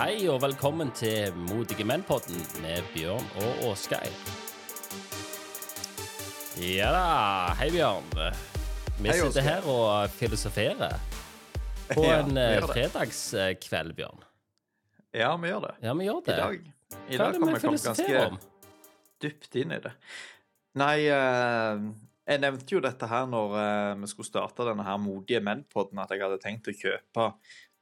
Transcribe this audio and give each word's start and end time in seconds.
Hei 0.00 0.22
og 0.32 0.38
velkommen 0.40 0.88
til 0.96 1.34
Modige 1.50 1.84
menn-podden 1.84 2.38
med 2.62 2.86
Bjørn 2.94 3.26
og 3.36 3.58
Åsgeir. 3.68 4.14
Ja 6.56 6.88
da. 6.94 7.02
Hei, 7.58 7.66
Bjørn. 7.74 8.08
Vi 8.96 9.10
Hei, 9.10 9.18
sitter 9.18 9.44
her 9.44 9.68
og 9.68 10.14
filosoferer 10.16 10.96
på 11.90 12.06
Ja, 12.06 12.22
en 12.22 12.40
eh, 12.40 12.64
fredagskveld, 12.70 13.92
Bjørn. 13.98 14.24
Ja, 15.12 15.34
vi 15.36 15.52
gjør 15.52 15.66
det. 15.66 15.74
Ja, 15.84 15.92
vi 15.98 16.08
gjør 16.08 16.22
I 16.22 16.26
det. 16.30 16.38
dag. 16.38 16.56
I 16.64 16.96
Hva 16.96 17.12
er 17.12 17.20
dag 17.20 17.36
kan 17.36 17.52
vi 17.52 17.60
komme 17.66 17.82
ganske 17.84 18.24
om? 18.24 18.40
dypt 19.20 19.60
inn 19.60 19.76
i 19.76 19.80
det. 19.84 19.92
Nei, 20.80 20.96
uh... 21.12 21.90
jeg 22.24 22.44
nevnte 22.46 22.78
jo 22.78 22.80
dette 22.88 23.12
her 23.12 23.28
når 23.28 23.60
eh, 23.66 24.00
vi 24.00 24.14
skulle 24.14 24.32
starte 24.32 24.64
denne 24.72 24.88
her 24.88 24.96
Modige 24.96 25.44
menn-podden, 25.44 26.00
at 26.00 26.16
jeg 26.16 26.24
hadde 26.24 26.40
tenkt 26.40 26.72
å 26.72 26.78
kjøpe 26.86 27.34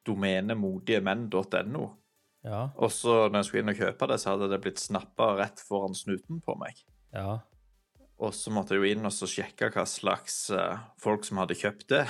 domenet 0.08 0.58
modigemenn.no. 0.58 1.86
Ja, 2.48 2.62
Og 2.80 2.90
så 2.94 3.26
når 3.28 3.42
jeg 3.42 3.48
skulle 3.48 3.62
inn 3.64 3.72
og 3.74 3.80
kjøpe 3.82 4.08
det, 4.08 4.18
så 4.22 4.32
hadde 4.32 4.48
det 4.52 4.60
blitt 4.64 4.80
snappa 4.80 5.34
rett 5.36 5.60
foran 5.68 5.96
snuten 5.96 6.40
på 6.44 6.56
meg. 6.60 6.80
ja. 7.12 7.38
Og 8.18 8.32
så 8.34 8.50
måtte 8.50 8.74
jeg 8.74 8.82
jo 8.82 8.88
inn 8.96 9.06
og 9.06 9.12
så 9.14 9.28
sjekke 9.30 9.68
hva 9.70 9.84
slags 9.86 10.48
eh, 10.50 10.80
folk 10.98 11.22
som 11.22 11.38
hadde 11.38 11.54
kjøpt 11.54 11.84
det. 11.92 12.00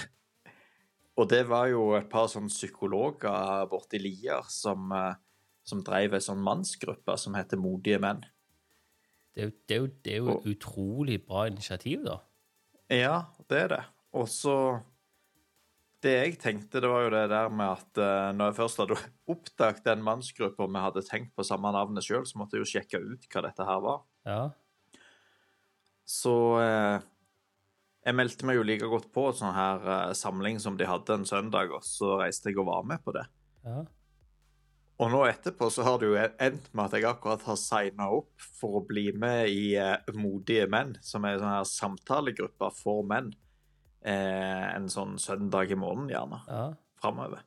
Og 1.20 1.26
det 1.28 1.42
var 1.50 1.66
jo 1.68 1.82
et 1.98 2.08
par 2.08 2.30
sånne 2.32 2.48
psykologer 2.48 3.66
borti 3.68 4.00
Lier 4.00 4.46
som, 4.48 4.88
eh, 4.96 5.18
som 5.68 5.82
drev 5.84 6.16
ei 6.16 6.22
sånn 6.24 6.40
mannsgruppe 6.40 7.16
som 7.20 7.36
heter 7.36 7.60
Modige 7.60 8.00
menn. 8.00 8.22
Det 9.36 9.50
det 9.68 9.82
det 10.06 10.14
er 10.14 10.22
jo 10.22 10.38
et 10.38 10.48
utrolig 10.54 11.18
bra 11.26 11.44
initiativ, 11.50 12.06
da. 12.06 12.22
Ja, 12.88 13.26
det 13.50 13.60
er 13.66 13.68
det. 13.74 13.84
Og 14.16 14.30
så 14.32 14.56
Det 15.98 16.12
jeg 16.14 16.36
tenkte, 16.38 16.78
det 16.78 16.88
var 16.90 17.04
jo 17.06 17.10
det 17.10 17.24
der 17.32 17.50
med 17.50 17.72
at 17.72 17.98
uh, 17.98 18.30
når 18.36 18.52
jeg 18.52 18.56
først 18.60 18.80
hadde 18.84 18.98
oppdaget 19.34 19.86
den 19.88 20.04
mannsgruppa 20.06 20.68
vi 20.70 20.82
hadde 20.84 21.02
tenkt 21.06 21.32
på 21.34 21.46
samme 21.46 21.72
navnet 21.74 22.06
sjøl, 22.06 22.26
så 22.28 22.38
måtte 22.38 22.54
jeg 22.54 22.62
jo 22.62 22.72
sjekke 22.76 23.00
ut 23.02 23.26
hva 23.32 23.42
dette 23.48 23.66
her 23.66 23.82
var. 23.82 24.00
Ja. 24.28 24.42
Så 26.08 26.34
uh, 26.62 27.02
jeg 28.06 28.16
meldte 28.16 28.46
meg 28.46 28.60
jo 28.60 28.66
like 28.68 28.86
godt 28.88 29.10
på 29.14 29.26
en 29.32 29.38
sånn 29.40 29.56
her 29.56 29.82
uh, 29.90 30.14
samling 30.14 30.62
som 30.62 30.78
de 30.78 30.86
hadde 30.86 31.18
en 31.18 31.26
søndag, 31.28 31.74
og 31.74 31.82
så 31.86 32.14
reiste 32.22 32.52
jeg 32.52 32.62
og 32.62 32.70
var 32.70 32.86
med 32.86 33.02
på 33.02 33.16
det. 33.18 33.26
ja. 33.66 33.86
Og 34.98 35.12
nå 35.12 35.20
etterpå 35.28 35.68
så 35.70 35.84
har 35.86 36.00
det 36.00 36.08
jo 36.08 36.16
endt 36.18 36.64
med 36.74 36.88
at 36.88 36.94
jeg 36.96 37.04
akkurat 37.06 37.44
har 37.46 37.58
signa 37.60 38.08
opp 38.10 38.32
for 38.58 38.80
å 38.80 38.82
bli 38.82 39.04
med 39.14 39.46
i 39.46 39.68
Modige 40.10 40.64
menn, 40.66 40.96
som 41.06 41.22
er 41.22 41.36
en 41.36 41.44
sånn 41.44 41.52
her 41.54 41.68
samtalegruppe 41.70 42.70
for 42.74 43.06
menn. 43.06 43.28
Eh, 44.08 44.66
en 44.72 44.88
sånn 44.92 45.16
søndag 45.20 45.72
i 45.72 45.78
måneden, 45.78 46.12
gjerne. 46.14 46.42
ja. 46.48 46.66
Framover. 46.98 47.44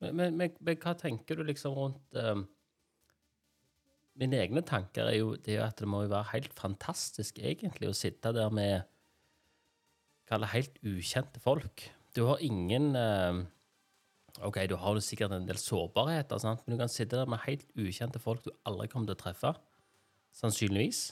Men, 0.00 0.16
men, 0.16 0.36
men, 0.38 0.52
men 0.64 0.78
hva 0.80 0.94
tenker 0.96 1.36
du 1.36 1.44
liksom 1.46 1.74
rundt 1.76 2.18
um, 2.18 2.46
Mine 4.20 4.38
egne 4.38 4.62
tanker 4.64 5.08
er 5.10 5.16
jo, 5.18 5.32
det 5.42 5.56
er 5.56 5.64
at 5.66 5.80
det 5.80 5.88
må 5.90 6.04
jo 6.04 6.12
være 6.12 6.30
helt 6.30 6.52
fantastisk, 6.54 7.40
egentlig, 7.42 7.88
å 7.90 7.96
sitte 7.98 8.30
der 8.36 8.52
med 8.54 8.86
Kalle 10.30 10.48
helt 10.54 10.78
ukjente 10.86 11.42
folk. 11.42 11.82
Du 12.16 12.22
har 12.30 12.40
ingen 12.40 12.94
um, 12.96 13.42
OK, 14.46 14.62
du 14.70 14.76
har 14.80 15.00
sikkert 15.04 15.34
en 15.36 15.48
del 15.48 15.58
sårbarheter, 15.60 16.40
sant? 16.40 16.62
men 16.64 16.76
du 16.76 16.80
kan 16.80 16.92
sitte 16.92 17.18
der 17.18 17.28
med 17.28 17.42
helt 17.44 17.66
ukjente 17.76 18.22
folk 18.22 18.46
du 18.46 18.52
aldri 18.64 18.88
kommer 18.92 19.10
til 19.10 19.18
å 19.18 19.22
treffe. 19.26 19.52
Sannsynligvis. 20.34 21.08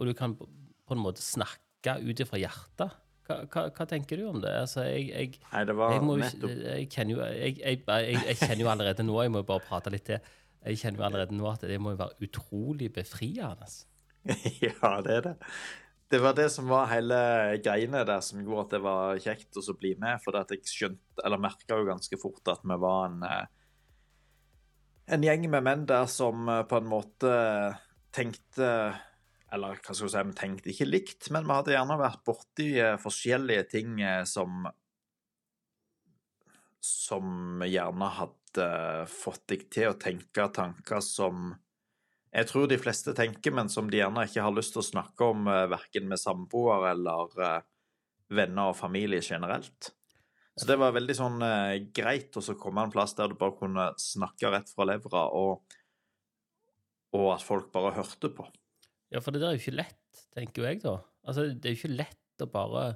Og 0.00 0.10
du 0.10 0.16
kan 0.16 0.34
på 0.36 0.48
på 0.86 0.94
en 0.94 1.02
måte 1.02 1.22
snakke 1.24 1.98
ut 2.02 2.20
ifra 2.22 2.38
hjertet. 2.40 2.94
Hva, 3.26 3.38
hva, 3.50 3.62
hva 3.74 3.86
tenker 3.90 4.20
du 4.20 4.26
om 4.30 4.40
det? 4.42 4.52
Altså, 4.62 4.84
jeg, 4.86 5.08
jeg 5.10 5.40
Nei, 5.52 5.62
det 5.68 5.76
var 5.78 5.96
jeg, 5.96 6.04
nettopp 6.22 6.52
jeg, 6.62 6.90
kjenner 6.94 7.16
jo, 7.16 7.22
jeg, 7.26 7.56
jeg, 7.58 7.80
jeg, 7.86 8.20
jeg 8.30 8.38
kjenner 8.42 8.62
jo 8.62 8.70
allerede 8.74 9.06
nå, 9.06 9.16
jeg 9.24 9.34
må 9.34 9.42
jo 9.42 9.48
bare 9.48 9.66
prate 9.66 9.92
litt 9.94 10.06
til, 10.06 10.30
jeg 10.66 10.80
kjenner 10.82 11.02
jo 11.02 11.08
allerede 11.08 11.38
nå 11.38 11.48
at 11.50 11.66
det 11.66 11.80
må 11.82 11.94
jo 11.94 12.00
være 12.04 12.28
utrolig 12.28 12.92
befriende. 12.94 13.68
Ja, 14.66 14.96
det 15.06 15.20
er 15.20 15.26
det. 15.28 15.34
Det 16.10 16.18
var 16.22 16.34
det 16.38 16.46
som 16.54 16.70
var 16.70 16.88
hele 16.90 17.18
greiene 17.62 18.04
der 18.06 18.22
som 18.22 18.38
gjorde 18.42 18.64
at 18.64 18.72
det 18.76 18.80
var 18.82 19.20
kjekt 19.22 19.58
å 19.58 19.74
bli 19.78 19.92
med. 19.98 20.22
For 20.22 20.38
at 20.38 20.50
jeg 20.54 20.66
skjønte, 20.70 21.22
eller 21.22 21.42
merka 21.42 21.78
jo 21.78 21.86
ganske 21.86 22.18
fort 22.18 22.50
at 22.50 22.62
vi 22.66 22.78
var 22.82 23.08
en 23.08 23.24
eh, 23.26 23.46
en 25.06 25.22
gjeng 25.22 25.46
med 25.50 25.62
menn 25.62 25.84
der 25.86 26.08
som 26.10 26.48
eh, 26.50 26.64
på 26.66 26.80
en 26.80 26.88
måte 26.90 27.32
tenkte 28.14 28.70
Eller 29.56 29.80
hva 29.80 29.94
skal 29.96 30.06
vi 30.06 30.12
si, 30.12 30.24
vi 30.30 30.38
tenkte 30.40 30.72
ikke 30.72 30.88
likt, 30.88 31.30
men 31.34 31.46
vi 31.48 31.56
hadde 31.56 31.74
gjerne 31.74 32.00
vært 32.00 32.24
borti 32.28 32.70
eh, 32.78 32.96
forskjellige 33.00 33.68
ting 33.72 34.00
eh, 34.04 34.22
som 34.28 34.68
Som 36.86 37.64
gjerne 37.66 38.08
hadde 38.20 38.66
fått 39.10 39.48
deg 39.50 39.64
til 39.72 39.90
å 39.90 40.00
tenke 40.00 40.46
tanker 40.54 41.00
som 41.04 41.56
jeg 42.36 42.48
tror 42.50 42.66
de 42.68 42.76
fleste 42.76 43.14
tenker, 43.16 43.54
men 43.54 43.70
som 43.72 43.86
de 43.88 44.00
gjerne 44.02 44.26
ikke 44.28 44.44
har 44.44 44.52
lyst 44.52 44.74
til 44.74 44.82
å 44.82 44.90
snakke 44.90 45.28
om 45.32 45.46
eh, 45.48 45.66
verken 45.72 46.08
med 46.10 46.20
samboer 46.20 46.90
eller 46.90 47.38
eh, 47.40 47.62
venner 48.36 48.72
og 48.72 48.76
familie 48.76 49.22
generelt. 49.24 49.92
Så 50.56 50.68
det 50.68 50.76
var 50.80 50.94
veldig 50.96 51.16
sånn 51.16 51.40
eh, 51.44 51.86
greit 51.96 52.36
å 52.36 52.44
komme 52.60 52.84
en 52.84 52.92
plass 52.92 53.16
der 53.16 53.32
du 53.32 53.38
bare 53.40 53.56
kunne 53.56 53.88
snakke 54.00 54.52
rett 54.52 54.72
fra 54.72 54.88
levra, 54.88 55.26
og, 55.32 55.78
og 57.16 57.26
at 57.34 57.44
folk 57.44 57.70
bare 57.72 57.94
hørte 57.96 58.32
på. 58.36 58.48
Ja, 59.12 59.22
for 59.22 59.34
det 59.34 59.42
der 59.42 59.52
er 59.52 59.58
jo 59.58 59.62
ikke 59.62 59.78
lett, 59.78 60.22
tenker 60.34 60.62
jo 60.62 60.68
jeg 60.68 60.80
da. 60.82 60.96
Altså, 61.26 61.46
det 61.50 61.68
er 61.68 61.74
jo 61.74 61.80
ikke 61.82 61.98
lett 61.98 62.42
å 62.44 62.48
bare 62.50 62.86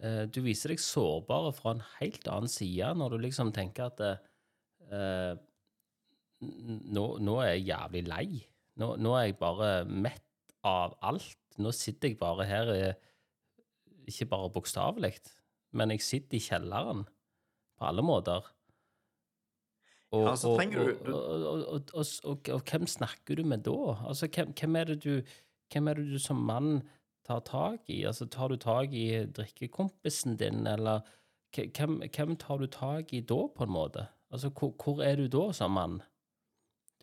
eh, 0.00 0.24
Du 0.30 0.40
viser 0.44 0.72
deg 0.72 0.82
sårbare 0.82 1.52
fra 1.54 1.74
en 1.74 1.82
helt 1.98 2.28
annen 2.30 2.50
side 2.50 2.92
når 2.98 3.14
du 3.14 3.24
liksom 3.26 3.52
tenker 3.54 3.90
at 3.90 4.02
eh, 4.04 5.34
nå, 6.44 7.06
nå 7.24 7.38
er 7.42 7.54
jeg 7.54 7.68
jævlig 7.72 8.04
lei. 8.08 8.28
Nå, 8.80 8.94
nå 9.00 9.14
er 9.18 9.28
jeg 9.28 9.38
bare 9.40 9.72
mett 9.86 10.54
av 10.66 10.96
alt. 11.04 11.38
Nå 11.62 11.70
sitter 11.76 12.10
jeg 12.10 12.20
bare 12.20 12.46
her, 12.48 12.72
eh, 12.74 12.94
ikke 14.10 14.28
bare 14.32 14.52
bokstavelig, 14.54 15.14
men 15.78 15.94
jeg 15.94 16.04
sitter 16.04 16.38
i 16.38 16.44
kjelleren 16.44 17.04
på 17.78 17.86
alle 17.88 18.04
måter. 18.04 18.46
Og, 20.14 20.26
Ja, 20.28 20.34
så 20.38 20.52
og, 20.52 20.58
trenger 20.60 20.80
og, 20.80 21.86
du- 21.90 22.52
og, 22.54 22.60
hvem 22.70 22.86
snakker 22.90 23.40
du 23.40 23.44
med 23.44 23.64
da? 23.66 23.96
Altså, 24.08 24.28
hvem, 24.30 24.52
hvem, 24.60 24.76
er 24.76 24.84
det 24.92 24.98
du, 25.04 25.14
hvem 25.72 25.88
er 25.90 25.98
det 25.98 26.06
du 26.12 26.18
som 26.22 26.42
mann 26.46 26.82
tar 27.26 27.42
tak 27.48 27.90
i? 27.90 28.04
Altså, 28.06 28.28
tar 28.30 28.52
du 28.52 28.56
tak 28.60 28.92
i 28.94 29.24
drikkekompisen 29.26 30.36
din, 30.40 30.66
eller 30.70 31.02
hvem, 31.54 32.02
hvem 32.14 32.36
tar 32.36 32.62
du 32.62 32.66
tak 32.70 33.12
i 33.12 33.20
da, 33.20 33.40
på 33.56 33.66
en 33.66 33.74
måte? 33.74 34.06
Altså, 34.30 34.50
hvor, 34.54 34.74
hvor 34.84 35.02
er 35.02 35.16
du 35.16 35.26
da 35.30 35.52
som 35.52 35.74
mann? 35.74 36.00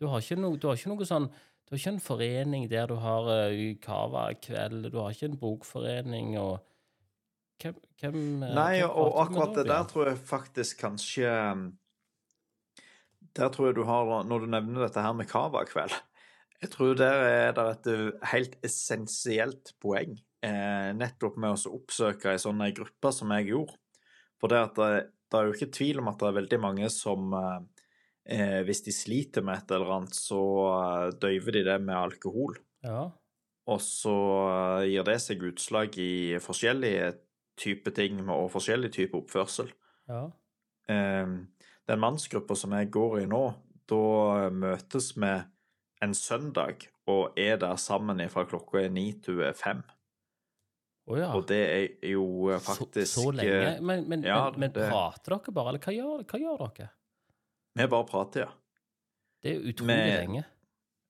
Du 0.00 0.08
har 0.10 0.20
ikke 0.22 0.40
noe, 0.40 0.58
du 0.58 0.68
har 0.68 0.78
ikke 0.78 0.92
noe 0.92 1.06
sånn 1.06 1.28
Du 1.62 1.76
har 1.76 1.78
ikke 1.78 1.92
en 1.94 2.02
forening 2.02 2.64
der 2.70 2.88
du 2.90 2.96
har 3.00 3.28
uh, 3.28 3.60
Cava-kveld, 3.80 4.90
du 4.90 4.98
har 4.98 5.14
ikke 5.14 5.30
en 5.30 5.38
bokforening 5.40 6.36
og 6.40 6.58
Hvem, 7.62 7.76
hvem 8.00 8.16
eh, 8.42 8.54
Nei, 8.56 8.80
hvem 8.80 8.90
og 8.98 9.20
akkurat 9.22 9.54
det 9.60 9.66
der 9.68 9.84
tror 9.86 10.08
jeg 10.10 10.18
faktisk 10.26 10.80
kanskje 10.82 11.28
Der 13.36 13.52
tror 13.52 13.70
jeg 13.70 13.78
du 13.78 13.84
har 13.88 14.08
Når 14.28 14.44
du 14.44 14.50
nevner 14.52 14.86
dette 14.86 15.02
her 15.02 15.14
med 15.16 15.30
Cava-kveld 15.30 15.94
Jeg 16.62 16.70
tror 16.74 16.98
der 16.98 17.24
er 17.26 17.54
det 17.56 17.64
et 17.70 17.88
uh, 17.90 18.28
helt 18.32 18.58
essensielt 18.62 19.72
poeng, 19.82 20.12
eh, 20.46 20.92
nettopp 20.94 21.40
med 21.42 21.56
å 21.56 21.72
oppsøke 21.74 22.30
ei 22.30 22.38
sånn 22.38 22.62
gruppe 22.76 23.10
som 23.10 23.32
jeg 23.34 23.48
gjorde. 23.48 23.74
For 24.38 24.52
det, 24.52 24.60
at 24.68 24.78
det, 24.78 24.90
det 25.32 25.40
er 25.40 25.48
jo 25.48 25.56
ikke 25.56 25.72
tvil 25.74 26.02
om 26.02 26.10
at 26.12 26.20
det 26.20 26.28
er 26.28 26.36
veldig 26.36 26.60
mange 26.62 26.90
som 26.92 27.34
eh, 27.38 27.58
eh, 28.36 28.60
Hvis 28.68 28.84
de 28.86 28.94
sliter 28.94 29.44
med 29.46 29.58
et 29.58 29.74
eller 29.74 29.90
annet, 29.96 30.14
så 30.18 30.42
eh, 30.68 31.08
døyver 31.22 31.58
de 31.58 31.64
det 31.70 31.78
med 31.82 31.96
alkohol. 31.96 32.58
Ja. 32.84 33.08
Og 33.72 33.82
så 33.82 34.16
eh, 34.52 34.90
gir 34.92 35.06
det 35.08 35.18
seg 35.24 35.46
utslag 35.52 35.98
i 36.02 36.38
forskjellige 36.42 37.12
typer 37.62 37.94
ting 37.96 38.22
og 38.26 38.50
forskjellig 38.52 38.92
type 38.94 39.18
oppførsel. 39.18 39.72
ja. 40.10 40.28
Eh, 40.90 41.36
Den 41.90 42.02
mannsgruppa 42.02 42.56
som 42.58 42.74
jeg 42.76 42.90
går 42.94 43.22
i 43.22 43.26
nå, 43.30 43.42
da 43.90 44.50
møtes 44.54 45.12
vi 45.18 45.32
en 46.02 46.14
søndag 46.14 46.86
og 47.10 47.38
er 47.38 47.58
der 47.58 47.78
sammen 47.80 48.22
fra 48.30 48.44
klokka 48.46 48.84
er 48.84 48.92
ni 48.94 49.08
til 49.22 49.42
fem. 49.58 49.82
Å 51.10 51.18
ja. 51.18 51.30
Og 51.34 51.46
det 51.50 51.60
er 51.66 52.12
jo 52.12 52.24
faktisk 52.62 53.10
så, 53.10 53.24
så 53.26 53.32
lenge? 53.34 53.72
Men, 53.82 54.04
men, 54.08 54.22
ja, 54.26 54.44
men, 54.50 54.68
men 54.68 54.74
det- 54.76 54.86
prater 54.90 55.34
dere 55.34 55.54
bare, 55.56 55.72
eller 55.72 55.82
hva 55.82 55.94
gjør, 55.96 56.22
hva 56.30 56.42
gjør 56.44 56.62
dere? 56.78 56.92
Vi 57.72 57.88
bare 57.88 58.06
prater, 58.06 58.46
ja. 58.46 58.52
Det 59.42 59.50
er 59.50 59.66
utrolig 59.72 59.98
vi... 59.98 60.14
lenge. 60.20 60.44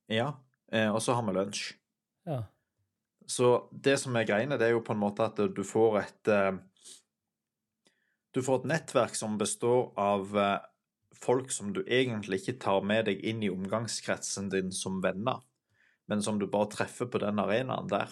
Ja. 0.09 0.31
Eh, 0.73 0.89
og 0.89 1.03
så 1.05 1.17
har 1.19 1.27
vi 1.27 1.35
lunsj. 1.37 1.65
Ja. 2.29 2.39
Så 3.29 3.51
det 3.73 3.99
som 4.01 4.17
er 4.17 4.25
greiene, 4.29 4.57
det 4.59 4.71
er 4.71 4.77
jo 4.77 4.85
på 4.85 4.95
en 4.97 5.03
måte 5.03 5.27
at 5.29 5.37
du 5.53 5.61
får 5.67 5.99
et 6.01 6.31
eh, 6.33 6.55
Du 8.33 8.41
får 8.43 8.63
et 8.63 8.69
nettverk 8.73 9.15
som 9.19 9.35
består 9.41 9.91
av 10.01 10.37
eh, 10.39 10.59
folk 11.23 11.51
som 11.53 11.73
du 11.77 11.83
egentlig 11.85 12.41
ikke 12.43 12.59
tar 12.65 12.85
med 12.89 13.07
deg 13.11 13.21
inn 13.29 13.43
i 13.45 13.51
omgangskretsen 13.53 14.49
din 14.53 14.71
som 14.73 15.01
venner, 15.05 15.43
men 16.09 16.23
som 16.25 16.39
du 16.41 16.47
bare 16.51 16.71
treffer 16.73 17.11
på 17.13 17.21
den 17.23 17.39
arenaen 17.43 17.91
der. 17.93 18.09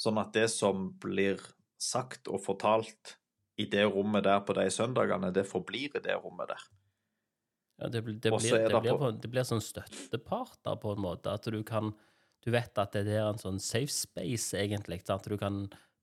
Sånn 0.00 0.18
at 0.18 0.32
det 0.34 0.48
som 0.50 0.88
blir 1.02 1.42
sagt 1.78 2.26
og 2.32 2.40
fortalt 2.42 3.18
i 3.60 3.66
det 3.70 3.84
rommet 3.86 4.24
der 4.26 4.40
på 4.42 4.56
de 4.56 4.64
søndagene, 4.72 5.28
det 5.36 5.44
forblir 5.46 5.92
i 5.94 6.02
det 6.02 6.16
rommet 6.24 6.48
der. 6.50 6.64
Ja, 7.78 7.88
det, 7.90 8.00
blir- 8.06 8.16
det, 8.22 8.30
blir, 8.32 8.56
det, 8.70 8.80
blir 8.82 8.98
på- 8.98 9.12
det 9.22 9.30
blir 9.30 9.46
sånn 9.46 9.62
støttepartner 9.62 10.76
på 10.82 10.94
en 10.96 11.02
måte. 11.04 11.32
At 11.36 11.46
du 11.52 11.60
kan 11.66 11.92
Du 12.44 12.50
vet 12.52 12.76
at 12.76 12.92
det 12.92 13.08
er 13.08 13.24
en 13.24 13.38
sånn 13.40 13.56
safe 13.62 13.88
space, 13.88 14.52
egentlig. 14.60 14.98
At 15.08 15.24
du 15.24 15.38
kan 15.40 15.62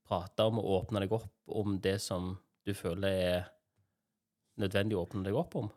prate 0.10 0.42
om 0.50 0.58
og 0.58 0.72
åpne 0.80 1.04
deg 1.04 1.12
opp 1.14 1.28
om 1.54 1.76
det 1.84 2.00
som 2.02 2.32
du 2.66 2.74
føler 2.78 3.22
er 3.31 3.46
nødvendig 4.62 4.98
å 4.98 5.06
åpne 5.06 5.25
deg 5.25 5.38
opp 5.38 5.56
om. 5.60 5.72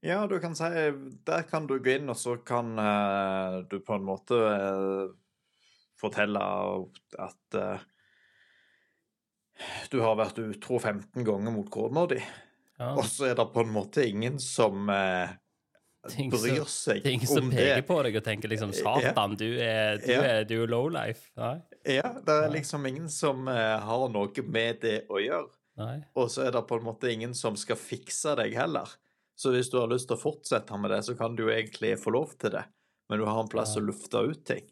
Ja, 0.00 0.26
du 0.26 0.38
kan 0.40 0.54
si 0.56 0.64
Der 1.28 1.42
kan 1.48 1.66
du 1.68 1.76
gå 1.78 1.98
inn, 1.98 2.08
og 2.08 2.16
så 2.16 2.38
kan 2.44 2.72
uh, 2.78 3.60
du 3.68 3.80
på 3.84 3.98
en 3.98 4.06
måte 4.08 4.36
uh, 4.36 5.10
fortelle 6.00 6.40
at 7.20 7.58
uh, 7.60 7.82
du 9.92 9.98
har 10.00 10.16
vært 10.16 10.40
utro 10.40 10.78
15 10.80 11.20
ganger 11.26 11.52
mot 11.52 11.68
kona 11.68 12.06
di, 12.08 12.20
Ja, 12.80 12.94
og 12.94 13.04
så 13.04 13.28
er 13.28 13.36
det 13.36 13.44
på 13.52 13.60
en 13.60 13.74
måte 13.74 14.06
ingen 14.08 14.38
som 14.40 14.88
det 14.88 16.14
som- 16.14 16.30
bryr 16.32 16.64
seg 16.64 17.02
det 17.02 17.10
er 17.10 17.16
ingen 17.18 17.28
som 17.28 17.44
om 17.44 17.50
peker 17.52 17.82
det. 17.82 17.86
på 17.90 17.98
deg 18.06 18.16
og 18.16 18.24
tenker 18.24 18.48
liksom 18.48 18.72
Satan, 18.72 19.36
du 19.36 19.50
er, 19.60 20.00
du 20.00 20.12
Ja. 20.14 20.22
er, 20.22 20.44
du 20.48 20.62
er 20.62 20.66
lowlife. 20.66 21.28
Ja, 21.36 22.14
det 22.24 22.38
er 22.38 22.48
liksom 22.48 22.88
ingen 22.88 23.10
som 23.12 23.44
har 23.46 24.08
noe 24.08 24.46
med 24.48 24.80
det 24.80 25.02
å 25.12 25.20
gjøre. 25.20 25.59
Nei. 25.80 25.96
Og 26.20 26.28
så 26.32 26.44
er 26.46 26.52
det 26.54 26.60
på 26.68 26.76
en 26.78 26.84
måte 26.86 27.08
ingen 27.12 27.32
som 27.34 27.56
skal 27.56 27.78
fikse 27.80 28.34
deg 28.38 28.52
heller. 28.58 28.88
Så 29.40 29.52
hvis 29.54 29.70
du 29.72 29.78
har 29.80 29.88
lyst 29.88 30.10
til 30.10 30.18
å 30.18 30.20
fortsette 30.20 30.76
med 30.78 30.92
det, 30.92 30.98
så 31.06 31.14
kan 31.16 31.34
du 31.38 31.46
jo 31.46 31.52
egentlig 31.54 31.94
få 31.98 32.12
lov 32.12 32.34
til 32.38 32.52
det. 32.52 32.66
Men 33.08 33.18
du 33.22 33.24
har 33.26 33.40
en 33.40 33.48
plass 33.48 33.72
Ja. 33.74 33.80
å 33.80 33.86
lufte 33.88 34.20
ut 34.20 34.44
ting. 34.44 34.66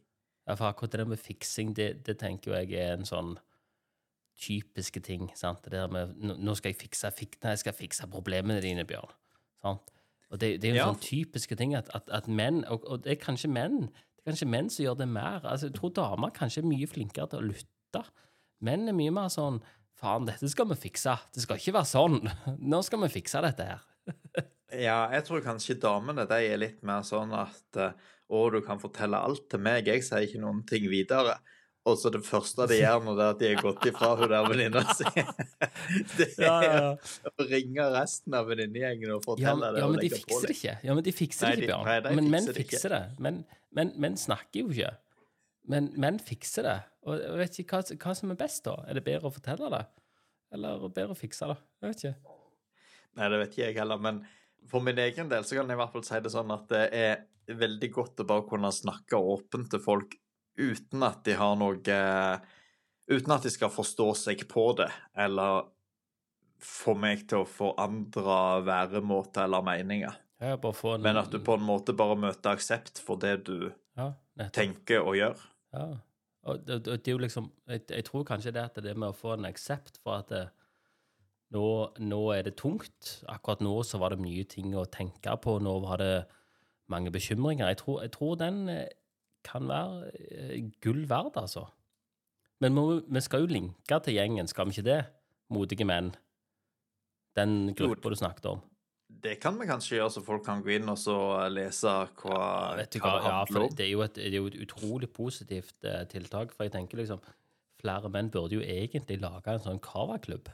Ja, 0.46 0.54
for 0.56 0.68
akkurat 0.70 0.90
det 0.92 1.06
med 1.08 1.18
fiksing, 1.20 1.72
det, 1.76 2.04
det 2.04 2.18
tenker 2.20 2.54
jeg 2.60 2.72
er 2.76 2.92
en 2.98 3.04
sånn 3.08 3.38
typiske 4.38 5.00
ting. 5.02 5.30
sant? 5.34 5.62
Det 5.64 5.72
der 5.72 5.88
med 5.88 6.14
nå- 6.20 6.54
skal 6.56 6.72
jeg 6.72 6.78
fikse, 6.82 7.10
fik, 7.12 7.38
nei, 7.42 7.50
jeg 7.56 7.58
skal 7.64 7.72
fikse 7.72 8.06
problemene 8.10 8.60
dine, 8.62 8.84
Bjørn. 8.86 9.10
Sant? 9.62 9.90
Og 10.30 10.38
det, 10.38 10.60
det 10.60 10.68
er 10.70 10.74
jo 10.74 10.74
en 10.74 10.86
Ja. 10.86 10.92
sånn 10.92 11.00
typiske 11.02 11.56
ting 11.56 11.74
at, 11.74 11.88
at, 11.94 12.08
at 12.10 12.28
menn 12.28 12.64
og, 12.68 12.84
og 12.86 13.02
det 13.02 13.12
er 13.16 13.24
kanskje 13.24 13.48
menn 13.50 13.88
det 13.88 14.26
er 14.26 14.30
kanskje 14.34 14.48
menn 14.50 14.68
som 14.68 14.84
gjør 14.84 14.96
det 14.98 15.08
mer. 15.08 15.40
Altså, 15.44 15.66
Jeg 15.70 15.74
tror 15.78 15.90
damer 15.94 16.30
kanskje 16.30 16.58
er 16.62 16.68
mye 16.68 16.86
flinkere 16.86 17.30
til 17.30 17.38
å 17.38 17.46
lytte. 17.48 18.02
Menn 18.60 18.88
er 18.88 18.92
mye 18.92 19.10
mer 19.14 19.28
sånn 19.32 19.62
Faen, 19.98 20.26
dette 20.28 20.46
skal 20.52 20.68
vi 20.70 20.76
fikse. 20.78 21.16
Det 21.34 21.42
skal 21.42 21.58
ikke 21.58 21.74
være 21.78 21.90
sånn. 21.90 22.20
Nå 22.72 22.82
skal 22.86 23.02
vi 23.06 23.10
fikse 23.18 23.42
dette 23.44 23.66
her. 23.72 23.84
Ja, 24.72 24.98
jeg 25.12 25.24
tror 25.26 25.42
kanskje 25.44 25.78
damene 25.80 26.24
de 26.28 26.38
er 26.52 26.60
litt 26.60 26.82
mer 26.86 27.02
sånn 27.08 27.32
at 27.36 27.78
eh, 27.80 27.94
Å, 28.28 28.40
du 28.52 28.58
kan 28.64 28.76
fortelle 28.80 29.16
alt 29.24 29.46
til 29.48 29.62
meg, 29.64 29.86
jeg 29.88 30.02
sier 30.04 30.26
ikke 30.26 30.40
noen 30.42 30.58
ting 30.68 30.84
videre. 30.92 31.38
Og 31.88 31.94
så 31.96 32.10
det 32.12 32.20
første 32.26 32.66
de 32.68 32.76
gjør 32.82 33.00
når 33.06 33.14
det 33.16 33.24
er 33.24 33.30
at 33.32 33.38
de 33.40 33.48
har 33.54 33.62
gått 33.64 33.86
ifra 33.88 34.10
hun 34.18 34.28
der 34.28 34.48
venninna 34.50 34.82
si, 34.92 35.06
det 36.18 36.26
er 36.36 36.42
Ja, 36.44 36.56
ja, 36.60 36.72
ja. 36.82 37.30
å 37.32 37.46
ringe 37.48 37.86
resten 37.94 38.36
av 38.36 38.50
venninnegjengen 38.50 39.14
og 39.16 39.22
fortelle 39.24 39.70
det. 39.72 39.80
ja, 39.80 39.88
men 39.88 40.02
de 40.04 40.10
fikser 40.12 40.44
det 40.50 40.56
ikke. 40.58 40.74
Ja, 40.84 40.96
men 40.98 41.06
de 41.06 41.14
fikser 41.16 41.48
Nei, 41.48 41.54
det 41.56 41.62
de- 41.62 41.70
ikke, 41.70 41.78
Bjørn. 41.78 41.88
nei, 41.88 41.98
de 42.04 42.16
men 42.20 42.28
menn 42.36 42.50
fikser 42.60 42.92
det 42.92 43.00
ikke. 43.06 43.22
Men, 43.24 43.38
men 43.80 43.94
menn 44.04 44.18
snakker 44.20 44.60
jo 44.66 44.74
ikke. 44.76 44.92
Men 45.68 45.90
menn 46.00 46.18
fikser 46.22 46.66
det. 46.66 46.78
Og 47.08 47.20
jeg 47.20 47.38
vet 47.40 47.58
ikke 47.62 47.78
hva, 47.78 47.96
hva 48.04 48.14
som 48.16 48.32
er 48.32 48.40
best, 48.40 48.64
da. 48.66 48.76
Er 48.88 48.98
det 48.98 49.04
bedre 49.06 49.30
å 49.30 49.34
fortelle 49.34 49.70
det? 49.72 49.84
Eller 50.56 50.84
bedre 50.88 51.14
å 51.14 51.18
fikse 51.18 51.48
det? 51.50 51.58
Jeg 51.82 51.92
vet 51.92 52.04
ikke. 52.04 52.36
Nei, 53.18 53.28
det 53.32 53.40
vet 53.42 53.52
ikke 53.52 53.66
jeg 53.66 53.78
heller, 53.80 54.00
men 54.00 54.22
for 54.68 54.84
min 54.84 55.00
egen 55.00 55.28
del 55.30 55.44
så 55.46 55.58
kan 55.58 55.68
jeg 55.70 55.78
i 55.78 55.80
hvert 55.80 55.94
fall 55.94 56.06
si 56.06 56.20
det 56.24 56.32
sånn 56.32 56.54
at 56.54 56.70
det 56.70 56.84
er 56.96 57.58
veldig 57.58 57.90
godt 57.94 58.22
å 58.22 58.28
bare 58.28 58.46
kunne 58.48 58.70
snakke 58.74 59.16
åpent 59.16 59.70
til 59.72 59.82
folk 59.82 60.16
uten 60.58 61.04
at 61.06 61.22
de 61.26 61.36
har 61.38 61.58
noe 61.58 61.98
Uten 63.08 63.32
at 63.32 63.46
de 63.46 63.48
skal 63.48 63.70
forstå 63.72 64.06
seg 64.20 64.42
på 64.50 64.66
det, 64.76 64.90
eller 65.16 65.62
få 66.60 66.92
meg 66.92 67.22
til 67.30 67.40
å 67.40 67.46
forandre 67.48 68.34
væremåte 68.66 69.46
eller 69.46 69.64
meninger. 69.64 70.18
En, 70.44 70.58
Men 71.00 71.16
at 71.16 71.32
du 71.32 71.38
på 71.40 71.56
en 71.56 71.64
måte 71.64 71.94
bare 71.96 72.18
møter 72.20 72.52
aksept 72.52 73.00
for 73.00 73.16
det 73.16 73.46
du 73.48 73.70
ja, 73.96 74.10
tenker 74.52 75.00
og 75.00 75.16
gjør. 75.16 75.40
Ja. 75.74 75.88
Og 76.48 76.62
det, 76.64 76.84
det, 76.86 77.00
det 77.04 77.10
er 77.10 77.16
jo 77.16 77.24
liksom 77.24 77.50
jeg, 77.68 77.82
jeg 77.90 78.06
tror 78.06 78.24
kanskje 78.24 78.54
det 78.56 78.62
at 78.62 78.78
det 78.84 78.94
med 78.96 79.10
å 79.10 79.16
få 79.16 79.34
en 79.34 79.48
aksept 79.48 79.98
for 80.02 80.22
at 80.22 80.30
det, 80.32 80.44
nå, 81.54 81.64
nå 82.04 82.20
er 82.34 82.44
det 82.46 82.56
tungt. 82.60 83.18
Akkurat 83.30 83.62
nå 83.64 83.74
så 83.86 84.00
var 84.00 84.14
det 84.14 84.22
mye 84.22 84.44
ting 84.48 84.74
å 84.76 84.86
tenke 84.92 85.34
på. 85.42 85.58
Nå 85.64 85.78
var 85.84 86.02
det 86.02 86.12
mange 86.92 87.12
bekymringer. 87.12 87.68
Jeg 87.72 87.80
tror, 87.82 88.00
jeg 88.04 88.12
tror 88.14 88.38
den 88.40 88.62
eh, 88.72 88.86
kan 89.46 89.68
være 89.68 90.12
eh, 90.28 90.70
gull 90.84 91.04
verd, 91.08 91.36
altså. 91.40 91.66
Men 92.60 92.74
må, 92.74 92.86
vi 93.06 93.22
skal 93.22 93.44
jo 93.44 93.52
linke 93.52 94.00
til 94.04 94.18
gjengen, 94.18 94.48
skal 94.50 94.68
vi 94.68 94.76
ikke 94.76 94.88
det? 94.88 95.02
Modige 95.54 95.86
menn. 95.88 96.10
Den 97.38 97.72
gruppa 97.78 98.10
du 98.10 98.18
snakket 98.18 98.48
om. 98.50 98.64
Det 99.08 99.38
kan 99.40 99.56
vi 99.56 99.66
kanskje 99.66 99.96
gjøre, 99.96 100.12
så 100.12 100.22
folk 100.22 100.44
kan 100.46 100.60
gå 100.62 100.74
inn 100.76 100.90
og 100.92 100.98
så 101.00 101.16
lese 101.50 101.88
hva, 102.20 102.38
Ja, 102.76 102.84
hva 102.84 102.84
hva, 102.84 102.84
det 102.84 103.00
handler 103.02 103.64
om. 103.64 103.70
Ja, 103.72 103.76
det 103.80 103.86
er 103.88 104.04
et, 104.04 104.18
det 104.20 104.28
er 104.28 104.36
jo 104.36 104.50
et 104.50 104.58
utrolig 104.62 105.08
positivt 105.16 105.74
uh, 105.88 106.04
tiltak. 106.10 106.52
For 106.54 106.68
jeg 106.68 106.76
tenker 106.76 107.00
liksom 107.00 107.24
Flere 107.78 108.10
menn 108.10 108.26
burde 108.34 108.56
jo 108.56 108.62
egentlig 108.64 109.20
lage 109.22 109.52
en 109.52 109.62
sånn 109.62 109.78
cava-klubb. 109.78 110.48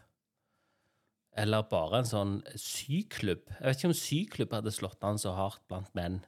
Eller 1.40 1.64
bare 1.70 2.02
en 2.02 2.08
sånn 2.08 2.34
syklubb. 2.60 3.48
Jeg 3.48 3.64
vet 3.64 3.78
ikke 3.78 3.88
om 3.90 3.96
syklubb 3.96 4.52
hadde 4.54 4.74
slått 4.74 5.06
an 5.08 5.16
så 5.18 5.32
hardt 5.34 5.62
blant 5.70 5.88
menn. 5.96 6.18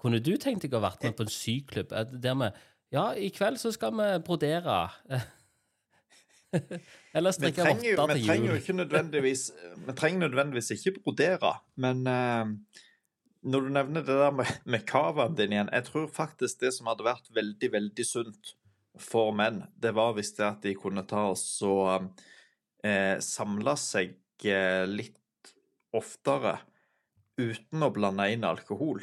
Kunne 0.00 0.22
du 0.24 0.32
tenkt 0.40 0.64
deg 0.64 0.74
å 0.74 0.80
vært 0.80 1.04
med 1.04 1.18
på 1.18 1.26
en 1.26 1.34
syklubb 1.34 1.92
eh, 1.92 2.16
der 2.16 2.38
vi 2.40 2.48
Ja, 2.96 3.10
i 3.12 3.28
kveld 3.30 3.60
så 3.60 3.70
skal 3.76 3.92
vi 3.94 4.08
brodere. 4.26 4.80
Eller 7.16 7.34
strikke 7.34 7.62
trenger, 7.62 7.86
jo, 7.86 7.96
jul. 7.96 8.12
vi 8.14 8.24
trenger 8.26 8.48
jo 8.50 8.60
ikke 8.60 8.76
nødvendigvis 8.78 9.42
Vi 9.86 9.96
trenger 9.98 10.26
nødvendigvis 10.26 10.70
ikke 10.76 10.96
brodere, 11.00 11.52
men 11.80 12.02
uh, 12.06 12.50
når 13.42 13.66
du 13.66 13.68
nevner 13.76 14.06
det 14.06 14.16
der 14.20 14.34
med, 14.34 14.50
med 14.64 14.82
cavaen 14.88 15.36
din 15.38 15.54
igjen 15.54 15.70
Jeg 15.72 15.86
tror 15.86 16.10
faktisk 16.12 16.60
det 16.60 16.74
som 16.76 16.90
hadde 16.90 17.06
vært 17.06 17.30
veldig, 17.34 17.72
veldig 17.72 18.06
sunt 18.06 18.56
for 19.00 19.30
menn, 19.32 19.62
det 19.80 19.94
var 19.96 20.12
hvis 20.16 20.34
det 20.36 20.44
at 20.44 20.66
de 20.66 20.74
kunne 20.76 21.06
ta 21.08 21.30
oss 21.30 21.46
og 21.64 22.10
uh, 22.10 23.16
samle 23.24 23.76
seg 23.80 24.18
uh, 24.50 24.84
litt 24.90 25.16
oftere 25.96 26.58
uten 27.40 27.86
å 27.86 27.90
blande 27.94 28.26
inn 28.32 28.44
alkohol. 28.46 29.02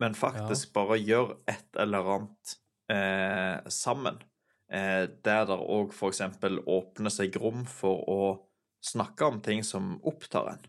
Men 0.00 0.16
faktisk 0.18 0.72
bare 0.74 0.98
gjøre 0.98 1.36
et 1.50 1.78
eller 1.78 2.08
annet 2.16 2.54
eh, 2.92 3.70
sammen. 3.70 4.18
Eh, 4.72 5.04
der 5.24 5.44
det 5.50 5.58
òg 5.60 5.92
f.eks. 5.92 6.22
åpner 6.64 7.12
seg 7.12 7.36
rom 7.36 7.66
for 7.68 8.04
å 8.08 8.20
snakke 8.82 9.26
om 9.28 9.40
ting 9.44 9.60
som 9.66 9.98
opptar 10.08 10.54
en. 10.54 10.62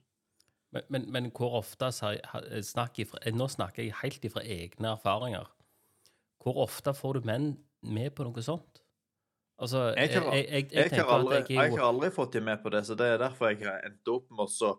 Men, 0.74 0.84
men, 0.90 1.06
men 1.14 1.30
hvor 1.32 1.60
ofte 1.60 1.92
snakker 1.94 3.14
jeg 3.22 3.36
Nå 3.38 3.46
snakker 3.48 3.84
jeg 3.86 3.94
helt 4.02 4.26
ifra 4.26 4.42
egne 4.42 4.96
erfaringer. 4.98 5.48
Hvor 6.44 6.58
ofte 6.66 6.92
får 6.98 7.20
du 7.20 7.28
menn 7.30 7.52
med 7.86 8.12
på 8.18 8.26
noe 8.28 8.44
sånt? 8.44 8.82
Altså, 9.62 9.94
Jeg 9.96 10.10
jeg, 10.18 10.48
jeg, 10.50 10.70
jeg, 10.74 10.90
har 10.98 11.12
aldri, 11.14 11.38
at 11.38 11.50
jeg 11.54 11.72
har 11.78 11.86
aldri 11.88 12.10
fått 12.12 12.34
dem 12.34 12.48
med 12.50 12.60
på 12.64 12.72
det, 12.74 12.82
så 12.88 12.98
det 13.00 13.06
er 13.14 13.20
derfor 13.22 13.52
jeg 13.54 13.62
har 13.68 13.86
endt 13.86 14.10
opp 14.12 14.26
med 14.34 14.50
å 14.50 14.72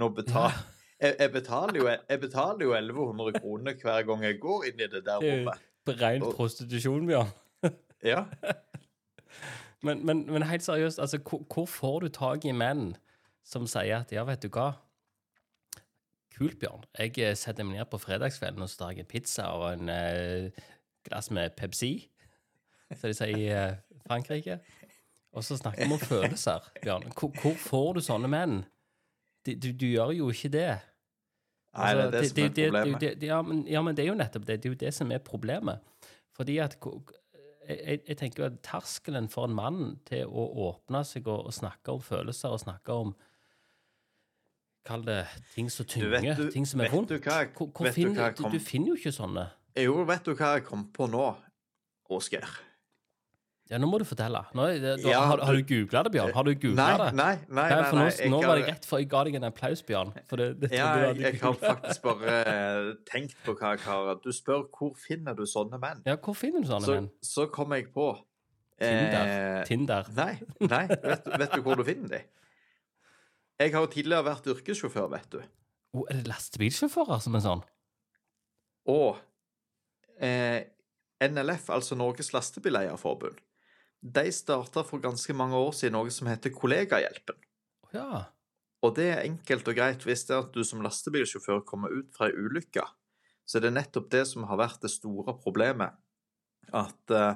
nå 0.00 0.08
betale 0.14 0.54
jeg, 1.02 1.16
jeg, 1.18 1.32
betaler 1.34 1.80
jo, 1.80 1.88
jeg 1.90 2.20
betaler 2.22 2.64
jo 2.64 2.72
1100 2.78 3.40
kroner 3.42 3.76
hver 3.82 4.06
gang 4.08 4.24
jeg 4.24 4.38
går 4.40 4.68
inn 4.70 4.80
i 4.86 4.86
det 4.86 5.02
der 5.04 5.18
Det 5.20 5.28
er 5.34 5.42
jo- 5.42 5.44
rommet. 5.50 5.66
Ren 6.00 6.22
Og- 6.22 6.34
prostitusjon, 6.38 7.06
Bjørn. 7.10 7.32
Ja. 8.06 8.24
Men, 9.82 10.04
men, 10.06 10.26
men 10.28 10.44
helt 10.44 10.64
seriøst, 10.64 10.98
altså, 11.00 11.18
hvor, 11.18 11.44
hvor 11.54 11.66
får 11.66 12.00
du 12.00 12.08
tak 12.08 12.44
i 12.44 12.52
menn 12.52 12.94
som 13.46 13.66
sier 13.70 14.02
at 14.02 14.12
ja, 14.12 14.24
vet 14.28 14.42
du 14.44 14.50
hva 14.52 14.72
Kult, 16.40 16.56
Bjørn. 16.60 16.84
Jeg 16.96 17.18
eh, 17.20 17.34
setter 17.36 17.66
meg 17.68 17.76
ned 17.76 17.88
på 17.92 17.98
fredagskvelden 18.00 18.64
og 18.64 18.70
så 18.72 18.78
tar 18.80 18.92
jeg 18.94 19.04
en 19.04 19.08
pizza 19.10 19.50
og 19.52 19.74
en 19.74 19.90
eh, 19.92 20.62
glass 21.04 21.28
med 21.36 21.52
Pepsi, 21.58 21.90
som 22.94 23.10
de 23.10 23.16
sier 23.18 23.36
i 23.36 23.48
eh, 23.52 23.74
Frankrike. 24.06 24.56
Og 25.36 25.44
så 25.44 25.58
snakker 25.60 25.84
vi 25.84 25.92
om 25.92 26.00
følelser, 26.00 26.70
Bjørn. 26.80 27.10
Hvor, 27.12 27.34
hvor 27.42 27.58
får 27.60 27.90
du 27.98 28.00
sånne 28.06 28.30
menn? 28.32 28.62
Du, 29.46 29.52
du, 29.52 29.68
du 29.72 29.86
gjør 29.90 30.14
jo 30.16 30.30
ikke 30.32 30.52
det. 30.54 30.70
Nei, 31.76 31.90
det 31.94 32.06
er 32.06 32.10
det 32.10 32.22
Altså, 32.22 32.34
som 32.34 32.40
er 32.46 32.54
problemet. 32.56 33.22
ja, 33.22 33.42
men, 33.42 33.60
ja, 33.68 33.82
men 33.82 33.96
det 33.96 34.04
er 34.04 34.08
jo 34.08 34.16
nettopp 34.18 34.46
det. 34.48 34.58
Det 34.62 34.70
er 34.70 34.74
jo 34.74 34.80
det 34.80 34.94
som 34.96 35.12
er 35.12 35.22
problemet. 35.22 36.08
Fordi 36.36 36.56
at 36.58 36.78
jeg, 37.68 38.00
jeg- 38.08 38.16
tenker 38.18 38.44
at 38.46 38.62
terskelen 38.62 39.28
for 39.30 39.44
en 39.44 39.54
mann 39.54 40.00
til 40.06 40.26
å 40.26 40.46
åpne 40.68 41.04
seg 41.04 41.26
og, 41.28 41.46
og 41.46 41.52
snakke 41.52 41.92
om 41.92 42.00
følelser 42.00 42.48
og 42.54 42.60
snakke 42.60 42.92
om 42.92 43.14
Kall 44.84 45.02
det 45.04 45.26
ting 45.54 45.68
som 45.70 45.84
tynger, 45.86 46.34
du- 46.36 46.50
ting 46.50 46.64
som 46.66 46.80
er 46.80 46.88
vondt. 46.88 47.08
du 47.10 47.18
Hvor, 47.18 47.66
hvor 47.70 47.84
vet 47.84 47.94
du 47.94 48.00
finner, 48.00 48.32
du 48.32 48.58
finner 48.58 48.88
jo 48.88 48.94
ikke 48.96 49.12
sånne. 49.12 49.50
Jo, 49.76 50.04
vet 50.04 50.24
du 50.24 50.34
hva 50.34 50.54
jeg 50.56 50.64
kom 50.64 50.86
på 50.92 51.06
nå, 51.10 51.36
Åsgeir? 52.10 52.48
Ja, 53.70 53.78
nå 53.78 53.86
må 53.86 54.00
du 54.00 54.04
fortelle. 54.04 54.40
Nå, 54.58 54.64
det, 54.82 54.96
da, 55.04 55.10
Ja, 55.12 55.20
har, 55.30 55.38
har 55.46 55.54
du- 55.54 55.62
du 55.62 55.68
googla 55.86 56.02
det, 56.02 56.10
Bjørn? 56.16 56.32
Har 56.34 56.42
du 56.48 56.54
googla 56.58 56.86
det? 56.98 57.14
nei, 57.14 57.34
nei. 57.48 57.68
Nei, 57.68 57.68
nei, 57.70 57.90
nå, 57.94 58.30
nå 58.32 58.40
var 58.42 58.58
det 58.58 58.64
rett 58.66 58.84
før 58.88 58.98
jeg 58.98 59.08
ga 59.12 59.20
deg 59.28 59.36
en 59.38 59.44
applaus, 59.46 59.82
Bjørn. 59.86 60.10
For 60.26 60.36
det, 60.42 60.48
det 60.60 60.70
Ja, 60.74 60.88
du 60.96 61.04
jeg, 61.20 61.20
jeg 61.22 61.40
har 61.44 61.54
faktisk 61.54 62.02
bare 62.02 62.34
eh, 62.50 62.88
tenkt 63.06 63.36
på 63.46 63.54
hva 63.54 63.76
jeg 63.76 63.84
har 63.86 64.14
Du 64.24 64.30
spør 64.34 64.64
hvor 64.74 64.96
finner 64.98 65.34
du 65.38 65.44
sånne 65.46 65.78
menn? 65.78 66.02
Ja, 66.04 66.16
hvor 66.16 66.34
finner 66.34 66.60
du 66.62 66.66
sånne 66.72 66.84
Så, 66.88 66.96
menn? 66.98 67.08
så 67.22 67.46
kom 67.52 67.70
jeg 67.78 67.92
på 67.94 68.08
Tinder. 68.80 69.30
eh, 69.60 69.64
Tinder. 69.68 70.06
Nei, 70.16 70.40
nei 70.66 70.86
vet, 70.88 71.26
vet 71.38 71.52
du 71.54 71.62
hvor 71.62 71.76
du 71.76 71.84
finner 71.84 72.08
de? 72.16 72.20
Jeg 73.60 73.72
har 73.74 73.82
jo 73.84 73.90
tidligere 73.92 74.24
vært 74.24 74.46
yrkessjåfør, 74.50 75.10
vet 75.12 75.30
du. 75.30 75.40
Oh, 75.92 76.04
er 76.08 76.14
det 76.22 76.26
lastebilsjåfører 76.30 77.20
som 77.20 77.34
er 77.36 77.42
sånn? 77.44 77.62
Og 78.88 79.18
eh, 80.18 80.64
NLF, 81.20 81.68
altså 81.70 81.94
Norges 81.98 82.32
Lastebileierforbund, 82.32 83.36
de 84.00 84.32
starta 84.32 84.84
for 84.86 85.02
ganske 85.02 85.34
mange 85.36 85.58
år 85.60 85.72
siden 85.76 85.98
noe 85.98 86.12
som 86.14 86.30
heter 86.30 86.52
Kollegahjelpen. 86.54 87.36
Ja. 87.94 88.26
Og 88.80 88.94
det 88.96 89.08
er 89.12 89.24
enkelt 89.26 89.68
og 89.68 89.76
greit 89.76 90.04
hvis 90.08 90.24
det 90.28 90.36
er 90.36 90.44
at 90.46 90.54
du 90.54 90.64
som 90.64 90.80
lastebilsjåfør 90.84 91.64
kommer 91.68 91.92
ut 91.92 92.08
fra 92.16 92.30
ei 92.30 92.36
ulykke. 92.36 92.84
Så 93.44 93.60
det 93.60 93.70
er 93.70 93.76
nettopp 93.80 94.08
det 94.12 94.24
som 94.30 94.46
har 94.48 94.60
vært 94.60 94.80
det 94.84 94.92
store 94.92 95.34
problemet. 95.42 95.98
At 96.72 97.12
uh, 97.12 97.34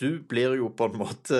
du 0.00 0.20
blir 0.28 0.58
jo 0.58 0.72
på 0.74 0.88
en 0.90 0.98
måte 0.98 1.38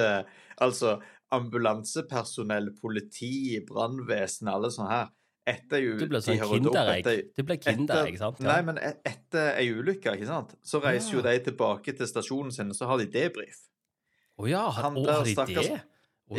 Altså 0.63 1.01
ambulansepersonell, 1.33 2.69
politi, 2.77 3.57
brannvesen, 3.67 4.51
alle 4.53 4.69
sånne 4.71 4.91
her. 4.93 5.09
Etter 5.49 5.81
jo 5.83 5.95
Du 5.99 6.05
blir 6.07 6.23
sånn 6.23 6.39
kinderegg. 6.39 7.09
Du 7.35 7.43
blir 7.43 7.59
kinderegg, 7.59 8.19
sant? 8.21 8.43
Nei, 8.45 8.59
men 8.67 8.79
e- 8.79 8.99
etter 9.09 9.57
ei 9.57 9.73
ulykke, 9.73 10.13
ikke 10.15 10.29
sant, 10.29 10.53
så 10.63 10.79
reiser 10.85 11.17
jo 11.17 11.25
de 11.25 11.33
tilbake 11.49 11.97
til 11.99 12.07
stasjonen 12.07 12.53
sin, 12.55 12.71
og 12.71 12.79
så 12.79 12.87
har 12.91 13.01
de 13.01 13.09
debrief. 13.11 13.65
Å 14.43 14.49
ja, 14.51 14.63
Han 14.81 14.97
å, 14.99 15.05
der 15.07 15.21
har 15.21 15.25
de 15.29 15.35
stakkars- 15.37 15.69
det? 15.71 15.81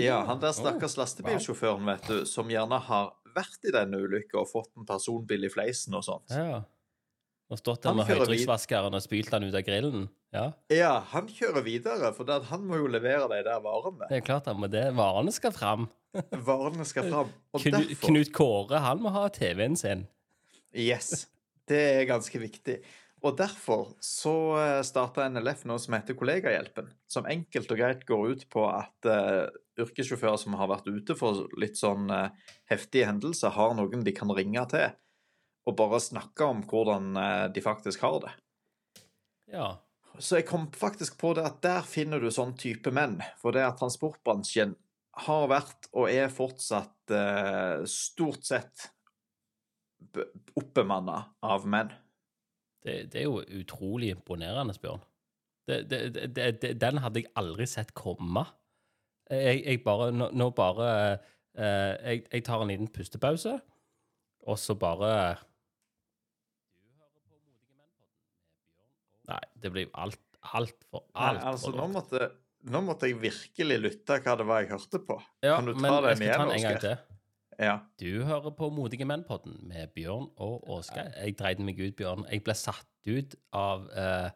Ja, 0.01 0.24
han 0.25 0.39
der 0.41 0.51
stakkars 0.55 0.95
stakkars 0.95 0.98
lastebilsjåføren, 0.98 1.86
vet 1.86 2.07
du, 2.10 2.24
som 2.25 2.50
gjerne 2.50 2.79
har 2.81 3.12
vært 3.36 3.67
i 3.69 3.74
denne 3.74 4.00
ulykka 4.01 4.39
og 4.41 4.50
fått 4.50 4.72
en 4.79 4.88
personbil 4.89 5.45
i 5.45 5.51
fleisen 5.53 5.93
og 5.98 6.03
sånt. 6.05 6.33
Ja. 6.33 6.63
Og 7.53 7.60
stått 7.60 7.83
der 7.86 7.93
med 7.93 8.07
høytrykksvaskeren 8.10 8.95
og 8.98 9.03
spylt 9.03 9.29
den 9.29 9.45
ut 9.50 9.57
av 9.60 9.65
grillen. 9.67 10.07
Ja, 10.33 10.48
Ja, 10.74 10.93
han 11.12 11.27
kjører 11.29 11.62
videre, 11.65 12.10
for 12.17 12.25
det 12.25 12.39
han 12.50 12.63
må 12.65 12.79
jo 12.81 12.88
levere 12.89 13.27
de 13.29 13.43
der 13.45 13.60
varene. 13.62 14.07
det 14.10 14.17
er 14.17 14.25
klart 14.25 14.48
han 14.50 14.57
må 14.57 14.69
det, 14.72 14.88
varene 14.98 15.31
skal 15.36 15.53
fram. 15.53 15.89
Varene 16.45 16.86
skal 16.86 17.07
fram. 17.10 17.29
Og 17.53 17.62
Knut, 17.62 17.74
derfor 17.74 18.07
Knut 18.07 18.31
Kåre, 18.33 18.79
han 18.83 19.00
må 19.01 19.10
ha 19.13 19.27
TV-en 19.33 19.75
sin. 19.75 20.03
Yes. 20.74 21.27
Det 21.69 21.79
er 22.01 22.05
ganske 22.05 22.38
viktig. 22.41 22.75
Og 23.23 23.37
derfor 23.39 23.93
så 24.03 24.33
starta 24.83 25.29
NLF 25.31 25.61
noe 25.69 25.79
som 25.79 25.95
heter 25.95 26.17
Kollegahjelpen, 26.19 26.89
som 27.07 27.27
enkelt 27.29 27.71
og 27.71 27.79
greit 27.79 28.01
går 28.09 28.33
ut 28.33 28.43
på 28.51 28.65
at 28.67 29.07
uh, 29.07 29.47
yrkessjåfører 29.79 30.41
som 30.41 30.57
har 30.59 30.67
vært 30.67 30.89
ute 30.91 31.15
for 31.15 31.45
litt 31.55 31.79
sånn 31.79 32.11
uh, 32.11 32.33
heftige 32.67 33.07
hendelser, 33.07 33.55
har 33.55 33.77
noen 33.79 34.03
de 34.03 34.11
kan 34.17 34.33
ringe 34.35 34.65
til 34.73 34.91
og 35.63 35.77
bare 35.79 36.01
snakke 36.03 36.49
om 36.51 36.65
hvordan 36.67 37.15
uh, 37.15 37.45
de 37.47 37.63
faktisk 37.63 38.03
har 38.03 38.19
det. 38.25 38.33
Ja. 39.53 39.69
Så 40.19 40.41
jeg 40.41 40.47
kom 40.49 40.67
faktisk 40.75 41.17
på 41.21 41.33
det 41.37 41.45
at 41.47 41.61
der 41.63 41.85
finner 41.87 42.21
du 42.21 42.29
sånn 42.33 42.53
type 42.59 42.91
menn. 42.93 43.17
For 43.41 43.55
det 43.55 43.63
at 43.65 43.79
transportbransjen 43.79 44.75
har 45.25 45.47
vært 45.49 45.89
og 45.93 46.09
er 46.09 46.29
fortsatt 46.33 47.13
eh, 47.13 47.83
stort 47.89 48.45
sett 48.45 48.87
oppbemanna 50.57 51.19
av 51.45 51.67
menn. 51.69 51.91
Det, 52.83 52.97
det 53.13 53.21
er 53.21 53.29
jo 53.29 53.43
utrolig 53.61 54.11
imponerende, 54.13 54.75
Bjørn. 54.81 55.03
Det, 55.67 55.77
det, 56.35 56.73
den 56.81 56.99
hadde 56.99 57.21
jeg 57.21 57.31
aldri 57.39 57.67
sett 57.71 57.93
komme. 57.95 58.43
Jeg, 59.31 59.61
jeg 59.63 59.79
bare 59.85 60.09
Nå, 60.11 60.27
nå 60.35 60.49
bare 60.55 60.89
eh, 61.55 61.93
jeg, 62.03 62.25
jeg 62.27 62.43
tar 62.43 62.63
en 62.63 62.73
liten 62.73 62.91
pustepause, 62.91 63.55
og 64.43 64.59
så 64.59 64.75
bare 64.75 65.13
Nei, 69.31 69.39
det 69.63 69.71
blir 69.71 69.87
alt 69.95 70.19
altfor 70.43 71.05
Nei, 71.13 71.29
altfor 71.29 71.49
altså, 71.53 71.71
nå 71.77 71.87
måtte, 71.93 72.27
nå 72.73 72.81
måtte 72.83 73.07
jeg 73.07 73.19
virkelig 73.21 73.77
lytte 73.79 74.19
hva 74.25 74.35
det 74.39 74.47
var 74.49 74.63
jeg 74.63 74.73
hørte 74.73 74.99
på. 75.07 75.19
Ja, 75.45 75.55
kan 75.55 75.69
du 75.69 75.73
ta 75.77 75.81
men 75.85 75.95
den 76.09 76.25
igjen, 76.27 76.53
Oskar? 76.57 77.05
Ja. 77.60 77.77
Du 78.00 78.24
hører 78.27 78.53
på 78.55 78.69
Modige 78.74 79.05
menn-podden 79.10 79.60
med 79.69 79.91
Bjørn 79.95 80.29
og 80.41 80.63
Åsgeir. 80.69 81.12
Jeg 81.19 81.38
dreide 81.39 81.65
meg 81.65 81.79
ut, 81.81 81.95
Bjørn. 82.00 82.25
Jeg 82.31 82.43
ble 82.45 82.55
satt 82.57 82.89
ut 83.07 83.36
av 83.53 83.88
eh, 83.91 84.29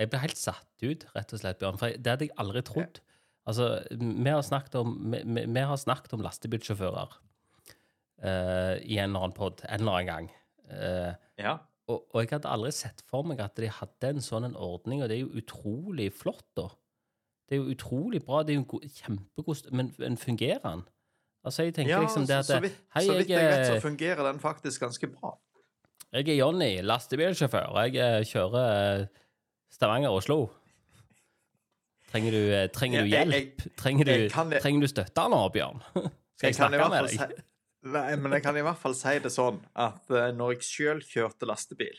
Jeg 0.00 0.10
ble 0.12 0.20
helt 0.22 0.40
satt 0.40 0.84
ut, 0.84 1.06
rett 1.14 1.34
og 1.34 1.42
slett, 1.42 1.58
Bjørn. 1.60 1.80
For 1.80 1.96
det 1.96 2.14
hadde 2.14 2.28
jeg 2.28 2.36
aldri 2.40 2.62
trodd. 2.66 3.00
Altså, 3.48 3.70
vi 3.96 4.30
har 4.30 4.44
snakket 4.46 4.78
om, 4.80 4.94
vi, 5.12 5.22
vi, 5.24 5.44
vi 5.48 5.64
har 5.72 5.80
snakket 5.80 6.14
om 6.16 6.22
lastebilsjåfører 6.24 7.16
eh, 8.22 8.76
i 8.84 9.00
en 9.00 9.10
eller 9.10 9.26
annen 9.26 9.36
pod 9.36 9.64
en 9.66 9.80
eller 9.80 9.96
annen 9.96 10.10
gang. 10.10 10.30
Eh, 10.70 11.12
ja. 11.42 11.56
og, 11.90 12.04
og 12.12 12.20
jeg 12.22 12.34
hadde 12.36 12.52
aldri 12.52 12.72
sett 12.76 13.02
for 13.10 13.26
meg 13.26 13.42
at 13.42 13.56
de 13.58 13.72
hadde 13.80 14.12
en 14.14 14.24
sånn 14.24 14.46
en 14.48 14.58
ordning, 14.60 15.02
og 15.02 15.10
det 15.10 15.18
er 15.18 15.24
jo 15.24 15.42
utrolig 15.42 16.10
flott, 16.14 16.46
da. 16.58 16.68
Det 17.50 17.56
er 17.56 17.64
jo 17.64 17.74
utrolig 17.74 18.20
bra. 18.22 18.44
Det 18.46 18.54
er 18.54 18.60
jo 18.60 18.78
en 18.78 18.90
kjempegod 18.94 19.72
Men, 19.74 19.88
men 19.98 20.16
fungerer 20.20 20.62
den? 20.62 20.84
Altså, 21.40 21.64
jeg 21.64 21.74
tenker 21.74 21.94
ja 21.94 22.00
liksom 22.04 22.26
det 22.28 22.36
at 22.36 22.48
så 22.48 22.58
vidt, 22.60 22.76
Hei, 22.94 23.04
så 23.06 23.14
vidt 23.16 23.30
jeg, 23.30 23.40
jeg 23.40 23.52
vet, 23.52 23.66
så 23.66 23.80
fungerer 23.80 24.26
den 24.26 24.40
faktisk 24.42 24.82
ganske 24.84 25.08
bra. 25.08 25.38
Jeg 26.12 26.28
er 26.28 26.40
Jonny, 26.40 26.70
lastebilsjåfør. 26.82 27.76
Jeg 27.86 28.00
eh, 28.02 28.24
kjører 28.26 28.64
eh, 28.66 29.04
Stavanger-Oslo. 29.72 30.40
Trenger 32.10 32.34
du, 32.34 32.40
eh, 32.50 32.66
trenger 32.74 33.06
du 33.06 33.12
hjelp? 33.12 33.62
trenger, 33.78 34.10
du, 34.10 34.58
trenger 34.58 34.84
du 34.84 34.90
støtte 34.90 35.26
nå, 35.30 35.40
Bjørn? 35.54 35.80
Skal 36.36 36.50
jeg, 36.50 36.58
snakke 36.58 36.90
med 36.90 37.08
deg? 37.08 37.42
Nei, 37.94 38.04
men 38.20 38.36
jeg 38.36 38.44
kan 38.44 38.58
i 38.58 38.64
hvert 38.66 38.80
fall 38.82 38.96
si 38.98 39.16
det 39.22 39.32
sånn 39.32 39.62
at 39.80 40.10
når 40.36 40.56
jeg 40.58 40.66
sjøl 40.66 40.98
kjørte 41.00 41.46
lastebil 41.48 41.94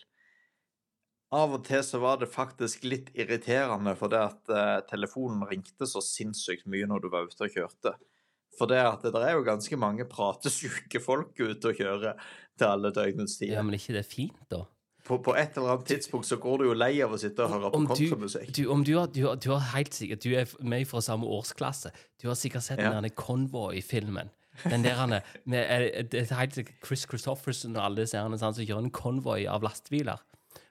Av 1.34 1.56
og 1.56 1.64
til 1.66 1.82
så 1.82 1.98
var 2.04 2.20
det 2.22 2.28
faktisk 2.30 2.84
litt 2.86 3.10
irriterende 3.18 3.96
fordi 3.98 4.20
at 4.20 4.52
telefonen 4.92 5.48
ringte 5.50 5.88
så 5.90 6.04
sinnssykt 6.06 6.68
mye 6.70 6.90
når 6.90 7.02
du 7.02 7.10
var 7.16 7.26
ute 7.26 7.48
og 7.48 7.56
kjørte. 7.56 7.96
For 8.58 8.68
det 8.70 8.78
at 8.84 9.02
det 9.06 9.16
er 9.16 9.34
jo 9.38 9.44
ganske 9.48 9.78
mange 9.80 10.06
pratesyke 10.06 11.00
folk 11.02 11.40
ute 11.40 11.72
og 11.72 11.76
kjører 11.80 12.18
til 12.60 12.68
alle 12.68 12.92
døgnets 12.94 13.40
Ja, 13.48 13.62
men 13.64 13.78
ikke 13.78 13.94
det 13.96 14.04
er 14.06 14.10
fint, 14.10 14.38
da? 14.52 14.66
På, 15.08 15.18
på 15.18 15.34
et 15.34 15.56
eller 15.58 15.72
annet 15.74 15.88
tidspunkt 15.90 16.28
så 16.30 16.38
går 16.38 16.60
du 16.62 16.66
jo 16.68 16.74
lei 16.78 16.92
av 17.02 17.16
å 17.16 17.18
sitte 17.18 17.42
og 17.44 17.50
høre 17.56 17.72
på 17.74 17.80
countrymusikk. 17.90 18.52
du, 18.54 18.66
om 18.70 18.84
du, 18.86 18.92
har, 19.00 19.08
du, 19.10 19.24
har, 19.26 19.40
du 19.42 19.48
har 19.50 19.64
helt 19.74 19.96
sikkert 19.98 20.22
Du 20.24 20.30
er 20.38 20.52
med 20.62 20.86
fra 20.88 21.02
samme 21.02 21.26
årsklasse. 21.26 21.90
Du 22.22 22.28
har 22.30 22.38
sikkert 22.38 22.64
sett 22.68 22.80
Ja. 22.80 22.92
den 22.94 23.10
Convoy-filmen. 23.18 24.30
Den 24.68 24.84
der 24.84 24.94
han 25.00 25.14
er- 25.14 25.24
det 26.12 26.30
helt 26.30 26.54
sikkert 26.54 26.86
Chris 26.86 27.08
Christofferson 27.10 27.76
og 27.78 27.86
alle 27.86 28.04
disse 28.04 28.18
herrene, 28.20 28.38
som 28.38 28.54
kjører 28.54 28.84
en 28.84 28.92
konvoi 28.92 29.48
av 29.50 29.64
lastebiler. 29.64 30.20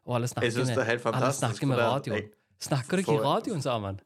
Og 0.07 0.15
alle 0.15 0.29
snakker, 0.29 0.65
med, 0.65 0.79
alle 1.15 1.33
snakker 1.33 1.67
med 1.67 1.79
radioen. 1.79 2.31
Snakker 2.61 3.01
dere 3.03 3.15
i 3.17 3.25
radioen 3.25 3.63
sammen? 3.63 4.01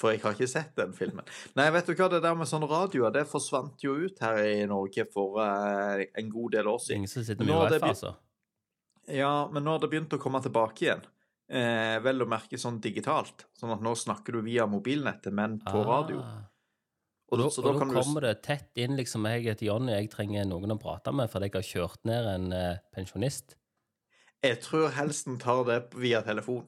For 0.00 0.14
jeg 0.14 0.22
har 0.22 0.32
ikke 0.36 0.48
sett 0.48 0.72
den 0.80 0.94
filmen. 0.96 1.26
Nei, 1.58 1.66
vet 1.74 1.90
du 1.90 1.92
hva, 1.92 2.08
det 2.08 2.22
der 2.24 2.36
med 2.38 2.48
sånn 2.48 2.64
radio, 2.68 3.10
det 3.12 3.26
forsvant 3.28 3.82
jo 3.84 3.98
ut 4.00 4.20
her 4.24 4.40
i 4.46 4.64
Norge 4.68 5.04
for 5.12 5.36
uh, 5.44 6.00
en 6.00 6.32
god 6.32 6.56
del 6.56 6.70
år 6.72 6.80
siden. 6.80 7.02
ingen 7.02 7.12
som 7.12 7.26
sitter 7.26 7.44
med 7.44 7.76
UF, 7.76 7.88
altså. 7.90 8.14
Ja, 9.10 9.32
men 9.52 9.66
nå 9.66 9.74
har 9.74 9.82
det 9.82 9.90
begynt 9.92 10.14
å 10.16 10.20
komme 10.22 10.40
tilbake 10.44 10.86
igjen. 10.86 11.02
Eh, 11.50 11.96
vel 12.04 12.22
å 12.22 12.28
merke 12.30 12.58
sånn 12.60 12.78
digitalt. 12.82 13.48
Sånn 13.58 13.72
at 13.74 13.82
nå 13.82 13.96
snakker 13.98 14.38
du 14.38 14.44
via 14.46 14.68
mobilnettet, 14.70 15.34
men 15.34 15.58
på 15.64 15.82
radio. 15.82 16.22
Ah. 16.22 16.46
Og, 17.30 17.36
Og 17.36 17.42
da, 17.42 17.48
så 17.50 17.62
og 17.62 17.66
da 17.66 17.72
kan 17.78 17.90
du 17.90 17.96
kommer 17.98 18.26
det 18.26 18.36
tett 18.42 18.78
inn 18.82 18.96
liksom 18.98 19.26
jeg 19.30 19.44
heter 19.46 19.68
Jonny, 19.68 19.92
jeg 19.94 20.10
trenger 20.10 20.46
noen 20.50 20.74
å 20.74 20.78
prate 20.82 21.12
med 21.14 21.30
fordi 21.30 21.46
jeg 21.46 21.54
har 21.54 21.66
kjørt 21.68 22.08
ned 22.10 22.26
en 22.26 22.54
eh, 22.54 22.80
pensjonist. 22.94 23.54
Jeg 24.42 24.58
tror 24.64 24.88
helst 24.96 25.28
en 25.28 25.38
tar 25.38 25.62
det 25.68 25.78
via 26.00 26.22
telefon. 26.26 26.64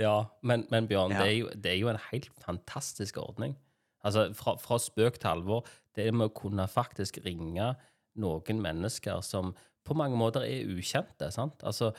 Ja, 0.00 0.24
men, 0.42 0.64
men 0.72 0.88
Bjørn, 0.88 1.12
Ja. 1.12 1.24
det, 1.24 1.28
er 1.28 1.36
jo, 1.36 1.48
det 1.54 1.72
er 1.74 1.78
jo 1.80 1.90
en 1.92 2.00
helt 2.10 2.30
fantastisk 2.40 3.18
ordning. 3.20 3.56
Altså, 4.04 4.30
fra, 4.34 4.56
fra 4.56 4.78
spøk 4.80 5.18
til 5.20 5.28
alvor, 5.28 5.66
det 5.96 6.08
med 6.14 6.30
å 6.30 6.34
kunne 6.34 6.64
faktisk 6.70 7.18
ringe 7.26 7.74
noen 8.20 8.62
mennesker 8.62 9.20
som 9.26 9.52
på 9.84 9.96
mange 9.96 10.16
måter 10.18 10.46
er 10.46 10.68
ukjente, 10.70 11.28
sant? 11.34 11.60
Altså, 11.66 11.92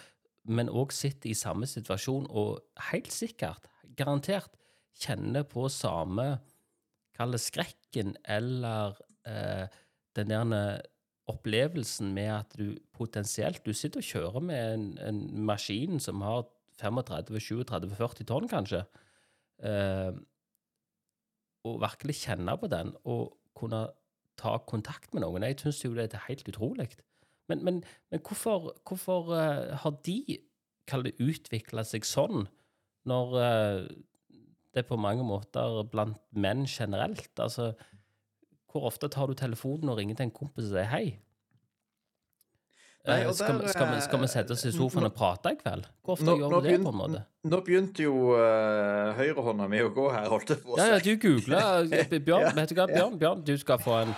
men 0.49 0.69
òg 0.69 0.93
sitter 0.95 1.29
i 1.29 1.37
samme 1.37 1.67
situasjon 1.69 2.25
og 2.29 2.63
helt 2.89 3.13
sikkert, 3.13 3.67
garantert, 3.97 4.57
kjenner 5.01 5.45
på 5.47 5.69
samme 5.71 6.39
Kall 7.15 7.33
det 7.35 7.41
skrekken 7.43 8.13
eller 8.29 8.97
eh, 9.27 9.67
den 10.15 10.31
der 10.31 10.81
opplevelsen 11.31 12.13
med 12.15 12.29
at 12.33 12.55
du 12.57 12.77
potensielt 12.95 13.63
Du 13.65 13.73
sitter 13.73 14.01
og 14.01 14.07
kjører 14.07 14.45
med 14.45 14.73
en, 14.73 14.85
en 14.99 15.21
maskin 15.47 15.99
som 16.03 16.23
har 16.25 16.45
35-37-40 16.81 18.27
tonn, 18.29 18.49
kanskje. 18.51 18.83
Eh, 19.61 20.11
og 21.67 21.81
virkelig 21.83 22.17
kjenne 22.23 22.57
på 22.57 22.69
den 22.71 22.95
og 23.05 23.35
kunne 23.57 23.85
ta 24.41 24.55
kontakt 24.65 25.13
med 25.13 25.21
noen. 25.25 25.45
Jeg 25.45 25.59
syns 25.61 25.83
jo 25.85 25.93
det 25.93 26.09
er 26.09 26.27
helt 26.27 26.47
utrolig. 26.49 26.89
Men, 27.51 27.63
men, 27.67 27.83
men 28.09 28.23
hvorfor, 28.25 28.71
hvorfor 28.87 29.35
eh, 29.37 29.75
har 29.83 29.99
de 30.07 30.39
utvikla 31.21 31.85
seg 31.87 32.07
sånn, 32.07 32.47
når 33.07 33.37
det 33.37 33.51
det 34.75 34.87
på 34.87 34.99
mange 34.99 35.23
måter 35.27 35.81
blant 35.91 36.19
menn 36.31 36.65
generelt 36.69 37.39
Altså, 37.39 37.73
hvor 38.71 38.87
ofte 38.87 39.09
tar 39.11 39.27
du 39.27 39.35
telefonen 39.35 39.91
og 39.91 39.99
ringer 39.99 40.19
til 40.19 40.29
en 40.29 40.35
kompis 40.35 40.69
og 40.69 40.77
sier 40.77 40.91
hei? 40.91 41.05
Nei, 43.07 43.21
Eh, 43.23 43.27
og 43.27 43.33
skal, 43.33 43.57
der, 43.57 43.71
skal, 43.73 43.87
vi, 43.89 44.01
skal 44.05 44.19
vi 44.21 44.25
eh, 44.27 44.29
sette 44.29 44.53
oss 44.53 44.63
i 44.69 44.71
sofaen 44.75 45.07
og 45.07 45.13
prate 45.17 45.55
i 45.55 45.57
kveld? 45.57 45.87
Hvor 46.05 46.19
ofte 46.19 46.27
Nå, 46.27 46.35
gjør 46.37 46.51
vi 46.61 46.69
det, 46.69 46.81
på 46.83 46.91
en 46.91 46.97
måte? 46.99 47.21
nå 47.49 47.59
begynte 47.65 48.03
jo 48.05 48.35
uh, 48.37 49.15
høyrehånda 49.17 49.65
mi 49.71 49.79
å 49.81 49.87
gå 49.95 50.05
her, 50.13 50.27
holdt 50.29 50.53
jeg 50.53 50.61
på 50.61 50.75
å 50.75 50.77
Ja, 50.77 50.91
ja, 50.93 50.99
du 51.01 51.15
googla. 51.17 51.61
Bjørn, 52.27 52.45
Ja, 52.45 52.51
vet 52.59 52.69
du 52.69 52.75
hva. 52.77 52.85
Bjørn, 52.91 53.15
Bjørn, 53.23 53.41
du 53.47 53.55
skal 53.57 53.81
få 53.81 53.95
en 54.03 54.13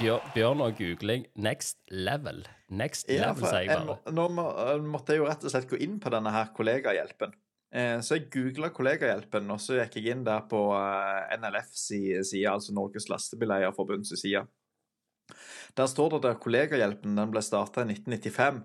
Bjørn, 0.00 0.26
Bjørn 0.34 0.64
og 0.66 0.74
googling 0.80 1.28
next 1.46 1.78
level. 1.94 2.42
Next 2.74 3.06
level, 3.06 3.46
sier 3.46 3.68
jeg 3.68 3.86
bare. 3.86 4.14
nå 4.18 4.26
må, 4.34 4.48
eh, 4.64 4.82
måtte 4.82 5.14
jeg 5.14 5.22
jo 5.22 5.30
rett 5.30 5.46
og 5.46 5.54
slett 5.54 5.70
gå 5.70 5.78
inn 5.86 6.00
på 6.02 6.10
denne 6.10 6.32
her 6.34 6.50
kollegahjelpen. 6.56 7.38
Eh, 7.70 8.00
så 8.02 8.18
jeg 8.18 8.26
googla 8.34 8.72
kollegahjelpen, 8.74 9.46
og 9.54 9.62
så 9.62 9.78
gikk 9.78 10.00
jeg 10.00 10.16
inn 10.16 10.26
der 10.26 10.42
på 10.50 10.58
NLFs 10.74 11.38
NLF 11.38 11.70
si 11.78 12.02
side, 12.32 12.50
altså 12.50 12.74
Norges 12.74 13.06
Lastebileierforbunds 13.12 14.10
side. 14.18 14.42
Der 15.78 15.88
står 15.90 16.18
det 16.20 16.34
at 16.34 16.42
kollegahjelpen 16.44 17.16
den 17.18 17.30
ble 17.32 17.42
starta 17.42 17.82
i 17.82 17.94
1995 17.94 18.64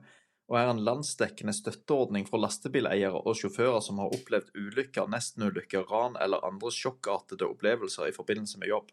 og 0.49 0.57
er 0.57 0.71
en 0.71 0.81
landsdekkende 0.81 1.53
støtteordning 1.53 2.25
for 2.25 2.41
lastebileiere 2.41 3.21
og 3.21 3.37
sjåfører 3.37 3.83
som 3.85 3.99
har 4.01 4.13
opplevd 4.15 4.49
ulykker, 4.57 5.05
nestenulykker, 5.13 5.85
ran 5.91 6.17
eller 6.21 6.45
andre 6.45 6.71
sjokkartede 6.73 7.45
opplevelser 7.45 8.09
i 8.09 8.15
forbindelse 8.15 8.57
med 8.61 8.71
jobb. 8.71 8.89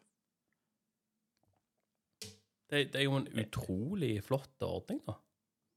Det, 2.69 2.91
det 2.93 3.01
er 3.01 3.07
jo 3.07 3.17
en 3.23 3.31
utrolig 3.41 4.19
flott 4.27 4.67
ordning, 4.67 5.01
da. 5.07 5.17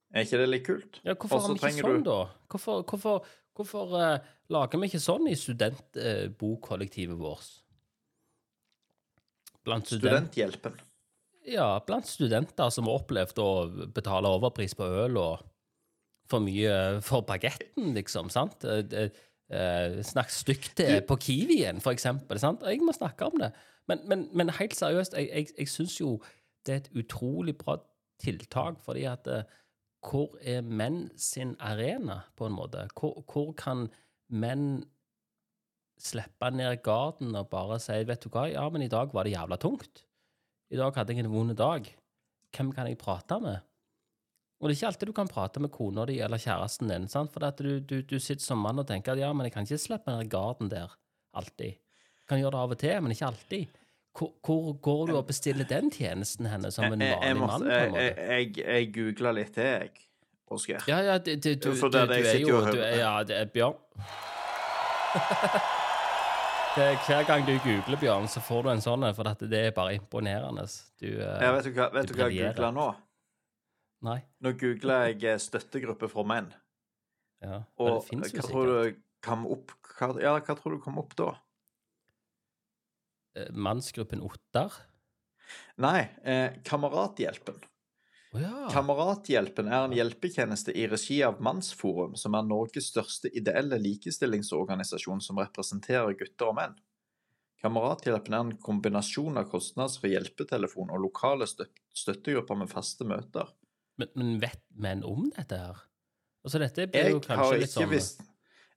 Er 0.09 0.25
ikke 0.25 0.39
det 0.41 0.49
litt 0.49 0.65
kult? 0.65 0.99
Ja, 1.05 1.13
hvorfor 1.13 1.43
har 1.45 1.53
vi 1.53 1.59
ikke 1.61 1.85
sånn, 1.85 2.03
du- 2.03 2.09
da? 2.09 2.19
Hvorfor, 2.49 2.83
hvorfor, 2.89 3.31
hvorfor 3.55 3.93
uh, 3.93 4.29
lager 4.49 4.81
vi 4.81 4.89
ikke 4.89 5.03
sånn 5.03 5.29
i 5.29 5.37
studentbokkollektivet 5.37 7.19
vårt? 7.19 7.51
Blant 9.63 9.85
student, 9.85 10.31
Studenthjelpen. 10.33 10.79
Ja, 11.47 11.79
blant 11.85 12.07
studenter 12.07 12.71
som 12.73 12.89
har 12.89 12.99
opplevd 12.99 13.39
å 13.41 13.49
betale 13.95 14.31
overpris 14.35 14.75
på 14.77 14.87
øl 15.03 15.19
og 15.21 15.45
for 16.29 16.43
mye 16.45 16.99
for 17.05 17.25
bagetten, 17.25 17.93
liksom, 17.95 18.29
sant? 18.29 18.65
Eh, 18.65 19.09
eh, 19.49 19.99
Snakk 20.05 20.29
stygt 20.33 20.75
til 20.77 20.99
på 21.07 21.17
Kiwien, 21.25 21.81
for 21.81 21.95
eksempel, 21.95 22.39
sant? 22.41 22.65
Jeg 22.67 22.83
må 22.85 22.93
snakke 22.93 23.31
om 23.31 23.39
det. 23.41 23.51
Men, 23.89 24.03
men, 24.05 24.27
men 24.37 24.53
helt 24.59 24.75
seriøst, 24.77 25.17
jeg, 25.17 25.31
jeg, 25.33 25.55
jeg 25.57 25.71
syns 25.71 25.97
jo 25.97 26.19
det 26.67 26.75
er 26.75 26.83
et 26.83 26.91
utrolig 27.01 27.55
bra 27.57 27.79
tiltak, 28.21 28.77
fordi 28.85 29.07
at 29.09 29.27
eh, 29.31 29.57
hvor 30.05 30.37
er 30.45 30.61
menn 30.61 31.09
sin 31.19 31.55
arena, 31.59 32.21
på 32.37 32.47
en 32.47 32.55
måte? 32.55 32.85
Hvor, 32.95 33.23
hvor 33.25 33.51
kan 33.57 33.87
menn 34.29 34.83
slippe 35.99 36.51
ned 36.55 36.83
garden 36.85 37.35
og 37.35 37.49
bare 37.51 37.79
si, 37.83 37.97
vet 38.07 38.23
du 38.23 38.29
hva, 38.31 38.45
ja, 38.51 38.67
men 38.71 38.85
i 38.85 38.91
dag 38.91 39.11
var 39.13 39.27
det 39.27 39.33
jævla 39.33 39.57
tungt. 39.59 40.05
I 40.69 40.77
dag 40.77 40.93
hadde 40.99 41.15
jeg 41.15 41.25
en 41.25 41.31
vond 41.33 41.55
dag. 41.57 41.87
Hvem 42.55 42.71
kan 42.73 42.87
jeg 42.89 42.97
prate 43.01 43.39
med? 43.41 43.65
Og 44.59 44.67
det 44.67 44.73
er 44.73 44.77
ikke 44.77 44.89
alltid 44.89 45.09
du 45.09 45.15
kan 45.15 45.29
prate 45.31 45.61
med 45.63 45.71
kona 45.71 46.03
di 46.05 46.17
eller 46.19 46.41
kjæresten 46.41 46.91
din, 46.91 47.07
sant? 47.07 47.31
for 47.31 47.45
du, 47.63 47.79
du, 47.79 48.01
du 48.03 48.17
sitter 48.19 48.43
som 48.43 48.59
mann 48.59 48.81
og 48.81 48.87
tenker 48.89 49.13
at 49.13 49.21
ja, 49.21 49.31
men 49.33 49.47
jeg 49.47 49.53
kan 49.55 49.63
ikke 49.63 49.79
slippe 49.79 50.11
den 50.11 50.29
garden 50.29 50.69
der 50.69 50.91
alltid. 51.33 51.79
Jeg 51.79 52.27
kan 52.27 52.41
gjøre 52.41 52.51
det 52.57 52.59
av 52.59 52.75
og 52.75 52.81
til, 52.81 52.97
men 53.01 53.15
ikke 53.15 53.29
alltid. 53.31 53.79
Hvor, 54.19 54.33
hvor 54.43 54.73
går 54.83 55.07
du 55.07 55.15
og 55.15 55.25
bestiller 55.29 55.65
den 55.69 55.89
tjenesten 55.95 56.49
henne 56.51 56.73
som 56.75 56.89
en 56.89 56.99
vanlig 56.99 57.39
mann, 57.39 57.65
på 57.65 57.71
en 57.71 57.95
måte? 57.95 58.03
Jeg, 58.03 58.17
jeg, 58.19 58.67
jeg 58.67 58.93
googla 58.97 59.33
litt 59.39 59.53
til, 59.55 59.73
jeg, 59.79 60.05
Oskar. 60.49 60.85
Ja, 60.89 60.99
ja, 61.05 61.17
du, 61.21 61.35
du, 61.37 61.53
du, 61.55 61.69
du 61.71 61.97
er 62.01 62.39
jo 62.41 62.61
du 62.65 62.81
er. 62.81 62.95
Ja, 62.99 63.17
det 63.23 63.37
er 63.37 63.51
Bjørn. 63.53 63.77
Det 66.75 66.85
er 66.85 66.99
hver 67.07 67.25
gang 67.25 67.45
du 67.47 67.55
googler 67.63 67.97
Bjørn, 67.99 68.27
så 68.29 68.41
får 68.45 68.63
du 68.63 68.69
en 68.75 68.81
sånn 68.83 69.03
en, 69.07 69.15
for 69.17 69.27
det 69.41 69.59
er 69.59 69.71
bare 69.75 69.95
imponerende. 69.97 70.67
Du 71.01 71.07
eh, 71.09 71.39
Ja, 71.41 71.49
vet 71.55 71.65
du 71.65 71.71
hva, 71.73 71.87
vet 71.95 72.11
Du 72.11 72.13
hva 72.13 72.27
jeg 72.29 72.37
googler 72.37 72.53
googla 72.53 72.69
nå? 72.75 72.87
Nei. 74.05 74.19
Nå 74.45 74.53
googla 74.61 74.99
jeg 75.09 75.25
eh, 75.31 75.39
støttegruppe 75.41 76.07
for 76.11 76.29
menn. 76.29 76.51
Ja. 77.43 77.63
Men 77.63 77.81
Og 77.81 77.89
det 77.97 78.07
fins 78.11 78.33
jo 78.35 78.45
sikkert. 78.45 78.69
du 78.93 79.01
kom 79.25 79.47
opp 79.49 79.73
hva, 79.97 80.11
Ja, 80.21 80.35
hva 80.37 80.55
tror 80.59 80.77
du 80.77 80.83
kom 80.83 81.01
opp 81.01 81.17
da? 81.19 81.31
Eh, 83.35 83.49
Mannsgruppen 83.51 84.21
Ottar. 84.25 84.77
Nei, 85.81 86.03
eh, 86.21 86.59
Kamerathjelpen. 86.69 87.57
Ja. 88.37 88.67
Kamerathjelpen 88.69 89.71
er 89.71 89.87
en 89.87 89.95
hjelpetjeneste 89.97 90.73
i 90.77 90.85
regi 90.91 91.17
av 91.25 91.39
Mannsforum, 91.41 92.13
som 92.19 92.35
er 92.37 92.45
Norges 92.45 92.91
største 92.91 93.31
ideelle 93.33 93.79
likestillingsorganisasjon 93.81 95.23
som 95.25 95.41
representerer 95.41 96.13
gutter 96.19 96.51
og 96.51 96.59
menn. 96.59 96.75
Kamerathjelpen 97.63 98.35
er 98.35 98.45
en 98.45 98.55
kombinasjon 98.61 99.41
av 99.41 99.49
kostnadsfri 99.51 100.13
hjelpetelefon 100.13 100.93
og 100.93 101.01
lokale 101.07 101.49
støttegrupper 101.49 102.61
med 102.61 102.71
faste 102.71 103.07
møter. 103.07 103.49
men, 103.99 104.13
men 104.15 104.37
vet 104.39 104.61
menn 104.69 105.03
om 105.03 105.31
dette 105.35 105.57
her? 105.57 105.81
Altså, 106.45 106.61
dette 106.61 106.85
blir 106.87 107.09
jo 107.17 107.23
kanskje 107.25 107.57
litt 107.65 107.73
sånn 107.73 107.89
visst, 107.91 108.21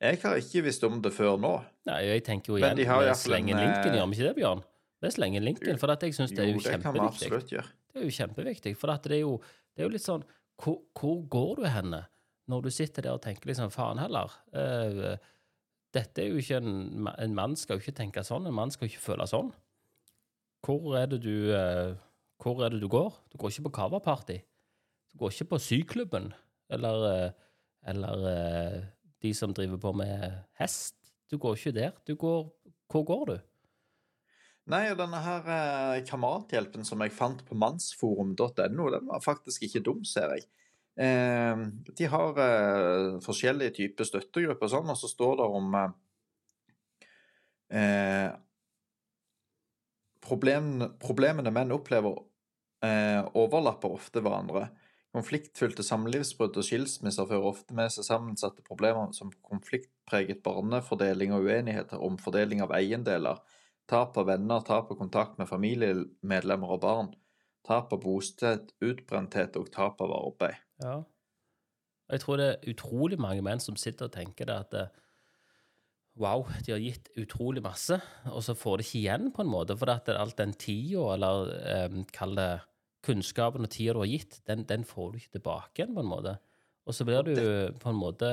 jeg 0.02 0.18
har 0.24 0.40
ikke 0.40 0.64
visst 0.66 0.82
om 0.82 0.98
det 1.04 1.12
før 1.14 1.36
nå. 1.38 1.52
Nei, 1.86 2.00
jeg 2.08 2.24
tenker 2.26 2.56
jo 2.56 2.58
Men 2.58 2.72
igjen 2.72 2.80
de 2.80 2.86
har 2.88 3.04
i 3.04 3.12
vi 3.12 3.14
slenger 3.20 3.54
en, 3.54 3.60
linken, 3.62 3.92
eh, 3.92 3.98
gjør 4.00 4.08
vi 4.08 4.16
ikke 4.16 4.26
det, 4.26 4.34
Bjørn? 4.40 4.64
Vi 5.02 5.10
slenger 5.14 5.44
linken, 5.46 5.78
for 5.78 5.94
jeg 5.94 6.16
syns 6.16 6.34
det 6.34 6.42
er 6.42 6.50
jo 6.50 6.56
Jo, 6.56 6.64
det 6.64 6.72
kan 6.72 6.80
vi 6.80 6.98
kjempeviktig. 6.98 7.28
absolutt 7.28 7.54
gjøre. 7.54 7.70
Det 7.92 8.00
er 8.00 8.08
jo 8.08 8.16
kjempeviktig, 8.16 8.72
for 8.80 8.92
det 9.04 9.18
er 9.18 9.24
jo, 9.24 9.36
det 9.72 9.82
er 9.82 9.88
jo 9.88 9.92
litt 9.92 10.04
sånn 10.04 10.24
hvor, 10.62 10.78
hvor 10.96 11.20
går 11.32 11.60
du 11.60 11.66
henne 11.68 12.00
når 12.50 12.64
du 12.64 12.70
sitter 12.74 13.04
der 13.04 13.16
og 13.16 13.22
tenker 13.24 13.50
liksom 13.50 13.72
faen 13.72 14.00
heller? 14.00 14.32
Uh, 14.54 15.18
dette 15.92 16.22
er 16.22 16.32
jo 16.32 16.40
ikke 16.40 16.60
en, 16.62 17.08
en 17.12 17.36
mann 17.36 17.56
skal 17.58 17.76
jo 17.76 17.84
ikke 17.84 17.98
tenke 18.00 18.24
sånn, 18.24 18.48
en 18.48 18.56
mann 18.56 18.72
skal 18.72 18.88
jo 18.88 18.94
ikke 18.94 19.04
føle 19.10 19.28
sånn. 19.28 19.52
Hvor 20.64 20.96
er 21.00 21.10
det 21.10 21.20
du 21.24 21.52
uh, 21.52 21.92
Hvor 22.42 22.64
er 22.64 22.72
det 22.72 22.80
du 22.82 22.88
går? 22.90 23.12
Du 23.32 23.38
går 23.38 23.52
ikke 23.52 23.68
på 23.68 23.76
coverparty. 23.80 24.40
Du 25.12 25.18
går 25.20 25.34
ikke 25.34 25.50
på 25.52 25.60
syklubben, 25.62 26.32
eller, 26.72 27.06
uh, 27.06 27.54
eller 27.92 28.26
de 29.22 29.34
som 29.36 29.52
driver 29.54 29.78
på 29.82 29.92
med 30.00 30.30
hest. 30.58 30.96
Du 31.30 31.36
går 31.38 31.58
ikke 31.58 31.76
der. 31.76 31.92
Du 32.06 32.14
går 32.16 32.48
Hvor 32.92 33.04
går 33.08 33.24
du? 33.30 33.36
Nei, 34.70 34.84
og 34.92 34.98
denne 35.00 35.18
her 35.24 35.48
eh, 35.50 36.00
kamerathjelpen 36.06 36.86
som 36.86 37.00
jeg 37.02 37.14
fant 37.16 37.40
på 37.48 37.56
mannsforum.no, 37.58 38.90
den 38.94 39.08
var 39.08 39.24
faktisk 39.24 39.64
ikke 39.66 39.82
dum, 39.88 40.04
ser 40.06 40.36
jeg. 40.36 40.46
Eh, 41.02 41.64
de 41.98 42.08
har 42.12 42.38
eh, 42.44 43.18
forskjellige 43.24 43.74
typer 43.80 44.06
støttegrupper 44.06 44.68
og 44.68 44.74
sånn, 44.76 44.92
og 44.92 45.00
så 45.00 45.10
står 45.10 45.40
det 45.40 45.48
om 45.58 45.74
eh, 45.80 45.96
eh, 47.80 48.28
problemene, 50.22 50.92
problemene 51.02 51.54
menn 51.54 51.74
opplever 51.74 52.28
overlapper 52.82 53.92
ofte 53.94 54.18
hverandre. 54.18 54.64
Konfliktfylte 55.14 55.84
samlivsbrudd 55.86 56.56
og 56.58 56.64
skilsmisser 56.66 57.28
fører 57.28 57.44
ofte 57.52 57.76
med 57.78 57.92
seg 57.94 58.08
sammensatte 58.08 58.64
problemer 58.66 59.12
som 59.14 59.30
konfliktpreget 59.46 60.40
barnefordeling 60.42 61.30
og 61.36 61.46
uenigheter 61.46 62.02
om 62.02 62.16
fordeling 62.18 62.58
av 62.64 62.74
eiendeler, 62.74 63.38
tap 63.90 64.16
av 64.20 64.28
venner, 64.30 64.62
tap 64.66 64.90
av 64.92 64.98
kontakt 64.98 65.38
med 65.40 65.50
familiemedlemmer 65.50 66.76
og 66.76 66.82
barn, 66.84 67.12
tap 67.66 67.92
av 67.94 68.02
bosted, 68.02 68.72
utbrenthet 68.82 69.58
og 69.60 69.70
tap 69.74 70.00
av 70.04 70.14
arbeid. 70.16 70.60
Ja. 70.82 71.02
Jeg 72.12 72.24
tror 72.24 72.40
det 72.40 72.48
er 72.50 72.72
utrolig 72.72 73.18
mange 73.20 73.44
menn 73.44 73.62
som 73.62 73.78
sitter 73.80 74.10
og 74.10 74.16
tenker 74.16 74.48
det 74.48 74.56
at 74.66 74.74
eh, 74.76 74.90
wow, 76.20 76.44
de 76.66 76.74
har 76.74 76.82
gitt 76.82 77.08
utrolig 77.20 77.62
masse, 77.64 77.96
og 78.28 78.42
så 78.44 78.56
får 78.58 78.80
de 78.80 78.86
ikke 78.86 79.00
igjen 79.00 79.30
på 79.32 79.44
en 79.44 79.52
måte, 79.52 79.76
for 79.80 79.92
at 79.92 80.10
alt 80.12 80.36
den 80.38 80.52
tida, 80.60 81.06
eller 81.14 81.52
um, 81.88 82.02
kall 82.12 82.36
det 82.36 82.50
kunnskapen 83.06 83.64
og 83.64 83.72
tida 83.72 83.96
du 83.96 84.02
har 84.02 84.10
gitt, 84.10 84.42
den, 84.48 84.66
den 84.68 84.84
får 84.86 85.12
du 85.12 85.20
ikke 85.22 85.38
tilbake 85.38 85.80
igjen 85.80 85.96
på 85.96 86.04
en 86.04 86.10
måte. 86.10 86.36
Og 86.82 86.96
så 86.96 87.04
blir 87.06 87.22
du 87.22 87.36
på 87.78 87.92
en 87.92 87.98
måte 87.98 88.28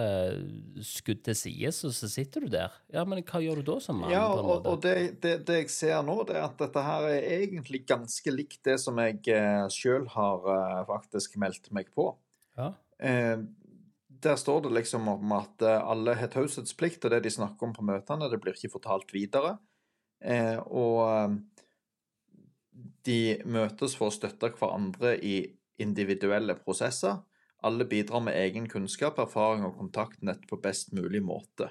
skutt 0.85 1.21
til 1.27 1.35
sides, 1.37 1.83
og 1.85 1.93
så 1.93 2.09
sitter 2.09 2.45
du 2.45 2.49
der. 2.55 2.73
Ja, 2.89 3.03
men 3.05 3.21
hva 3.21 3.41
gjør 3.43 3.61
du 3.61 3.67
da 3.67 3.75
som 3.83 3.99
mann, 4.01 4.13
Ja, 4.13 4.25
og, 4.33 4.65
og 4.65 4.79
det, 4.81 4.95
det, 5.21 5.35
det 5.45 5.59
jeg 5.59 5.69
ser 5.73 6.01
nå, 6.05 6.15
det 6.25 6.39
er 6.39 6.47
at 6.47 6.57
dette 6.57 6.81
her 6.81 7.05
er 7.11 7.27
egentlig 7.35 7.83
ganske 7.89 8.33
likt 8.33 8.63
det 8.65 8.79
som 8.81 8.97
jeg 9.03 9.21
eh, 9.35 9.67
sjøl 9.73 10.09
har 10.15 10.49
eh, 10.55 10.81
faktisk 10.89 11.37
meldt 11.41 11.69
meg 11.77 11.93
på. 11.93 12.09
Ja. 12.57 12.71
Eh, 12.97 13.37
der 14.19 14.35
står 14.35 14.65
det 14.65 14.73
liksom 14.79 15.07
om 15.13 15.37
at 15.37 15.61
eh, 15.61 15.85
alle 15.85 16.17
har 16.17 16.33
taushetsplikt, 16.33 17.05
og 17.05 17.13
det 17.13 17.21
de 17.27 17.35
snakker 17.37 17.69
om 17.69 17.77
på 17.77 17.85
møtene, 17.85 18.31
det 18.33 18.41
blir 18.41 18.57
ikke 18.57 18.73
fortalt 18.79 19.13
videre. 19.13 19.59
Eh, 20.25 20.57
og 20.57 21.05
eh, 21.05 21.37
de 23.05 23.21
møtes 23.45 23.93
for 23.93 24.09
å 24.09 24.15
støtte 24.15 24.51
hverandre 24.57 25.15
i 25.21 25.37
individuelle 25.79 26.57
prosesser. 26.59 27.21
Alle 27.65 27.85
bidrar 27.89 28.23
med 28.23 28.37
egen 28.39 28.69
kunnskap, 28.71 29.19
erfaring 29.19 29.65
og 29.67 29.75
kontaktnett 29.79 30.45
på 30.47 30.59
best 30.63 30.93
mulig 30.95 31.21
måte. 31.25 31.69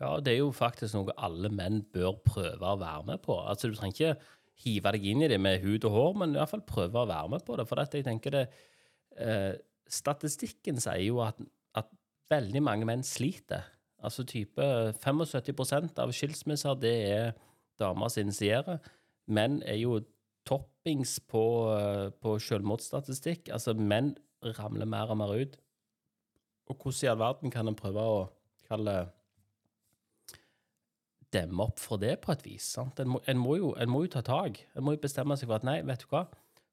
Ja, 0.00 0.14
det 0.20 0.34
er 0.34 0.40
jo 0.40 0.52
faktisk 0.56 0.96
noe 0.96 1.14
alle 1.20 1.50
menn 1.52 1.82
bør 1.92 2.20
prøve 2.24 2.68
å 2.68 2.78
være 2.80 3.06
med 3.12 3.22
på. 3.24 3.36
Altså, 3.40 3.68
du 3.68 3.76
trenger 3.76 3.96
ikke 3.96 4.36
hive 4.64 4.92
deg 4.96 5.08
inn 5.08 5.24
i 5.24 5.28
det 5.32 5.40
med 5.40 5.60
hud 5.64 5.84
og 5.88 5.96
hår, 5.96 6.14
men 6.22 6.34
i 6.34 6.40
hvert 6.40 6.52
fall 6.52 6.64
prøve 6.68 7.02
å 7.02 7.08
være 7.08 7.32
med 7.34 7.44
på 7.44 7.56
det. 7.56 7.66
For 7.68 7.80
dette, 7.80 8.00
jeg 8.00 8.08
tenker 8.08 8.36
det 8.36 8.46
eh, 9.16 9.52
Statistikken 9.90 10.78
sier 10.78 11.02
jo 11.02 11.18
at, 11.24 11.40
at 11.74 11.88
veldig 12.30 12.60
mange 12.62 12.86
menn 12.86 13.02
sliter. 13.02 13.64
Altså 14.00 14.22
type 14.28 14.64
75 15.02 15.90
av 15.98 16.12
skilsmisser, 16.14 16.76
det 16.80 16.94
er 17.08 17.32
damer 17.80 18.12
som 18.12 18.22
initierer. 18.22 18.78
Menn 19.26 19.58
er 19.66 19.80
jo 19.80 19.98
toppings 20.48 21.18
på, 21.28 21.44
eh, 21.74 22.06
på 22.22 22.36
selvmordsstatistikk. 22.40 23.50
Altså, 23.52 23.74
menn 23.74 24.14
ramler 24.42 24.88
mer 24.88 25.12
og 25.12 25.18
mer 25.20 25.32
ut. 25.36 25.56
Og 26.70 26.76
hvordan 26.76 27.06
i 27.06 27.10
all 27.10 27.18
verden 27.18 27.50
kan 27.50 27.68
en 27.68 27.78
prøve 27.78 28.04
å 28.04 28.20
kalle 28.68 28.94
demme 31.34 31.66
opp 31.66 31.78
for 31.82 32.00
det 32.02 32.16
på 32.24 32.32
et 32.34 32.44
vis? 32.46 32.72
sant? 32.76 33.00
En 33.02 33.14
må, 33.14 33.22
en 33.26 33.38
må, 33.38 33.56
jo, 33.58 33.74
en 33.78 33.90
må 33.90 34.04
jo 34.04 34.14
ta 34.16 34.22
tak. 34.26 34.62
En 34.74 34.86
må 34.86 34.94
jo 34.96 35.02
bestemme 35.02 35.36
seg 35.38 35.50
for 35.50 35.60
at 35.60 35.66
nei, 35.66 35.80
vet 35.86 36.04
du 36.04 36.10
hva, 36.12 36.26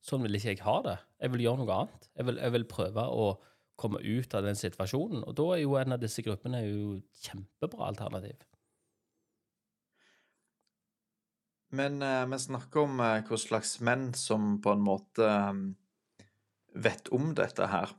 sånn 0.06 0.24
vil 0.26 0.38
ikke 0.38 0.54
jeg 0.54 0.66
ha 0.66 0.78
det. 0.86 0.98
Jeg 1.22 1.34
vil 1.34 1.46
gjøre 1.48 1.64
noe 1.64 1.80
annet. 1.82 2.10
Jeg 2.16 2.30
vil, 2.30 2.42
jeg 2.44 2.56
vil 2.58 2.68
prøve 2.70 3.08
å 3.14 3.30
komme 3.78 4.02
ut 4.02 4.34
av 4.38 4.46
den 4.46 4.58
situasjonen. 4.58 5.24
Og 5.28 5.36
da 5.38 5.48
er 5.54 5.64
jo 5.64 5.76
en 5.78 5.98
av 5.98 6.02
disse 6.02 6.24
gruppene 6.26 6.64
jo 6.66 7.00
kjempebra 7.22 7.92
alternativ. 7.92 8.40
Men 11.78 12.02
eh, 12.02 12.24
vi 12.32 12.40
snakker 12.40 12.86
om 12.86 13.02
eh, 13.04 13.20
hva 13.28 13.38
slags 13.40 13.78
menn 13.84 14.10
som 14.16 14.56
på 14.64 14.72
en 14.72 14.86
måte 14.86 15.28
eh, 15.28 15.60
vet 16.84 17.10
om 17.16 17.34
dette 17.38 17.68
her. 17.72 17.94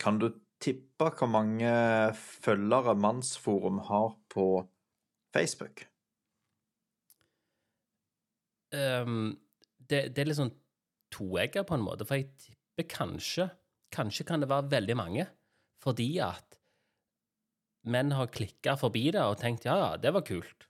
Kan 0.00 0.20
du 0.22 0.30
tippe 0.62 1.10
hvor 1.18 1.28
mange 1.30 1.70
følgere 2.16 2.96
Mannsforum 2.98 3.82
har 3.88 4.14
på 4.32 4.46
Facebook? 5.34 5.86
Um, 8.74 9.36
det, 9.78 10.10
det 10.16 10.22
er 10.22 10.30
litt 10.30 10.40
sånn 10.40 10.54
toegga 11.14 11.62
på 11.66 11.76
en 11.76 11.84
måte, 11.86 12.06
for 12.08 12.18
jeg 12.18 12.32
tipper 12.40 12.90
kanskje 12.90 13.50
Kanskje 13.94 14.24
kan 14.26 14.42
det 14.42 14.48
være 14.50 14.66
veldig 14.68 14.94
mange, 14.98 15.24
fordi 15.80 16.08
at 16.20 16.56
menn 17.86 18.10
har 18.18 18.32
klikka 18.34 18.74
forbi 18.76 19.04
det 19.14 19.22
og 19.22 19.38
tenkt 19.40 19.64
ja, 19.68 19.76
ja, 19.78 19.90
det 20.02 20.10
var 20.12 20.24
kult. 20.26 20.66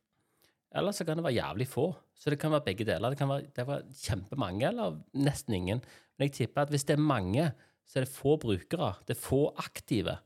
Eller 0.76 0.92
så 0.92 1.06
kan 1.08 1.16
det 1.16 1.24
være 1.24 1.38
jævlig 1.38 1.66
få. 1.70 1.86
Så 2.12 2.30
det 2.30 2.38
kan 2.42 2.52
være 2.52 2.66
begge 2.68 2.84
deler. 2.86 3.14
Det 3.14 3.18
kan 3.18 3.30
være, 3.32 3.48
det 3.56 3.64
var 3.66 3.86
kjempemange, 3.96 4.68
eller 4.68 4.98
nesten 5.16 5.56
ingen. 5.56 5.80
Men 6.18 6.28
jeg 6.28 6.36
tipper 6.40 6.62
at 6.66 6.72
hvis 6.72 6.84
det 6.88 6.96
er 6.96 7.02
mange, 7.02 7.50
så 7.86 8.00
er 8.00 8.06
det 8.06 8.12
få 8.12 8.36
brukere. 8.42 8.94
Det 9.06 9.16
er 9.16 9.20
få 9.20 9.40
aktive. 9.62 10.16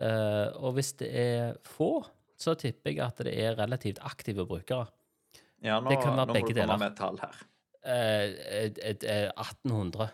Eh, 0.00 0.48
og 0.56 0.76
hvis 0.78 0.92
det 1.00 1.08
er 1.14 1.56
få, 1.66 2.04
så 2.38 2.54
tipper 2.58 2.90
jeg 2.94 3.02
at 3.06 3.22
det 3.26 3.34
er 3.44 3.58
relativt 3.58 3.98
aktive 4.02 4.46
brukere. 4.46 4.86
Ja, 5.64 5.80
nå, 5.80 5.90
Det 5.90 5.98
kan 6.02 6.16
være 6.16 6.26
nå 6.26 6.32
må 6.32 6.36
begge 6.38 6.52
du 6.54 6.60
komme 6.60 6.66
deler. 6.66 6.78
med 6.82 6.92
et 6.92 6.98
tall 6.98 7.18
her. 7.22 7.42
Eh, 7.84 8.26
et, 8.64 8.78
et, 8.82 9.04
et 9.04 9.32
1800. 9.36 10.08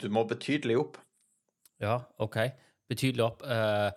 Du 0.00 0.08
må 0.12 0.24
betydelig 0.28 0.78
opp. 0.80 0.98
Ja, 1.82 1.98
OK. 2.22 2.38
Betydelig 2.88 3.24
opp. 3.26 3.42
Eh, 3.44 3.90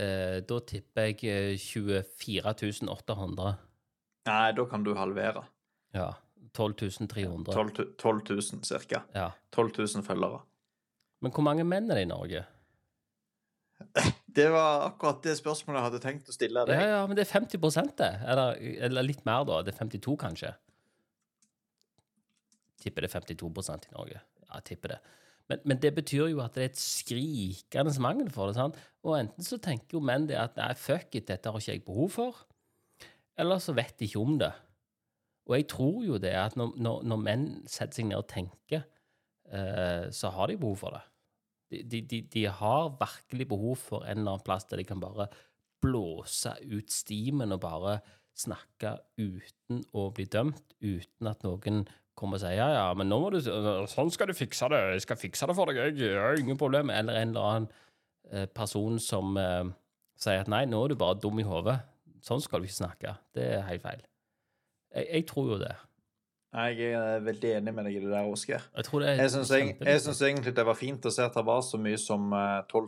eh, 0.00 0.38
da 0.48 0.58
tipper 0.66 1.10
jeg 1.12 1.24
eh, 1.30 1.58
24 1.60 2.88
800. 2.90 3.54
Nei, 4.26 4.52
da 4.56 4.64
kan 4.70 4.82
du 4.86 4.94
halvere. 4.98 5.44
Ja. 5.94 6.08
12 6.52 7.08
300. 7.08 7.52
12 7.52 7.94
12 7.98 8.22
000 8.30 8.64
cirka. 8.64 9.02
Ja. 9.14 9.30
12 9.52 9.72
000 9.78 10.04
følgere. 10.06 10.42
Men 11.24 11.32
hvor 11.32 11.46
mange 11.46 11.64
menn 11.64 11.88
er 11.90 12.00
det 12.00 12.04
i 12.06 12.10
Norge? 12.10 12.44
Det 14.34 14.48
var 14.50 14.88
akkurat 14.88 15.20
det 15.22 15.36
spørsmålet 15.38 15.78
jeg 15.78 15.86
hadde 15.86 15.98
tenkt 16.02 16.30
å 16.30 16.34
stille 16.34 16.62
deg. 16.66 16.80
ja, 16.90 17.02
men 17.06 17.14
det 17.14 17.22
er 17.22 17.30
50 17.30 17.92
det. 18.00 18.08
Eller, 18.26 18.56
eller 18.88 19.06
litt 19.06 19.20
mer, 19.28 19.44
da. 19.46 19.60
Det 19.62 19.70
er 19.70 19.78
52, 19.78 20.16
kanskje. 20.18 20.50
Tipper 22.82 23.06
det 23.06 23.12
er 23.12 23.20
52% 23.22 23.86
i 23.86 23.94
Norge. 23.94 24.22
Ja, 24.48 24.58
tipper 24.66 24.96
det. 24.96 24.98
Men, 25.52 25.62
men 25.68 25.78
det 25.78 25.92
betyr 25.94 26.32
jo 26.32 26.42
at 26.42 26.56
det 26.56 26.64
er 26.64 26.72
et 26.72 26.80
skrikende 26.80 27.94
mangel 28.02 28.32
for 28.34 28.50
det. 28.50 28.56
sant? 28.58 28.80
Og 29.06 29.20
enten 29.20 29.46
så 29.46 29.60
tenker 29.62 29.98
jo 29.98 30.02
menn 30.02 30.26
det 30.26 30.40
at 30.40 30.58
nei, 30.58 30.72
fuck 30.74 31.14
it, 31.14 31.28
dette 31.30 31.52
har 31.52 31.60
ikke 31.62 31.76
jeg 31.76 31.84
behov 31.86 32.10
for. 32.16 32.42
Eller 33.38 33.62
så 33.62 33.74
vet 33.76 33.94
de 34.00 34.08
ikke 34.08 34.22
om 34.22 34.38
det. 34.40 34.50
Og 35.44 35.56
jeg 35.58 35.68
tror 35.68 36.04
jo 36.06 36.18
det 36.20 36.32
at 36.40 36.56
når, 36.56 36.76
når, 36.80 37.02
når 37.10 37.20
menn 37.20 37.48
setter 37.68 38.00
seg 38.00 38.08
ned 38.08 38.22
og 38.22 38.28
tenker, 38.30 38.86
eh, 39.52 40.06
så 40.14 40.32
har 40.32 40.48
de 40.48 40.60
behov 40.60 40.78
for 40.80 40.96
det. 40.96 41.02
De, 41.74 42.00
de, 42.00 42.20
de, 42.30 42.44
har 42.46 42.92
virkelig 43.00 43.48
behov 43.50 43.76
for 43.80 44.04
en 44.04 44.20
eller 44.20 44.36
annen 44.36 44.46
plass 44.46 44.68
der 44.70 44.78
de 44.78 44.86
kan 44.86 45.00
bare 45.02 45.26
blåse 45.82 46.52
ut 46.70 46.92
stimen 46.92 47.52
og 47.52 47.60
bare 47.64 47.98
snakke 48.38 48.96
uten 49.18 49.82
å 49.94 50.08
bli 50.14 50.26
dømt, 50.30 50.76
uten 50.82 51.30
at 51.30 51.44
noen 51.46 51.84
kommer 52.18 52.38
og 52.38 52.44
sier 52.44 52.56
ja, 52.60 52.68
ja, 52.70 52.84
men 52.96 53.10
nå 53.10 53.18
må 53.20 53.30
du 53.34 53.40
Sånn 53.42 54.12
skal 54.14 54.30
du 54.30 54.36
fikse 54.38 54.68
det. 54.70 54.80
Jeg 54.94 55.04
skal 55.04 55.20
fikse 55.20 55.48
det 55.50 55.56
for 55.58 55.70
deg, 55.70 55.98
jeg 55.98 56.18
har 56.18 56.38
ingen 56.38 56.60
problem. 56.60 56.92
Eller 56.94 57.20
en 57.20 57.34
eller 57.34 57.50
annen 57.50 57.68
eh, 58.30 58.46
person 58.46 59.00
som 59.02 59.36
eh, 59.40 59.74
sier 60.20 60.44
at 60.44 60.50
nei, 60.50 60.64
nå 60.70 60.84
er 60.84 60.94
du 60.94 61.00
bare 61.00 61.18
dum 61.20 61.42
i 61.42 61.46
hodet. 61.46 61.80
Sånn 62.24 62.42
skal 62.42 62.62
du 62.62 62.70
ikke 62.70 62.80
snakke. 62.80 63.16
Det 63.34 63.48
er 63.58 63.66
helt 63.68 63.84
feil. 63.84 64.04
Jeg, 64.94 65.08
jeg 65.10 65.26
tror 65.30 65.50
jo 65.54 65.58
det. 65.62 65.74
Jeg 66.54 66.94
er 66.94 67.22
veldig 67.26 67.48
enig 67.56 67.72
med 67.74 67.88
deg 67.88 67.96
i 67.98 68.00
det 68.04 68.12
der, 68.12 68.28
Oskar. 68.30 68.62
Jeg 68.78 68.86
det 69.02 69.14
Jeg 69.18 70.02
syns 70.04 70.20
egentlig 70.22 70.52
det 70.54 70.64
var 70.68 70.78
fint 70.78 71.08
å 71.08 71.10
se 71.10 71.24
at 71.26 71.34
det 71.34 71.42
var 71.48 71.64
så 71.66 71.80
mye 71.82 71.98
som 71.98 72.30
eh, 72.30 72.60
12 72.70 72.84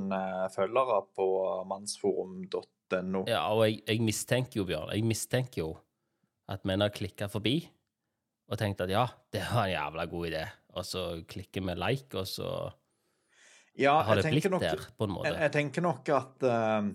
000 0.00 0.14
eh, 0.16 0.46
følgere 0.54 1.02
på 1.12 1.26
mannsforum.no. 1.68 3.24
Ja, 3.28 3.44
og 3.52 3.66
jeg, 3.66 3.82
jeg 3.84 4.00
mistenker 4.06 4.62
jo, 4.62 4.64
Bjørn, 4.70 4.94
jeg 4.96 5.04
mistenker 5.04 5.60
jo 5.60 5.70
at 6.52 6.64
menn 6.68 6.80
har 6.84 6.92
klikka 6.94 7.28
forbi 7.32 7.58
og 8.52 8.58
tenkt 8.60 8.80
at 8.84 8.92
ja, 8.92 9.06
det 9.32 9.44
var 9.48 9.66
en 9.66 9.72
jævla 9.72 10.06
god 10.12 10.28
idé, 10.28 10.42
og 10.76 10.84
så 10.84 11.04
klikker 11.28 11.64
vi 11.64 11.76
like, 11.78 12.12
og 12.20 12.28
så 12.28 12.48
Ja, 13.80 13.94
har 14.04 14.20
det 14.20 14.28
blitt 14.28 14.50
nok, 14.52 14.64
der, 14.64 14.82
på 14.96 15.08
en 15.08 15.14
måte. 15.14 15.30
jeg, 15.30 15.38
jeg 15.40 15.52
tenker 15.54 15.84
nok 15.84 16.08
at 16.12 16.44
uh, 16.44 16.90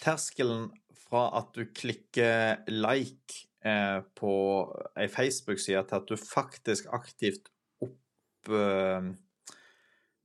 terskelen 0.00 0.70
fra 1.12 1.26
at 1.36 1.50
du 1.52 1.66
klikker 1.68 2.62
like 2.72 3.42
eh, 3.64 4.00
på 4.16 4.34
ei 4.96 5.08
Facebook-side, 5.12 5.84
til 5.88 5.98
at 5.98 6.08
du 6.08 6.16
faktisk 6.16 6.88
aktivt 6.96 7.50
opp 7.84 8.52
eh, 8.52 9.10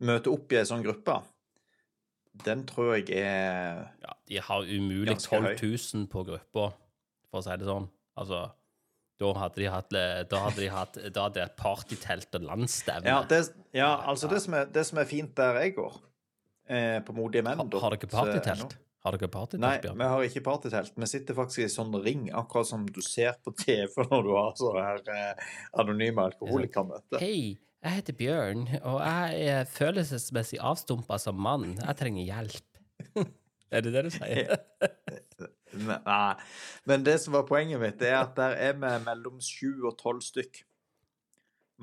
møter 0.08 0.32
opp 0.32 0.54
i 0.54 0.62
ei 0.62 0.68
sånn 0.70 0.86
gruppe, 0.86 1.20
den 2.46 2.64
tror 2.70 2.96
jeg 2.96 3.10
er 3.18 3.84
Ja, 4.04 4.16
de 4.30 4.40
har 4.48 4.70
umulig 4.70 5.18
12 5.20 5.58
000 5.58 6.08
på 6.12 6.24
gruppa, 6.28 6.72
for 7.28 7.42
å 7.42 7.44
si 7.44 7.60
det 7.60 7.68
sånn. 7.68 7.90
Altså, 8.18 8.46
da 9.18 9.32
hadde 9.42 9.62
de 9.64 9.70
hatt, 9.74 9.96
da 10.30 10.42
hadde 10.46 10.62
de 10.62 10.68
hatt 10.70 11.00
da 11.14 11.28
hadde 11.28 11.42
det 11.42 11.48
partytelt 11.58 12.38
og 12.38 12.50
landsstevne. 12.52 13.10
Ja, 13.10 13.24
det, 13.28 13.42
ja 13.76 13.90
altså 14.06 14.30
det 14.30 14.44
som, 14.46 14.56
er, 14.60 14.70
det 14.70 14.86
som 14.88 15.02
er 15.02 15.10
fint 15.10 15.34
der 15.38 15.58
jeg 15.64 15.74
går, 15.80 15.98
eh, 16.70 17.00
på 17.06 17.18
Modige 17.18 17.46
menn 17.48 17.58
har, 17.64 17.80
har 17.82 17.98
dere 17.98 18.12
partytelt? 18.14 18.78
Har 19.08 19.16
dere 19.16 19.30
partytelt, 19.32 19.64
Nei, 19.64 19.94
vi 20.02 20.08
har 20.12 20.24
ikke 20.26 20.42
partytelt. 20.44 20.92
Vi 21.00 21.08
sitter 21.08 21.36
faktisk 21.38 21.62
i 21.64 21.68
sånn 21.72 21.94
ring, 22.04 22.26
akkurat 22.36 22.68
som 22.68 22.82
du 22.92 23.00
ser 23.06 23.38
på 23.40 23.54
TV 23.56 23.94
når 24.10 24.26
du 24.26 24.32
har 24.36 24.58
sånne 24.60 24.82
her 24.84 25.12
eh, 25.14 25.46
anonyme 25.80 26.26
alkoholikermøter. 26.28 27.22
Hei, 27.24 27.54
jeg 27.56 28.02
heter 28.02 28.18
Bjørn, 28.20 28.66
og 28.82 28.98
jeg 29.00 29.46
er 29.54 29.70
følelsesmessig 29.72 30.60
avstumpa 30.60 31.20
som 31.24 31.40
mann. 31.40 31.78
Jeg 31.78 32.00
trenger 32.02 32.28
hjelp. 32.28 32.82
er 33.78 33.86
det 33.86 33.96
det 33.96 34.04
du 34.10 34.12
sier? 34.18 34.52
Nei, 35.88 36.36
men 36.92 37.08
det 37.08 37.16
som 37.24 37.40
var 37.40 37.48
poenget 37.48 37.80
mitt, 37.80 38.04
er 38.04 38.20
at 38.26 38.36
der 38.36 38.60
er 38.60 38.76
vi 38.76 38.92
mellom 39.08 39.40
sju 39.40 39.86
og 39.88 39.96
tolv 40.02 40.20
stykk. 40.26 40.66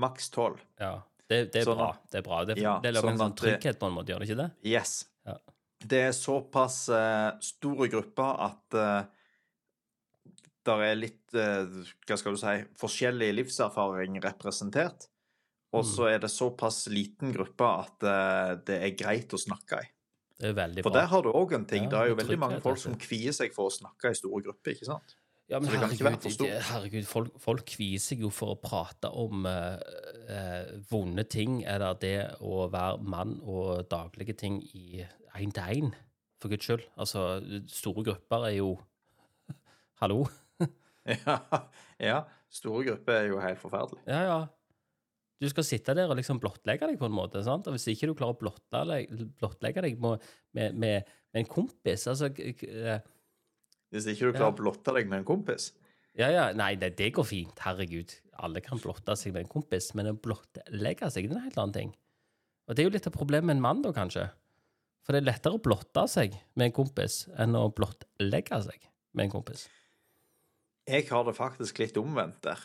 Maks 0.05 0.29
tolv. 0.35 0.61
Ja. 0.77 0.99
Det, 1.25 1.47
det 1.55 1.63
er 1.63 1.71
Sånn 1.71 1.81
bra. 1.81 1.91
Det 2.13 2.21
er 2.21 2.29
bra. 2.29 2.45
Det, 2.45 2.61
Ja, 2.61 2.77
det 2.85 2.93
lager 2.93 3.15
en 3.15 3.17
sånn 3.17 3.31
sånn 3.31 3.41
trygghet 3.41 3.81
på 3.81 3.89
en 3.89 3.97
måte, 3.97 4.13
gjør 4.13 4.21
det 4.21 4.29
ikke 4.29 4.41
det? 4.43 4.51
Yes. 4.69 4.97
Ja. 5.25 5.39
Det 5.85 6.01
er 6.09 6.15
såpass 6.17 6.89
eh, 6.89 7.31
store 7.45 7.89
grupper 7.93 8.41
at 8.47 8.77
uh, 8.79 9.25
der 10.65 10.85
er 10.87 10.95
litt 10.97 11.35
eh, 11.37 11.67
Hva 12.09 12.17
skal 12.17 12.37
du 12.37 12.41
si 12.41 12.55
Forskjellig 12.81 13.33
livserfaring 13.37 14.17
representert. 14.25 15.09
Og 15.75 15.83
Mm. 15.83 15.91
så 15.91 16.07
er 16.07 16.21
det 16.23 16.31
såpass 16.31 16.87
liten 16.87 17.33
gruppe 17.35 17.67
at 17.67 18.05
eh, 18.07 18.53
det 18.65 18.77
er 18.79 18.95
greit 18.95 19.35
å 19.35 19.41
snakke 19.41 19.81
i. 19.83 19.89
Det 20.39 20.49
er 20.53 20.55
veldig 20.55 20.83
bra. 20.83 20.87
For 20.87 20.95
der 20.95 21.11
har 21.11 21.23
du 21.23 21.31
òg 21.35 21.53
en 21.57 21.67
ting. 21.67 21.85
Ja, 21.85 21.91
det 21.91 21.99
er 21.99 22.09
jo 22.09 22.15
det 22.15 22.23
veldig 22.25 22.39
mange 22.39 22.61
folk 22.63 22.79
som 22.79 22.95
kvier 22.95 23.35
seg 23.35 23.53
for 23.55 23.71
å 23.71 23.75
snakke 23.75 24.13
i 24.13 24.19
store 24.19 24.43
grupper, 24.47 24.75
ikke 24.77 24.87
sant? 24.87 25.17
Ja, 25.51 25.59
men 25.61 25.69
det 25.69 25.99
herregud, 26.01 26.41
herregud 26.71 27.05
folk, 27.05 27.35
folk 27.43 27.67
kvier 27.69 28.01
seg 28.01 28.23
jo 28.25 28.31
for 28.33 28.55
å 28.55 28.61
prate 28.63 29.11
om 29.11 29.45
eh, 29.51 29.83
eh, 30.33 30.71
vonde 30.89 31.27
ting, 31.29 31.59
eller 31.69 31.99
det 32.01 32.17
å 32.41 32.65
være 32.73 33.03
mann 33.05 33.37
og 33.43 33.85
daglige 33.91 34.39
ting 34.41 34.63
i 34.73 35.05
én 35.41 35.53
til 35.55 35.79
én, 35.85 35.93
for 36.43 36.53
guds 36.53 36.67
skyld. 36.67 36.85
Altså, 37.01 37.23
store 37.71 38.05
grupper 38.07 38.49
er 38.51 38.57
jo 38.59 38.75
Hallo? 40.03 40.25
Ja, 41.05 41.39
ja. 42.01 42.21
Store 42.49 42.85
grupper 42.87 43.13
er 43.13 43.27
jo 43.29 43.41
helt 43.43 43.59
forferdelig. 43.61 44.01
Ja, 44.09 44.21
ja. 44.25 44.37
Du 45.43 45.49
skal 45.51 45.67
sitte 45.67 45.93
der 45.99 46.09
og 46.09 46.17
liksom 46.17 46.39
blottlegge 46.41 46.87
deg 46.89 46.97
på 47.01 47.09
en 47.11 47.13
måte, 47.17 47.43
sant? 47.45 47.67
Og 47.69 47.75
hvis 47.75 47.85
ikke 47.93 48.09
du 48.09 48.15
klarer 48.17 48.37
å 48.37 48.41
blottlegge, 48.41 49.27
blottlegge 49.41 49.83
deg 49.85 49.99
med, 50.01 50.23
med, 50.57 50.79
med, 50.81 51.11
en 51.37 51.49
kompis 51.51 52.07
altså, 52.09 52.31
eh, 52.39 53.03
Hvis 53.93 54.07
ikke 54.13 54.31
du 54.31 54.31
Ja. 54.31 54.39
klarer 54.39 54.55
å 54.55 54.57
blotte 54.63 54.95
deg 54.97 55.11
med 55.11 55.19
en 55.21 55.27
kompis. 55.29 55.73
Ja, 56.17 56.31
ja, 56.31 56.47
nei, 56.57 56.77
det, 56.79 56.95
det 56.97 57.11
går 57.19 57.27
fint. 57.27 57.59
Herregud. 57.67 58.15
Alle 58.39 58.63
kan 58.65 58.81
blotte 58.81 59.17
seg 59.19 59.35
med 59.35 59.45
en 59.45 59.51
kompis, 59.51 59.91
men 59.99 60.09
å 60.13 60.17
blottlegge 60.17 61.11
seg, 61.11 61.29
det 61.29 61.35
er 61.35 61.41
en 61.43 61.47
helt 61.51 61.59
annen 61.61 61.75
ting. 61.77 61.93
Og 62.65 62.77
det 62.79 62.85
er 62.85 62.89
jo 62.89 62.95
litt 62.95 63.11
av 63.11 63.17
problemet 63.19 63.51
med 63.51 63.59
en 63.59 63.67
mann, 63.67 63.83
da, 63.85 63.93
kanskje. 63.93 64.29
For 65.05 65.13
det 65.13 65.23
er 65.23 65.29
lettere 65.29 65.59
å 65.59 65.63
blotte 65.63 66.07
seg 66.09 66.37
med 66.57 66.71
en 66.71 66.77
kompis 66.77 67.25
enn 67.41 67.57
å 67.59 67.69
blottlegge 67.77 68.61
seg 68.65 68.87
med 69.13 69.27
en 69.27 69.35
kompis. 69.37 69.67
Jeg 70.89 71.07
har 71.11 71.25
det 71.29 71.37
faktisk 71.37 71.81
litt 71.81 71.99
omvendt 72.01 72.41
der. 72.45 72.61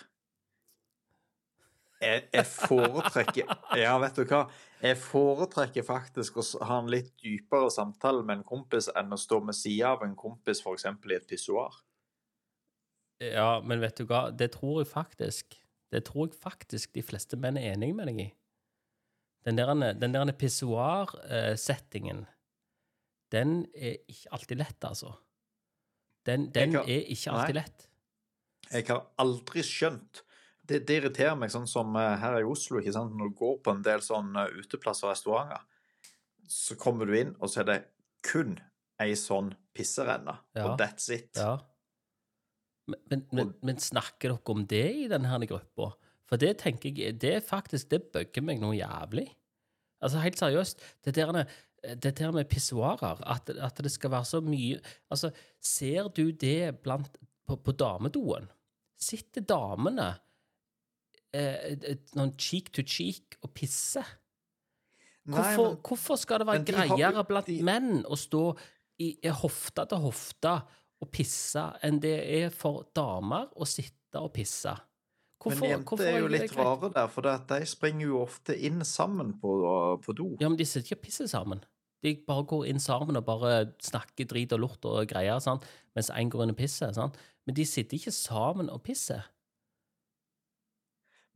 Jeg, 2.00 2.24
jeg 2.32 2.48
foretrekker 2.48 3.50
Ja, 3.82 3.98
vet 4.00 4.16
du 4.16 4.24
hva? 4.24 4.46
Jeg 4.80 4.96
foretrekker 5.04 5.84
faktisk 5.84 6.40
å 6.40 6.46
ha 6.64 6.80
en 6.80 6.92
litt 6.92 7.12
dypere 7.20 7.68
samtale 7.76 8.24
med 8.24 8.40
en 8.40 8.48
kompis 8.48 8.88
enn 8.96 9.12
å 9.12 9.20
stå 9.20 9.42
med 9.44 9.58
sida 9.58 9.94
av 9.98 10.06
en 10.08 10.16
kompis, 10.20 10.64
f.eks. 10.64 10.88
i 10.88 11.16
et 11.18 11.28
pissoar. 11.28 11.76
Ja, 13.20 13.60
men 13.60 13.84
vet 13.84 14.00
du 14.00 14.08
hva? 14.08 14.30
Det 14.32 14.54
tror 14.56 14.80
jeg 14.80 14.88
faktisk 14.94 15.58
Det 15.92 16.06
tror 16.08 16.30
jeg 16.30 16.38
faktisk 16.40 16.94
de 16.96 17.02
fleste 17.04 17.36
menn 17.36 17.58
er 17.58 17.74
enig 17.74 17.92
med 17.98 18.08
deg 18.08 18.20
i. 18.22 18.28
Den 19.48 19.56
der, 19.56 19.72
den 19.96 20.14
der 20.14 20.32
pissoar-settingen, 20.36 22.26
den 23.32 23.66
er 23.76 23.96
ikke 24.10 24.32
alltid 24.36 24.58
lett, 24.60 24.84
altså. 24.86 25.14
Den, 26.28 26.50
den 26.54 26.76
har, 26.76 26.84
er 26.90 27.06
ikke 27.14 27.32
alltid 27.32 27.56
Nei. 27.56 27.62
lett. 27.64 27.86
Jeg 28.70 28.86
har 28.90 29.06
aldri 29.18 29.64
skjønt 29.66 30.20
Det, 30.70 30.84
det 30.86 31.00
irriterer 31.00 31.38
meg 31.40 31.50
sånn 31.50 31.66
som 31.66 31.96
eh, 31.98 32.12
her 32.22 32.36
i 32.38 32.46
Oslo, 32.46 32.78
ikke 32.78 32.92
sant? 32.94 33.16
når 33.18 33.32
du 33.32 33.38
går 33.40 33.56
på 33.66 33.72
en 33.74 33.80
del 33.82 34.04
sånn 34.06 34.36
eh, 34.38 34.52
uteplasser 34.60 35.08
og 35.08 35.14
restauranter, 35.16 35.64
så 36.46 36.76
kommer 36.78 37.10
du 37.10 37.16
inn, 37.18 37.32
og 37.42 37.50
så 37.50 37.64
er 37.64 37.66
det 37.72 37.78
kun 38.28 38.52
ei 39.02 39.16
sånn 39.18 39.50
pisserenne, 39.74 40.36
Ja. 40.54 40.68
og 40.68 40.76
that's 40.78 41.08
it. 41.16 41.32
Ja. 41.40 41.56
Men, 42.90 43.00
men, 43.10 43.24
men, 43.32 43.50
men 43.66 43.82
snakker 43.82 44.36
dere 44.36 44.54
om 44.54 44.62
det 44.70 44.84
i 45.06 45.08
denne 45.10 45.40
gruppa? 45.50 45.90
For 46.30 46.38
det 46.38 46.52
tenker 46.62 46.94
jeg 46.94 47.16
Det 47.22 47.32
er 47.40 47.42
faktisk 47.42 47.90
Det 47.90 48.04
bugger 48.14 48.44
meg 48.46 48.60
noe 48.62 48.76
jævlig. 48.78 49.28
Altså, 50.02 50.20
helt 50.24 50.38
seriøst. 50.40 50.80
Det 51.06 51.16
der, 51.18 51.44
det 52.04 52.14
der 52.20 52.32
med 52.32 52.46
pissoarer, 52.52 53.20
at, 53.28 53.50
at 53.50 53.82
det 53.84 53.92
skal 53.92 54.12
være 54.14 54.26
så 54.30 54.40
mye 54.46 54.78
Altså, 55.12 55.32
ser 55.62 56.08
du 56.14 56.30
det 56.32 56.78
blant 56.84 57.18
på, 57.48 57.56
på 57.58 57.72
damedoen? 57.74 58.46
Sitter 59.00 59.42
damene 59.48 60.12
eh, 61.34 61.96
noen 62.18 62.34
cheek 62.40 62.72
to 62.76 62.84
cheek 62.86 63.38
og 63.44 63.54
pisser? 63.56 64.06
Nei, 65.30 65.36
Hvorfor, 65.38 65.70
men- 65.74 65.82
hvorfor 65.86 66.18
skal 66.18 66.40
det 66.44 66.48
være 66.48 66.66
greiere 66.66 67.24
blant 67.28 67.48
de- 67.48 67.62
menn 67.64 68.04
å 68.06 68.16
stå 68.18 68.44
i, 69.00 69.12
i 69.24 69.30
hofte 69.30 69.86
til 69.92 70.02
hofte 70.04 70.54
og 71.02 71.12
pisse 71.16 71.62
enn 71.86 72.00
det 72.04 72.16
er 72.44 72.50
for 72.52 72.88
damer 72.96 73.50
å 73.56 73.68
sitte 73.68 74.20
og 74.20 74.34
pisse? 74.34 74.74
Hvorfor, 75.40 75.64
men 75.64 75.84
hvorfor 75.88 76.04
jenter 76.04 76.10
er 76.12 76.20
jo 76.20 76.28
er 76.28 76.34
litt 76.34 76.56
rare 76.58 76.90
der, 76.92 77.08
for 77.08 77.24
det 77.24 77.34
at 77.38 77.52
de 77.54 77.68
springer 77.70 78.10
jo 78.10 78.22
ofte 78.26 78.56
inn 78.56 78.84
sammen 78.84 79.32
på, 79.40 79.54
på 80.04 80.16
do. 80.18 80.34
Ja, 80.42 80.50
men 80.50 80.60
de 80.60 80.68
sitter 80.68 80.90
ikke 80.90 81.00
og 81.00 81.06
pisser 81.08 81.30
sammen. 81.32 81.64
De 82.04 82.14
bare 82.28 82.44
går 82.48 82.66
inn 82.72 82.80
sammen 82.80 83.20
og 83.20 83.26
bare 83.28 83.54
snakker 83.84 84.28
drit 84.28 84.54
og 84.56 84.64
lort 84.66 84.88
og 84.88 85.08
greier, 85.08 85.40
sant? 85.44 85.68
mens 85.96 86.12
én 86.16 86.32
går 86.32 86.46
inn 86.46 86.54
og 86.56 86.60
pisser. 86.60 86.92
Sant? 86.96 87.16
Men 87.48 87.56
de 87.56 87.66
sitter 87.68 88.00
ikke 88.00 88.16
sammen 88.16 88.72
og 88.72 88.82
pisser. 88.84 89.28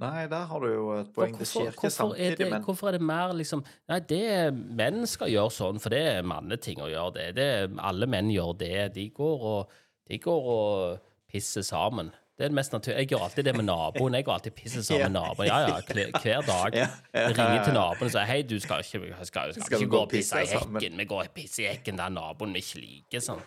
Nei, 0.03 0.25
der 0.27 0.47
har 0.49 0.59
du 0.59 0.67
jo 0.67 0.87
et 0.97 1.11
poeng. 1.15 1.31
poeng. 1.31 1.37
Det 1.37 1.45
Hvorfor, 1.45 1.59
skjer 1.59 1.71
ikke 1.71 1.79
hvorfor, 1.79 1.87
er 1.87 1.95
samtidig, 1.95 2.37
det, 2.37 2.49
men 2.51 2.63
hvorfor 2.65 2.89
er 2.89 2.97
det 2.97 3.07
mer 3.07 3.33
liksom 3.37 3.63
Nei, 3.91 3.99
det 4.09 4.21
er, 4.33 4.49
menn 4.51 5.07
skal 5.07 5.31
gjøre 5.31 5.53
sånn, 5.53 5.79
for 5.79 5.93
det 5.93 6.01
er 6.09 6.27
manneting 6.27 6.81
å 6.83 6.89
gjøre 6.91 7.13
det. 7.19 7.27
det 7.37 7.47
er, 7.55 7.71
alle 7.79 8.09
menn 8.09 8.31
gjør 8.33 8.51
det. 8.59 8.75
De 8.97 9.07
går 9.15 9.47
og, 9.53 9.79
de 10.09 10.19
går 10.23 10.49
og 10.57 11.07
pisser 11.31 11.63
sammen. 11.63 12.11
Det 12.33 12.47
er 12.47 12.49
det 12.49 12.57
mest 12.57 12.73
naturlige. 12.73 12.99
Jeg 13.03 13.09
gjør 13.11 13.23
alltid 13.27 13.45
det 13.45 13.53
med 13.55 13.65
naboen. 13.67 14.15
Jeg 14.17 14.25
går 14.25 14.33
alltid 14.33 14.55
pisser 14.57 14.81
sammen 14.81 15.11
med 15.11 15.19
naboen. 15.19 15.47
Ja, 15.47 15.59
ja, 15.59 15.75
hver 15.85 16.47
dag. 16.47 16.77
Ja, 16.79 16.87
ja, 17.13 17.27
ringer 17.29 17.63
til 17.67 17.75
naboen 17.77 18.09
og 18.09 18.13
sier 18.15 18.25
hei, 18.25 18.39
du 18.41 18.55
skal 18.59 18.81
ikke, 18.81 19.11
skal, 19.29 19.53
skal, 19.53 19.77
ikke 19.77 19.91
gå 19.93 20.01
og 20.01 20.09
pisse 20.09 20.41
i 20.41 20.49
hekken. 20.49 20.97
Vi 20.97 21.05
går 21.11 21.27
og 21.27 21.35
pisser 21.35 21.67
i 21.67 21.69
hekken 21.75 22.01
der 22.01 22.15
naboen 22.15 22.57
vi 22.57 22.63
ikke 22.65 22.81
liker. 22.81 23.21
Sånn. 23.27 23.43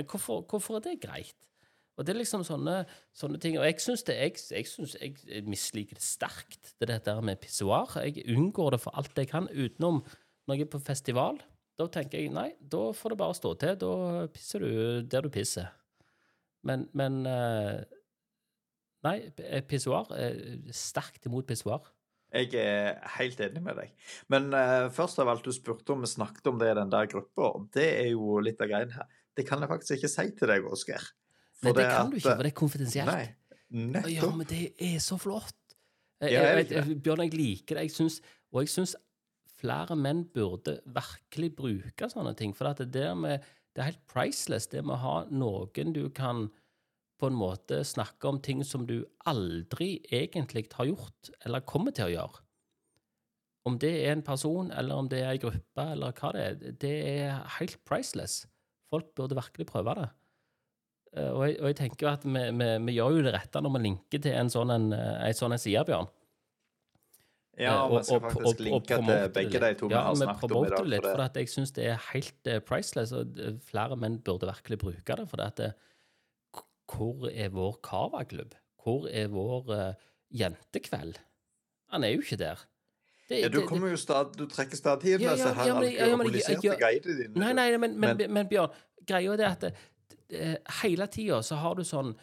Men 0.00 0.08
hvorfor, 0.08 0.46
hvorfor 0.48 0.80
er 0.80 0.86
det 0.86 0.96
greit? 1.04 1.36
Og 2.00 2.06
det 2.08 2.14
er 2.14 2.22
liksom 2.22 2.40
sånne, 2.48 2.78
sånne 3.12 3.38
ting. 3.42 3.58
Og 3.60 3.68
jeg 3.68 3.76
syns 3.84 4.06
det 4.08 4.16
jeg, 4.16 4.40
jeg, 4.56 4.68
synes 4.70 4.96
jeg 4.96 5.44
misliker 5.44 6.00
det 6.00 6.04
sterkt, 6.06 6.72
det 6.80 7.02
der 7.04 7.20
med 7.20 7.40
pissoar. 7.42 7.98
Jeg 8.00 8.24
unngår 8.32 8.78
det 8.78 8.80
for 8.86 8.96
alt 8.96 9.18
jeg 9.18 9.28
kan, 9.28 9.50
utenom 9.52 10.00
når 10.48 10.56
jeg 10.56 10.66
er 10.66 10.72
på 10.72 10.80
festival. 10.88 11.42
Da 11.76 11.88
tenker 11.92 12.20
jeg 12.20 12.32
nei, 12.32 12.48
da 12.58 12.88
får 12.96 13.12
det 13.12 13.20
bare 13.20 13.36
stå 13.36 13.52
til. 13.60 13.76
Da 13.84 13.92
pisser 14.32 14.64
du 14.64 14.72
der 15.04 15.28
du 15.28 15.32
pisser. 15.32 15.68
Men, 16.64 16.86
men 16.96 17.26
eh, 17.28 17.82
Nei, 19.02 19.16
pissoar 19.68 20.12
er 20.14 20.38
sterkt 20.76 21.26
imot 21.26 21.48
pissoar. 21.48 21.88
Jeg 22.32 22.54
er 22.56 23.00
helt 23.18 23.40
enig 23.44 23.60
med 23.60 23.76
deg. 23.76 23.90
Men 24.32 24.52
uh, 24.56 24.86
først 24.94 25.20
av 25.20 25.28
alt, 25.28 25.44
du 25.44 25.52
spurte 25.52 25.92
om 25.92 26.04
vi 26.04 26.08
snakket 26.08 26.48
om 26.48 26.60
det 26.60 26.70
i 26.72 26.76
den 26.78 26.92
der 26.92 27.10
gruppa, 27.10 27.50
og 27.58 27.66
det 27.76 27.88
er 27.98 28.12
jo 28.14 28.38
litt 28.40 28.62
av 28.62 28.70
greien 28.70 28.94
her. 28.94 29.10
Det 29.36 29.44
kan 29.48 29.60
jeg 29.60 29.68
faktisk 29.68 29.98
ikke 29.98 30.12
si 30.12 30.24
til 30.38 30.52
deg, 30.52 30.68
Oskar. 30.68 31.04
Nei, 31.62 31.74
det 31.76 31.84
kan 31.84 31.92
kan 31.92 32.12
du 32.12 32.16
ikke, 32.18 32.28
for 32.30 32.46
det 32.46 32.52
er 32.52 32.58
konfidensielt. 32.58 33.12
Nei, 33.12 33.58
nettopp. 33.92 34.14
Ja, 34.14 34.30
men 34.38 34.48
det 34.48 34.62
er 34.80 34.96
så 35.04 35.18
flott. 35.20 35.58
Jeg, 36.22 36.32
Ja, 36.32 36.42
jeg, 36.54 36.70
jeg, 36.70 36.98
Bjørn, 37.02 37.24
jeg 37.26 37.34
liker 37.34 37.78
det. 37.78 37.88
Jeg 37.88 37.96
syns, 37.96 38.20
og 38.52 38.62
jeg 38.62 38.72
syns 38.72 38.96
flere 39.62 39.96
menn 39.98 40.24
burde 40.34 40.78
virkelig 40.86 41.52
bruke 41.58 42.08
sånne 42.10 42.34
ting. 42.38 42.54
For 42.56 42.70
at 42.70 42.80
det, 42.82 42.92
der 42.96 43.14
med, 43.18 43.44
det 43.74 43.82
er 43.82 43.92
helt 43.92 44.04
priceless, 44.10 44.70
det 44.72 44.84
med 44.86 44.96
å 44.96 45.02
ha 45.02 45.16
noen 45.30 45.94
du 45.94 46.06
kan 46.14 46.46
på 47.22 47.28
en 47.30 47.36
måte 47.38 47.82
snakke 47.86 48.26
om 48.32 48.40
ting 48.42 48.64
som 48.66 48.82
du 48.88 48.96
aldri 49.30 50.00
egentlig 50.10 50.66
har 50.74 50.88
gjort, 50.90 51.30
eller 51.46 51.62
kommer 51.70 51.94
til 51.94 52.08
å 52.10 52.14
gjøre. 52.16 52.40
Om 53.70 53.76
det 53.78 53.92
er 54.02 54.16
en 54.16 54.24
person, 54.26 54.72
eller 54.74 54.98
om 54.98 55.06
det 55.10 55.20
er 55.22 55.36
en 55.36 55.42
gruppe, 55.44 55.84
eller 55.92 56.16
hva 56.18 56.32
det 56.34 56.42
er, 56.48 56.72
det 56.82 56.94
er 57.12 57.36
helt 57.60 57.78
priceless. 57.86 58.40
Folk 58.90 59.12
burde 59.14 59.38
virkelig 59.38 59.68
prøve 59.70 59.94
det. 60.00 60.08
Eh, 61.14 61.30
Og 61.30 61.44
jeg, 61.46 61.60
og 61.60 61.68
jeg 61.70 61.76
tenker 61.78 62.06
jo 62.08 62.10
at 62.12 62.24
vi, 62.26 62.42
vi, 62.58 62.68
vi 62.88 62.96
gjør 62.98 63.14
jo 63.18 63.22
det 63.28 63.34
rette 63.36 63.62
når 63.62 63.76
vi 63.76 63.82
linker 63.86 64.22
til 64.26 64.34
en 64.34 64.50
sånn 64.50 64.74
en, 64.74 64.90
eh, 64.96 65.28
en 65.28 65.38
sånn 65.38 65.54
side, 65.60 65.84
Bjørn. 65.86 66.10
Ja, 67.60 67.84
Eh, 67.84 67.90
vi 67.98 68.02
skal 68.02 68.16
og- 68.16 68.24
og- 68.24 68.32
faktisk 68.32 68.46
og 68.48 68.60
linke 68.66 68.96
til 68.96 69.32
begge 69.36 69.60
de 69.60 69.74
to 69.78 69.88
vi 69.88 69.94
har 69.94 70.14
snakket 70.16 70.50
om 70.56 70.64
i 70.64 70.68
dag. 70.68 70.78
promoter 70.78 70.84
litt, 70.88 71.02
For 71.02 71.10
for 71.10 71.16
det. 71.18 71.24
at 71.30 71.34
jeg 71.36 71.46
syns 71.48 71.72
det 71.72 71.84
er 71.86 71.96
helt 72.12 72.64
priceless, 72.66 73.12
og 73.12 73.36
flere 73.62 73.96
menn 73.96 74.18
burde 74.18 74.46
virkelig 74.48 74.78
bruke 74.78 75.16
det. 75.16 75.28
For 75.28 75.36
det 75.36 75.46
at 75.46 75.56
det, 75.56 75.74
hvor 76.94 77.28
er 77.32 77.48
vår 77.54 77.78
Cava-klubb? 77.84 78.54
Hvor 78.82 79.08
er 79.10 79.28
vår 79.32 79.70
uh, 79.70 79.94
jentekveld? 80.34 81.18
Han 81.92 82.04
er 82.04 82.14
jo 82.14 82.20
ikke 82.24 82.36
der. 82.40 82.62
Det, 83.28 83.40
Ja, 83.40 83.48
du, 83.48 83.60
det- 83.60 83.68
kommer 83.68 83.88
jo 83.92 83.96
stad, 83.96 84.34
du 84.38 84.46
trekker 84.46 84.76
stadig 84.76 85.14
inn 85.14 85.20
Ja, 85.24 85.34
ja, 85.36 85.52
ja, 85.66 85.80
men- 85.80 85.92
ja, 85.92 86.16
men 86.16 86.26
guidene 86.26 87.16
dine. 87.22 87.34
Nei, 87.38 87.52
nei, 87.52 87.76
men, 87.76 87.98
men, 88.00 88.16
Men- 88.16 88.32
men, 88.32 88.48
Bjørn, 88.48 88.70
greia 89.06 89.32
er 89.32 89.36
det 89.36 89.46
at 89.46 89.60
det, 89.60 89.74
det, 90.30 90.58
hele 90.82 91.06
tida 91.06 91.42
så 91.42 91.56
har 91.56 91.74
du 91.74 91.82
sånn 91.84 92.14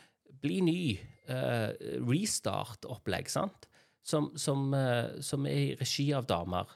bli 0.41 0.61
ny, 0.61 0.99
uh, 1.29 1.71
restart-opplegg, 2.09 3.29
sant? 3.29 3.67
Som, 4.03 4.31
som, 4.37 4.73
uh, 4.73 5.19
som 5.21 5.45
er 5.45 5.57
i 5.57 5.75
regi 5.79 6.11
av 6.13 6.27
damer. 6.29 6.69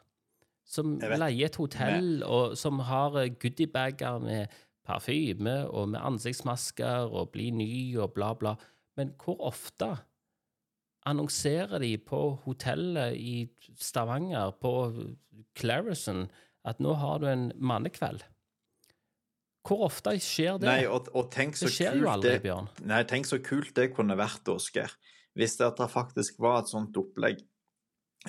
Som 0.66 0.96
leier 1.00 1.46
et 1.46 1.56
hotell, 1.60 2.24
og 2.24 2.58
som 2.58 2.80
har 2.88 3.18
eh, 3.20 3.30
goodiebager 3.30 4.20
med 4.24 4.48
parfyme 4.88 5.64
og 5.70 5.94
med 5.94 6.04
ansiktsmasker 6.04 7.12
og 7.12 7.32
bli 7.36 7.50
ny 7.56 7.74
og 8.02 8.14
bla, 8.18 8.34
bla. 8.38 8.56
Men 9.00 9.14
hvor 9.22 9.40
ofte 9.50 9.94
annonserer 11.10 11.82
de 11.84 11.96
på 12.00 12.20
hotellet 12.46 13.18
i 13.20 13.36
Stavanger, 13.80 14.54
på 14.62 14.74
Clarison, 15.60 16.28
at 16.64 16.80
nå 16.84 16.96
har 17.00 17.20
du 17.20 17.28
en 17.32 17.50
mannekveld? 17.60 18.24
Hvor 19.64 19.86
ofte 19.88 20.18
skjer 20.20 20.60
det? 20.60 20.68
Nei, 20.68 20.84
og, 20.92 21.08
og 21.16 21.30
tenk 21.32 21.56
så 21.56 21.70
det 21.70 21.76
skjer 21.78 21.96
jo 21.96 22.04
kult 22.04 22.14
aldri, 22.18 22.36
det 22.36 22.44
Bjørn. 22.44 22.70
Nei, 22.92 23.02
tenk 23.08 23.28
så 23.30 23.40
kult 23.44 23.72
det 23.78 23.90
kunne 23.96 24.18
vært, 24.20 24.48
Oskar. 24.52 24.92
Hvis 25.40 25.56
det 25.58 25.72
faktisk 25.90 26.42
var 26.44 26.62
et 26.62 26.72
sånt 26.72 26.98
opplegg. 27.00 27.40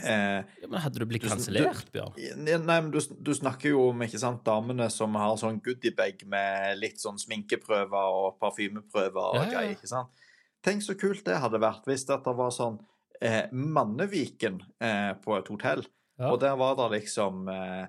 Eh, 0.02 0.40
Ja, 0.62 0.68
men 0.68 0.80
hadde 0.82 0.98
du 0.98 1.06
blitt 1.06 1.22
kansellert, 1.22 1.86
Bjørn? 1.94 2.16
Nei, 2.42 2.56
men 2.66 2.90
du, 2.90 2.98
du 2.98 3.30
snakker 3.36 3.70
jo 3.70 3.88
om 3.92 4.02
ikke 4.02 4.18
sant, 4.18 4.42
damene 4.46 4.88
som 4.90 5.14
har 5.20 5.36
sånn 5.38 5.60
goodiebag 5.62 6.24
med 6.26 6.80
litt 6.80 6.98
sånn 7.02 7.20
sminkeprøver 7.22 8.16
og 8.18 8.38
parfymeprøver 8.42 9.28
og 9.38 9.42
ja. 9.42 9.50
greier. 9.52 9.76
ikke 9.76 9.90
sant? 9.90 10.10
Tenk 10.64 10.82
så 10.82 10.96
kult 10.98 11.22
det 11.26 11.38
hadde 11.42 11.60
vært 11.62 11.86
hvis 11.86 12.06
det 12.08 12.18
var 12.24 12.50
sånn 12.54 12.80
eh, 13.20 13.44
Manneviken 13.52 14.62
eh, 14.82 15.12
på 15.22 15.38
et 15.38 15.50
hotell, 15.52 15.84
Ja. 16.18 16.30
og 16.30 16.40
der 16.40 16.54
var 16.56 16.76
det 16.78 16.90
liksom 17.00 17.48
eh, 17.50 17.86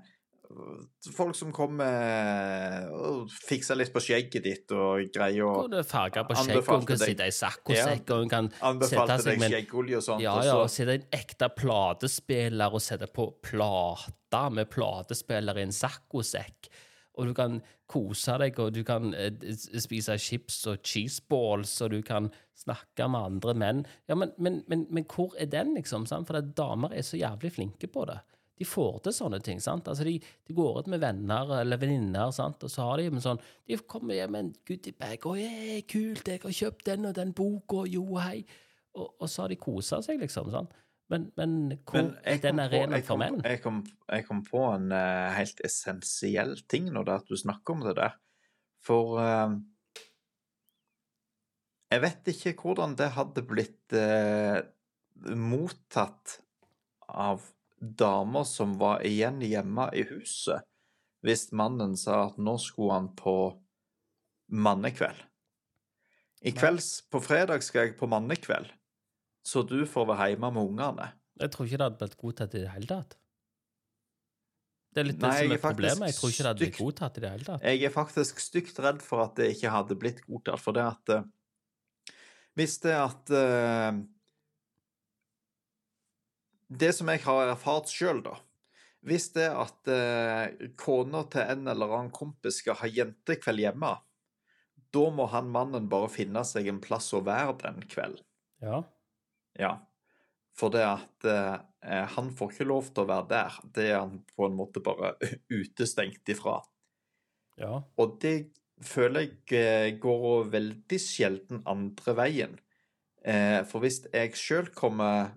folk 1.15 1.36
som 1.38 1.51
kommer 1.55 2.89
og 2.93 3.31
fikser 3.31 3.77
litt 3.79 3.93
på 3.93 4.03
skjegget 4.03 4.45
ditt 4.45 4.73
og 4.75 5.05
greier 5.13 5.45
å 5.45 5.65
det 5.71 5.81
er 5.84 6.27
på 6.27 6.38
skjegget, 6.38 6.69
hun 6.69 6.88
kan 6.89 7.01
sitte 7.01 7.27
i 7.27 7.36
saccosekk, 7.36 8.13
og 8.13 8.23
hun 8.23 8.31
kan 8.31 8.49
sette 8.86 9.19
seg 9.25 9.41
med 9.41 9.53
skjeggolje 9.53 9.99
og 9.99 10.08
sånt. 10.08 10.25
Ja, 10.25 10.36
ja, 10.45 10.58
og 10.62 10.71
sitte 10.73 10.97
en 10.99 11.08
ekte 11.15 11.49
platespiller 11.58 12.75
og 12.75 12.84
sette 12.84 13.10
på 13.12 13.29
plate 13.45 14.43
med 14.53 14.69
platespiller 14.73 15.62
i 15.62 15.65
en 15.67 15.75
saccosekk. 15.75 16.69
Og 17.15 17.29
du 17.29 17.36
kan 17.36 17.62
kose 17.88 18.36
deg, 18.41 18.58
og 18.60 18.73
du 18.75 18.81
kan 18.88 19.13
eh, 19.15 19.31
spise 19.55 20.17
chips 20.19 20.63
og 20.71 20.81
cheeseballs, 20.84 21.77
og 21.86 21.93
du 21.93 22.01
kan 22.05 22.29
snakke 22.58 23.08
med 23.12 23.29
andre 23.31 23.55
menn. 23.58 23.84
Ja, 24.10 24.17
men, 24.19 24.34
men, 24.38 24.63
men, 24.71 24.86
men 24.93 25.08
hvor 25.12 25.36
er 25.39 25.49
den, 25.51 25.75
liksom? 25.77 26.08
Sant? 26.10 26.27
For 26.27 26.41
damer 26.58 26.95
er 26.95 27.05
så 27.05 27.19
jævlig 27.19 27.53
flinke 27.55 27.89
på 27.91 28.08
det. 28.10 28.19
De 28.56 28.68
får 28.68 29.02
til 29.04 29.15
sånne 29.15 29.41
ting. 29.44 29.60
sant? 29.63 29.88
Altså, 29.91 30.06
De, 30.08 30.15
de 30.20 30.56
går 30.56 30.80
ut 30.80 30.88
med 30.91 31.02
venner 31.04 31.52
eller 31.60 31.80
venninner, 31.82 32.32
og 32.32 32.70
så 32.72 32.88
har 32.88 33.02
de 33.02 33.10
en 33.10 33.24
sånn 33.24 33.41
De 33.68 33.78
kommer 33.84 34.15
hjem 34.15 34.32
med 34.32 34.46
en 34.46 34.54
goodiebag. 34.68 35.26
'Å, 35.26 35.36
yeah, 35.39 35.82
kult, 35.89 36.28
jeg 36.28 36.41
har 36.44 36.56
kjøpt 36.62 36.86
den 36.86 37.10
og 37.10 37.15
den 37.18 37.34
boka, 37.36 37.84
jo, 37.89 38.06
hei.' 38.22 38.46
Og, 38.96 39.12
og 39.20 39.28
så 39.28 39.44
har 39.44 39.52
de 39.52 39.60
kosa 39.60 40.00
seg, 40.06 40.22
liksom. 40.22 40.52
sant? 40.54 40.72
Men, 41.12 41.28
men 41.38 41.52
hvor 41.86 42.00
Men 42.00 42.13
jeg 42.24 42.41
den 42.41 42.62
arenaen 42.63 43.04
for 43.06 43.20
menn? 43.22 43.41
jeg, 43.44 43.60
kom, 43.62 43.84
jeg 44.10 44.26
kom 44.26 44.41
på 44.48 44.62
en 44.72 44.88
uh, 44.96 45.36
helt 45.36 45.60
essensiell 45.68 46.56
ting 46.72 46.88
nå, 46.89 47.04
det 47.06 47.20
at 47.20 47.28
du 47.30 47.36
snakker 47.38 47.76
om 47.76 47.84
det 47.86 47.98
der. 48.00 48.15
For 48.86 49.20
uh, 49.20 49.54
jeg 51.91 52.02
vet 52.08 52.32
ikke 52.34 52.56
hvordan 52.63 52.96
det 52.98 53.12
hadde 53.20 53.44
blitt 53.46 53.94
uh, 54.00 54.63
mottatt 55.36 56.39
av 57.06 57.44
damer 58.00 58.45
som 58.50 58.76
var 58.80 59.04
igjen 59.06 59.41
hjemme 59.45 59.89
i 59.95 60.06
huset, 60.10 60.65
hvis 61.26 61.50
mannen 61.56 61.95
sa 62.00 62.28
at 62.30 62.39
nå 62.41 62.58
skulle 62.62 62.98
han 62.98 63.12
på 63.17 63.36
mannekveld. 64.54 65.21
I 66.45 66.54
kvelds, 66.54 67.00
på 67.10 67.21
fredag 67.26 67.63
skal 67.65 67.88
jeg 67.88 67.95
på 67.98 68.10
mannekveld, 68.10 68.67
så 69.45 69.63
du 69.65 69.80
får 69.89 70.10
være 70.12 70.32
hjemme 70.34 70.52
med 70.54 70.71
ungene. 70.74 71.12
Jeg 71.41 71.52
tror 71.54 71.67
ikke 71.67 71.80
det 71.80 71.88
hadde 71.88 72.02
blitt 72.02 72.19
godtatt 72.21 72.56
i 72.56 72.63
det 72.63 72.74
hele 72.74 72.89
tatt. 72.89 73.15
Det 74.95 75.02
er 75.02 75.08
litt 75.10 75.19
Nei, 75.19 75.30
det 75.34 75.39
som 75.41 75.54
er 75.56 75.60
problemet. 75.60 76.08
Jeg 76.08 76.15
tror 76.15 76.32
ikke 76.32 76.43
det 76.43 76.52
hadde 76.52 76.62
blitt 76.62 76.78
godtatt 76.80 77.17
i 77.17 77.24
det 77.24 77.32
hele 77.34 77.48
tatt. 77.50 77.63
Jeg 77.67 77.82
er 77.84 77.91
faktisk 77.91 78.39
stygt 78.39 78.78
redd 78.86 79.02
for 79.04 79.26
at 79.26 79.34
det 79.39 79.50
ikke 79.52 79.74
hadde 79.74 79.98
blitt 80.00 80.21
godtatt, 80.24 80.62
for 80.63 80.78
det 80.78 80.86
at 80.88 81.15
eh, 81.17 81.26
Hvis 82.56 82.78
det 82.86 82.93
at 82.95 83.34
eh, 83.36 83.98
Det 86.69 86.91
som 86.97 87.10
jeg 87.12 87.21
har 87.25 87.51
erfart 87.51 87.91
sjøl, 87.93 88.23
da 88.25 88.36
Hvis 89.06 89.30
det 89.36 89.49
at 89.54 89.89
eh, 89.91 90.69
kona 90.82 91.23
til 91.30 91.45
en 91.45 91.67
eller 91.69 91.91
annen 91.93 92.13
kompis 92.15 92.62
skal 92.63 92.80
ha 92.80 92.89
jentekveld 92.89 93.62
hjemme, 93.62 93.91
da 94.95 95.04
må 95.13 95.28
han 95.30 95.51
mannen 95.54 95.89
bare 95.91 96.10
finne 96.10 96.41
seg 96.47 96.69
en 96.71 96.82
plass 96.82 97.12
å 97.13 97.21
være 97.25 97.58
den 97.62 97.84
kvelden. 97.91 98.23
Ja. 98.63 98.82
Ja. 99.60 99.73
For 100.56 100.71
det 100.73 100.86
at 100.88 101.28
eh, 101.30 102.06
han 102.15 102.32
får 102.36 102.54
ikke 102.56 102.67
lov 102.69 102.89
til 102.93 103.04
å 103.04 103.10
være 103.12 103.28
der. 103.32 103.58
Det 103.75 103.88
er 103.91 103.99
han 103.99 104.21
på 104.34 104.47
en 104.47 104.58
måte 104.58 104.82
bare 104.84 105.13
utestengt 105.60 106.32
ifra. 106.34 106.62
ja. 107.58 107.82
Og 107.97 108.17
det 108.23 108.36
føler 108.84 109.25
jeg 109.28 109.60
eh, 109.60 109.89
går 110.01 110.49
veldig 110.54 110.99
sjelden 111.01 111.63
andre 111.69 112.15
veien. 112.17 112.58
Eh, 113.25 113.62
For 113.69 113.84
hvis 113.84 114.04
jeg 114.13 114.36
sjøl 114.39 114.71
kommer 114.75 115.36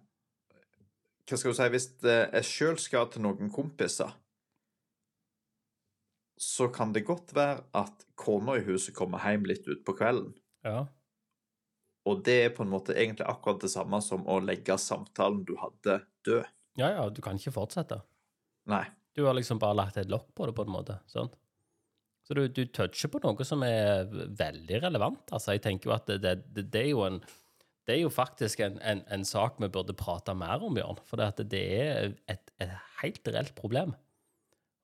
Hva 1.28 1.36
skal 1.36 1.52
du 1.52 1.58
si 1.58 1.68
Hvis 1.74 1.88
eh, 2.08 2.26
jeg 2.38 2.48
sjøl 2.48 2.78
skal 2.80 3.10
til 3.12 3.24
noen 3.26 3.50
kompiser, 3.52 4.14
så 6.38 6.68
kan 6.72 6.94
det 6.94 7.04
godt 7.06 7.34
være 7.34 7.64
at 7.76 8.06
kona 8.18 8.56
i 8.58 8.62
huset 8.66 8.94
kommer 8.96 9.22
hjem 9.26 9.48
litt 9.50 9.66
utpå 9.68 9.96
kvelden. 9.98 10.32
ja. 10.66 10.86
Og 12.08 12.22
det 12.24 12.36
er 12.40 12.54
på 12.56 12.64
en 12.64 12.70
måte 12.72 12.94
egentlig 12.94 13.26
akkurat 13.28 13.58
det 13.60 13.68
samme 13.68 13.98
som 14.00 14.22
å 14.30 14.38
legge 14.40 14.78
samtalen 14.80 15.42
du 15.44 15.58
hadde, 15.60 15.98
død. 16.24 16.46
Ja, 16.80 16.86
ja, 16.94 17.02
du 17.12 17.20
kan 17.20 17.36
ikke 17.36 17.52
fortsette. 17.52 17.98
Nei. 18.70 18.86
Du 19.12 19.26
har 19.26 19.36
liksom 19.36 19.58
bare 19.60 19.76
lagt 19.76 19.98
et 20.00 20.08
lokk 20.08 20.30
på 20.32 20.46
det, 20.48 20.54
på 20.56 20.64
en 20.64 20.72
måte. 20.72 20.96
sant? 21.10 21.34
Så 22.24 22.36
du, 22.38 22.46
du 22.48 22.62
toucher 22.72 23.10
på 23.12 23.20
noe 23.24 23.44
som 23.44 23.64
er 23.66 24.08
veldig 24.08 24.80
relevant. 24.86 25.32
altså. 25.32 25.56
Jeg 25.56 25.64
tenker 25.66 25.90
jo 25.90 25.96
at 25.98 26.08
det, 26.08 26.36
det, 26.38 26.64
det 26.72 26.82
er 26.86 26.90
jo 26.92 27.04
en 27.04 27.20
det 27.88 27.94
er 27.96 28.02
jo 28.02 28.12
faktisk 28.12 28.60
en, 28.60 28.76
en, 28.84 29.00
en 29.08 29.24
sak 29.24 29.56
vi 29.62 29.70
burde 29.72 29.96
prate 29.96 30.34
mer 30.36 30.60
om, 30.60 30.76
Bjørn. 30.76 31.00
For 31.08 31.16
det, 31.16 31.56
er 31.56 32.12
et, 32.28 32.52
et 32.60 32.74
helt 33.00 33.30
reelt 33.32 33.54
problem. 33.56 33.94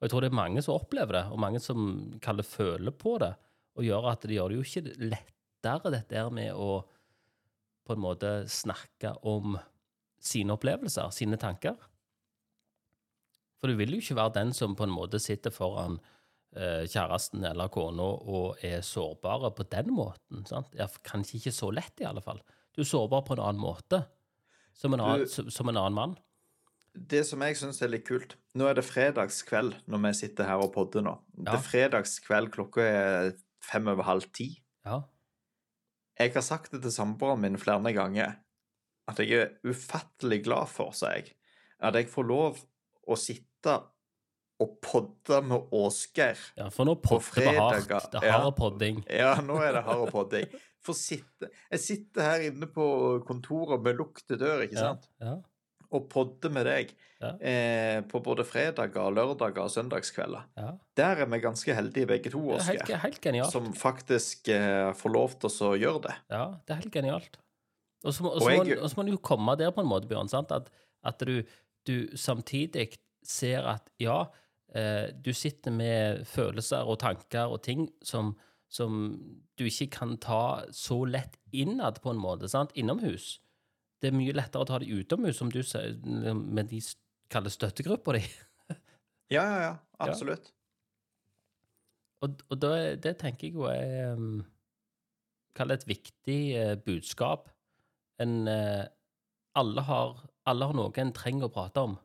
Og 0.00 0.06
jeg 0.06 0.12
tror 0.14 0.24
det 0.24 0.30
er 0.30 0.38
mange 0.40 0.62
som 0.64 0.78
opplever 0.78 1.18
det, 1.18 1.24
og 1.28 1.42
mange 1.44 1.60
som 1.60 1.84
kaller 2.24 2.46
føler 2.48 2.96
på 2.96 3.18
det, 3.20 3.34
og 3.76 3.84
gjør 3.84 4.08
at 4.14 4.24
det 4.24 4.38
gjør 4.38 4.50
det 4.50 4.56
jo 4.56 4.64
ikke 4.64 4.96
lettere, 5.04 5.92
dette 5.92 6.16
her 6.16 6.32
med 6.32 6.56
å 6.56 6.70
på 7.84 7.92
en 7.92 8.00
måte 8.00 8.32
snakke 8.48 9.12
om 9.28 9.58
sine 10.24 10.56
opplevelser, 10.56 11.12
sine 11.12 11.36
tanker. 11.40 11.76
For 13.60 13.68
du 13.68 13.76
vil 13.76 13.92
jo 13.92 14.00
ikke 14.00 14.16
være 14.16 14.38
den 14.38 14.56
som 14.56 14.76
på 14.76 14.88
en 14.88 14.96
måte 14.96 15.20
sitter 15.20 15.52
foran 15.52 15.98
eh, 16.56 16.88
kjæresten 16.88 17.44
eller 17.44 17.72
kona 17.72 18.08
og 18.24 18.64
er 18.64 18.84
sårbare 18.84 19.52
på 19.56 19.68
den 19.72 19.92
måten. 19.92 20.44
sant? 20.48 20.72
Kanskje 21.04 21.42
ikke 21.42 21.52
så 21.52 21.68
lett, 21.72 22.00
i 22.00 22.08
alle 22.08 22.24
fall. 22.24 22.40
Du 22.74 22.82
er 22.82 22.88
sårbar 22.88 23.22
på 23.26 23.36
en 23.36 23.42
annen 23.44 23.62
måte, 23.62 24.04
som 24.74 24.94
en 24.94 25.00
annen, 25.00 25.26
Du- 25.26 25.50
som, 25.50 25.68
en 25.68 25.76
annen 25.76 25.94
mann. 25.94 26.16
Det 26.94 27.24
som 27.26 27.40
jeg 27.42 27.56
syns 27.56 27.82
er 27.82 27.88
litt 27.88 28.04
kult 28.06 28.36
Nå 28.54 28.68
er 28.68 28.74
det 28.74 28.84
fredagskveld 28.86 29.74
når 29.90 29.98
vi 30.04 30.12
sitter 30.14 30.46
her 30.46 30.62
og 30.62 30.72
podder 30.72 31.02
nå. 31.02 31.18
Det 31.34 31.54
er 31.54 31.58
fredagskveld, 31.58 32.52
klokka 32.54 32.82
er 32.86 33.32
fem 33.60 33.88
over 33.88 34.06
halv 34.06 34.28
ti. 34.32 34.62
Ja. 34.86 35.00
Jeg 36.18 36.34
har 36.34 36.42
sagt 36.46 36.70
det 36.70 36.82
til 36.82 36.92
samboeren 36.94 37.40
min 37.40 37.58
flere 37.58 37.92
ganger, 37.92 38.36
at 39.08 39.18
jeg 39.18 39.32
er 39.32 39.50
ufattelig 39.66 40.44
glad 40.44 40.68
for, 40.70 40.92
sa 40.92 41.10
jeg, 41.16 41.34
at 41.80 41.94
jeg 41.94 42.06
får 42.08 42.28
lov 42.28 42.62
å 43.10 43.16
sitte 43.18 43.74
og 44.62 44.78
podde 44.80 45.40
med 45.42 45.66
Åsgeir. 45.74 46.38
ja, 46.56 46.68
for 46.70 46.86
nå 46.86 46.94
podder 47.02 47.40
vi 47.42 47.56
hardt. 47.58 47.88
Det 48.12 48.22
er 48.22 48.30
ja. 48.30 48.38
hard 48.38 48.54
podding. 48.56 49.02
Ja, 49.10 49.34
nå 49.42 49.58
er 49.62 49.72
det 49.72 49.82
hard 49.82 50.12
podding. 50.14 50.46
For 50.84 50.92
sitte 50.98 51.48
Jeg 51.72 51.80
sitter 51.80 52.22
her 52.28 52.44
inne 52.50 52.68
på 52.70 52.84
kontoret 53.26 53.82
med 53.84 53.96
lukket 53.96 54.38
dør, 54.40 54.64
ikke 54.66 54.76
sant, 54.78 55.08
ja, 55.22 55.38
og 55.94 56.08
podder 56.10 56.50
med 56.50 56.66
deg 56.66 56.94
Ja. 57.22 57.28
eh, 57.40 58.00
på 58.10 58.18
både 58.20 58.44
fredager, 58.44 59.12
lørdager 59.14 59.62
og 59.62 59.70
søndagskvelder. 59.70 60.42
ja. 60.58 60.72
Der 60.98 61.22
er 61.22 61.26
vi 61.30 61.38
ganske 61.40 61.74
heldige 61.74 62.06
begge 62.10 62.30
to, 62.34 62.42
er 62.50 62.60
helt, 62.66 62.90
helt 63.04 63.20
genialt. 63.22 63.52
som 63.52 63.70
faktisk 63.72 64.48
eh, 64.52 64.90
får 64.92 65.12
lov 65.14 65.38
til 65.40 65.48
å 65.64 65.70
gjøre 65.78 66.02
det. 66.08 66.14
Ja, 66.34 66.44
det 66.66 66.74
er 66.74 66.80
helt 66.82 66.92
genialt. 66.92 67.38
Og 68.04 68.12
så 68.12 68.26
må, 68.26 68.34
må 68.34 69.04
du 69.06 69.12
jo 69.14 69.20
komme 69.22 69.54
der 69.56 69.70
på 69.72 69.80
en 69.80 69.88
måte, 69.88 70.08
Bjørn, 70.10 70.28
sant? 70.28 70.50
At, 70.52 70.68
at 71.04 71.22
du, 71.24 71.42
du 71.86 71.94
samtidig 72.16 72.98
ser 73.24 73.64
at 73.64 73.88
ja, 74.02 74.26
eh, 74.74 75.08
du 75.16 75.32
sitter 75.32 75.72
med 75.72 76.26
følelser 76.28 76.84
og 76.84 76.98
tanker 77.00 77.48
og 77.54 77.62
ting 77.64 77.86
som, 78.04 78.34
som 78.74 79.04
du 79.58 79.64
ikke 79.68 79.86
kan 80.00 80.16
ta 80.22 80.64
så 80.74 80.96
lett 81.06 81.36
innad 81.54 82.00
på 82.02 82.10
en 82.10 82.18
måte, 82.20 82.48
sant? 82.50 82.72
Innomhus. 82.74 83.36
Det 84.02 84.10
er 84.10 84.16
mye 84.18 84.34
lettere 84.34 84.64
å 84.64 84.68
ta 84.68 84.80
det 84.82 84.90
utomhus, 84.90 85.38
som 85.38 85.52
du 85.54 85.60
sier, 85.64 85.94
med 86.34 86.68
de 86.72 86.80
kaller 87.32 87.54
støttegrupper 87.54 88.18
di. 88.20 88.24
Ja, 89.32 89.40
ja, 89.48 89.60
ja. 89.62 89.70
Absolutt. 90.04 90.50
Og, 92.22 92.42
og 92.52 92.58
da, 92.60 92.74
er- 92.76 92.98
det 93.00 93.14
tenker 93.22 93.48
jeg 93.48 93.54
jo 93.56 93.64
er 93.70 94.12
um, 94.18 94.42
Kall 95.56 95.70
det 95.72 95.78
et 95.80 95.86
viktig 95.88 96.36
uh, 96.58 96.74
budskap. 96.84 97.48
En 98.20 98.34
uh, 98.50 98.84
alle, 99.56 99.84
har, 99.88 100.20
alle 100.50 100.68
har 100.68 100.76
noe 100.76 100.92
en 101.00 101.12
trenger 101.16 101.48
å 101.48 101.52
prate 101.54 101.84
om. 101.88 101.96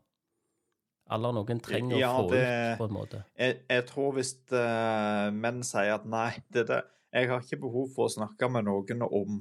Alle 1.10 1.32
noen 1.34 1.62
trenger 1.65 1.98
Ja, 1.98 2.12
å 2.13 2.28
få 2.28 2.32
det- 2.34 2.45
ut, 2.45 2.78
på 2.78 2.88
en 2.89 2.93
måte. 2.93 3.24
Jeg, 3.38 3.60
jeg 3.69 3.86
tror 3.89 4.13
hvis 4.17 4.36
uh, 4.54 5.30
menn 5.34 5.63
sier 5.65 5.95
at 5.95 6.06
nei, 6.06 6.32
det 6.54 6.67
det, 6.69 6.84
jeg 7.13 7.30
har 7.32 7.41
ikke 7.41 7.62
behov 7.65 7.89
for 7.95 8.06
å 8.06 8.13
snakke 8.13 8.50
med 8.54 8.67
noen 8.69 9.02
om 9.08 9.39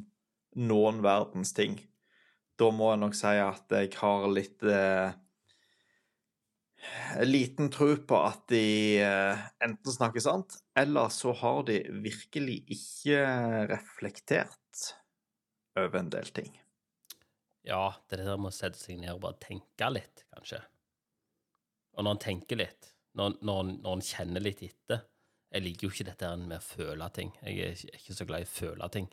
noen 0.57 1.03
verdens 1.05 1.53
ting, 1.53 1.77
da 2.59 2.71
må 2.75 2.93
jeg 2.95 3.03
nok 3.05 3.15
si 3.15 3.35
at 3.43 3.77
jeg 3.77 3.93
har 4.01 4.25
litt 4.33 4.65
uh, 4.65 5.13
liten 7.27 7.71
tro 7.75 7.91
på 8.07 8.19
at 8.23 8.45
de 8.53 9.01
eh, 9.03 9.45
enten 9.65 9.93
snakker 9.93 10.23
sant, 10.23 10.59
eller 10.79 11.11
så 11.13 11.33
har 11.41 11.65
de 11.69 11.81
virkelig 12.05 12.61
ikke 12.75 13.19
reflektert 13.71 14.85
over 15.79 16.01
en 16.01 16.11
del 16.13 16.31
ting. 16.35 16.53
Ja, 17.67 17.91
det 18.09 18.23
der 18.23 18.39
med 18.41 18.53
å 18.53 18.55
sette 18.55 18.79
seg 18.81 19.01
ned 19.03 19.17
og 19.17 19.25
bare 19.27 19.41
tenke 19.43 19.91
litt, 19.93 20.25
kanskje. 20.35 20.63
Og 21.99 22.05
når 22.07 22.15
en 22.15 22.23
tenker 22.23 22.61
litt, 22.61 22.93
når, 23.19 23.39
når, 23.43 23.73
når 23.83 23.97
en 23.99 24.05
kjenner 24.07 24.45
litt 24.45 24.61
etter 24.63 25.01
Jeg 25.51 25.63
liker 25.65 25.87
jo 25.87 25.91
ikke 25.91 26.05
dette 26.11 26.29
med 26.37 26.59
å 26.59 26.63
føle 26.63 27.07
ting. 27.17 27.31
Jeg 27.43 27.59
er 27.65 27.71
ikke- 27.73 27.95
ikke 27.99 28.15
så 28.19 28.25
glad 28.29 28.41
i 28.41 28.45
å 28.45 28.53
føle 28.53 28.89
ting. 28.93 29.07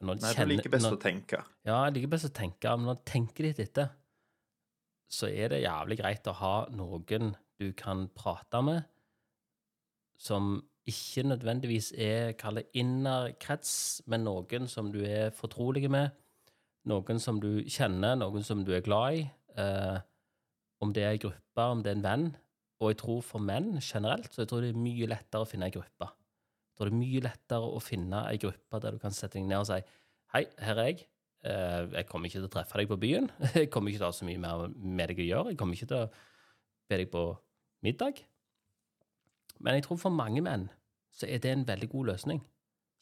Men 0.00 0.06
når 0.08 0.14
Nei, 0.22 0.30
du 0.32 0.36
kjenner- 0.38 0.56
liker 0.56 0.70
best 0.70 0.86
når- 0.86 0.96
å 0.96 1.00
tenke. 1.02 1.44
Ja, 1.68 1.84
jeg 1.84 1.94
liker 1.94 2.08
best 2.08 2.24
å 2.24 2.30
tenke, 2.32 2.70
men 2.76 2.86
når 2.86 2.94
han 2.96 3.04
tenker 3.04 3.42
litt 3.44 3.58
etter, 3.60 3.90
så 5.10 5.28
er 5.28 5.48
det 5.52 5.62
jævlig 5.62 5.98
greit 6.00 6.24
å 6.24 6.32
ha 6.34 6.66
noen 6.72 7.36
du 7.60 7.72
kan 7.74 8.08
prate 8.08 8.62
med, 8.64 8.84
som 10.16 10.62
ikke 10.88 11.22
nødvendigvis 11.28 11.92
er, 11.98 12.32
kall 12.32 12.54
det 12.58 12.72
innerkrets, 12.74 14.00
men 14.06 14.24
noen 14.24 14.66
som 14.68 14.90
du 14.90 15.04
er 15.04 15.30
fortrolig 15.30 15.88
med, 15.90 16.10
noen 16.88 17.20
som 17.20 17.38
du 17.38 17.62
kjenner, 17.64 18.16
noen 18.18 18.42
som 18.42 18.64
du 18.64 18.72
er 18.74 18.80
glad 18.80 19.14
i, 19.20 19.30
eh, 19.56 20.00
om 20.82 20.92
det 20.94 21.04
er 21.06 21.14
en 21.16 21.22
gruppe, 21.26 21.62
om 21.76 21.82
det 21.84 21.92
er 21.92 21.98
en 22.00 22.04
venn. 22.06 22.24
Og 22.82 22.90
jeg 22.90 22.98
tror 23.02 23.20
for 23.22 23.38
menn 23.44 23.76
generelt, 23.80 24.32
så 24.34 24.42
jeg 24.42 24.50
tror 24.50 24.64
det 24.64 24.72
er 24.72 24.80
mye 24.82 25.06
lettere 25.10 25.44
å 25.44 25.48
finne 25.48 25.68
en 25.68 25.74
gruppe. 25.76 26.08
Jeg 26.10 26.76
tror 26.80 26.88
det 26.88 26.94
er 26.94 26.98
mye 27.02 27.22
lettere 27.28 27.68
å 27.76 27.80
finne 27.84 28.22
en 28.32 28.40
gruppe 28.42 28.80
der 28.82 28.96
du 28.96 28.98
kan 29.02 29.14
sette 29.14 29.38
deg 29.38 29.46
ned 29.46 29.60
og 29.62 29.68
si 29.70 29.78
Hei, 30.32 30.46
her 30.64 30.78
er 30.80 30.86
jeg. 30.88 31.02
Eh, 31.44 31.86
Jeg 31.98 32.06
kommer 32.08 32.26
ikke 32.30 32.40
til 32.40 32.48
å 32.48 32.52
treffe 32.54 32.78
deg 32.80 32.88
på 32.88 32.96
byen. 33.02 33.26
Jeg 33.54 33.68
kommer 33.70 33.90
ikke 33.92 34.00
til 34.00 34.06
å 34.06 34.10
ha 34.10 34.16
så 34.16 34.24
mye 34.26 34.40
mer 34.40 34.62
med 34.72 35.10
deg 35.12 35.18
å 35.20 35.26
gjøre. 35.28 35.50
Jeg 35.52 35.58
kommer 35.60 35.76
ikke 35.76 35.90
til 35.90 35.98
å 36.06 36.10
be 36.88 36.98
deg 37.02 37.10
på 37.12 37.24
middag. 37.84 38.22
Men 39.62 39.76
jeg 39.76 39.84
tror 39.86 40.00
for 40.00 40.10
mange 40.16 40.40
menn 40.42 40.64
så 41.14 41.28
er 41.28 41.38
det 41.44 41.52
en 41.52 41.66
veldig 41.68 41.88
god 41.92 42.08
løsning. 42.14 42.40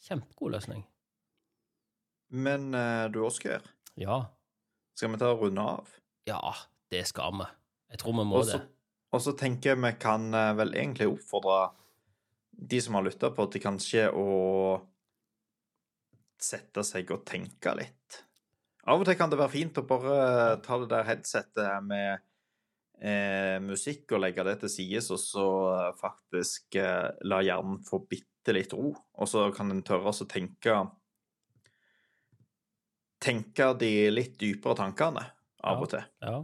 Kjempegod 0.05 0.53
løsning. 0.57 0.83
Men 2.35 2.75
eh, 2.75 3.07
du, 3.15 3.23
Oskar, 3.27 3.63
Ja. 3.97 4.25
skal 4.99 5.15
vi 5.15 5.21
ta 5.23 5.31
og 5.33 5.47
runde 5.47 5.63
av? 5.63 5.89
Ja, 6.29 6.41
det 6.91 7.07
skal 7.09 7.33
vi. 7.39 7.47
Jeg 7.91 8.03
tror 8.03 8.17
vi 8.17 8.25
må 8.31 8.41
også, 8.41 8.61
det. 8.61 8.69
Og 9.11 9.23
så 9.25 9.35
tenker 9.39 9.73
jeg 9.73 9.83
vi 9.83 9.93
kan 10.01 10.31
eh, 10.37 10.55
vel 10.59 10.75
egentlig 10.79 11.11
oppfordre 11.11 11.61
de 12.71 12.81
som 12.83 12.99
har 12.99 13.07
lytta 13.07 13.31
på, 13.35 13.47
til 13.51 13.63
kanskje 13.65 14.09
å 14.13 14.27
sette 16.41 16.85
seg 16.87 17.11
og 17.15 17.25
tenke 17.29 17.73
litt. 17.77 18.21
Av 18.89 19.01
og 19.01 19.07
til 19.09 19.17
kan 19.19 19.33
det 19.33 19.39
være 19.41 19.53
fint 19.53 19.81
å 19.81 19.87
bare 19.89 20.59
ta 20.65 20.79
det 20.81 20.89
der 20.93 21.09
headsetet 21.09 21.85
med 21.85 22.23
eh, 23.01 23.59
musikk 23.65 24.15
og 24.17 24.23
legge 24.25 24.45
det 24.47 24.57
til 24.63 24.73
sides, 24.73 25.11
og 25.13 25.21
så 25.23 25.49
eh, 25.75 25.91
faktisk 26.01 26.79
eh, 26.81 27.11
la 27.29 27.43
hjernen 27.45 27.81
få 27.87 28.03
bitte 28.09 28.55
litt 28.57 28.73
ro. 28.77 28.93
Og 28.95 29.29
så 29.29 29.49
kan 29.57 29.73
en 29.73 29.85
tørre 29.87 30.15
å 30.15 30.31
tenke 30.31 30.83
Tenke 33.21 33.67
de 33.77 34.09
litt 34.09 34.39
dypere 34.41 34.79
tankene 34.79 35.27
av 35.61 35.75
Ja. 35.77 35.81
og 35.83 35.89
til. 35.93 36.05
Ja. 36.25 36.39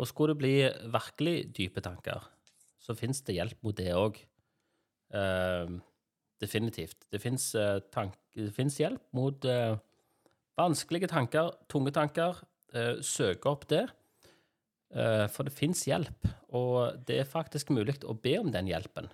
Og 0.00 0.08
skulle 0.08 0.32
det 0.34 0.40
bli 0.40 0.54
virkelig 0.94 1.36
dype 1.56 1.82
tanker, 1.84 2.24
så 2.80 2.96
fins 2.96 3.20
det 3.26 3.36
hjelp 3.36 3.58
mot 3.66 3.76
det 3.76 3.92
òg. 3.94 4.20
definitivt. 6.40 7.04
Det 7.10 7.20
fins 7.20 8.78
hjelp 8.80 9.02
mot 9.12 9.44
eh, 9.44 9.74
vanskelige 10.56 11.10
tanker, 11.10 11.50
tunge 11.68 11.92
tanker. 11.92 12.38
Eh, 12.72 13.00
søke 13.04 13.50
opp 13.50 13.66
det. 13.68 13.82
Eh, 14.94 15.26
for 15.30 15.46
det 15.46 15.54
fins 15.54 15.84
hjelp, 15.86 16.26
og 16.56 17.04
det 17.06 17.20
er 17.22 17.28
faktisk 17.28 17.70
mulig 17.70 18.00
å 18.02 18.14
be 18.18 18.34
om 18.40 18.50
den 18.50 18.66
hjelpen. 18.70 19.06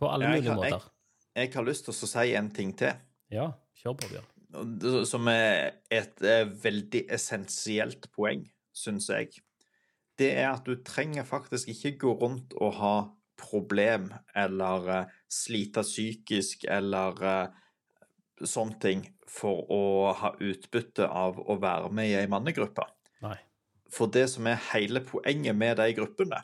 På 0.00 0.10
alle 0.12 0.28
Jeg 0.28 0.42
mulige 0.42 0.56
måter. 0.58 0.76
jeg-. 0.76 0.90
Jeg 1.34 1.52
har 1.54 1.64
lyst 1.64 1.86
til 1.86 1.94
å 1.94 2.10
si 2.10 2.34
en 2.36 2.50
ting 2.50 2.74
til. 2.76 2.92
Ja, 3.32 3.46
kjør 3.80 3.96
på, 3.98 4.10
Bjørn. 4.12 5.06
som 5.08 5.26
er 5.28 5.80
et 5.90 6.20
eh, 6.22 6.44
veldig 6.44 7.06
essensielt 7.10 8.10
poeng, 8.12 8.44
syns 8.72 9.08
jeg, 9.08 9.40
det 10.20 10.30
er 10.38 10.52
at 10.52 10.66
du 10.66 10.78
trenger 10.86 11.26
faktisk 11.26 11.72
ikke 11.72 11.96
gå 12.04 12.14
rundt 12.22 12.54
og 12.60 12.76
ha 12.78 12.94
problem 13.40 14.12
eller 14.36 14.88
uh, 14.88 15.12
slite 15.30 15.82
psykisk 15.82 16.66
eller 16.70 17.18
uh, 17.24 18.44
sånne 18.46 18.78
ting 18.82 19.04
for 19.30 19.64
å 19.72 19.82
ha 20.18 20.32
utbytte 20.38 21.08
av 21.08 21.38
å 21.40 21.56
være 21.60 21.90
med 21.94 22.10
i 22.12 22.16
ei 22.18 22.30
mannegruppe. 22.30 22.86
Nei. 23.24 23.38
For 23.94 24.10
det 24.10 24.26
som 24.32 24.46
er 24.50 24.62
hele 24.72 25.02
poenget 25.06 25.56
med 25.56 25.78
de 25.78 25.90
gruppene, 25.96 26.42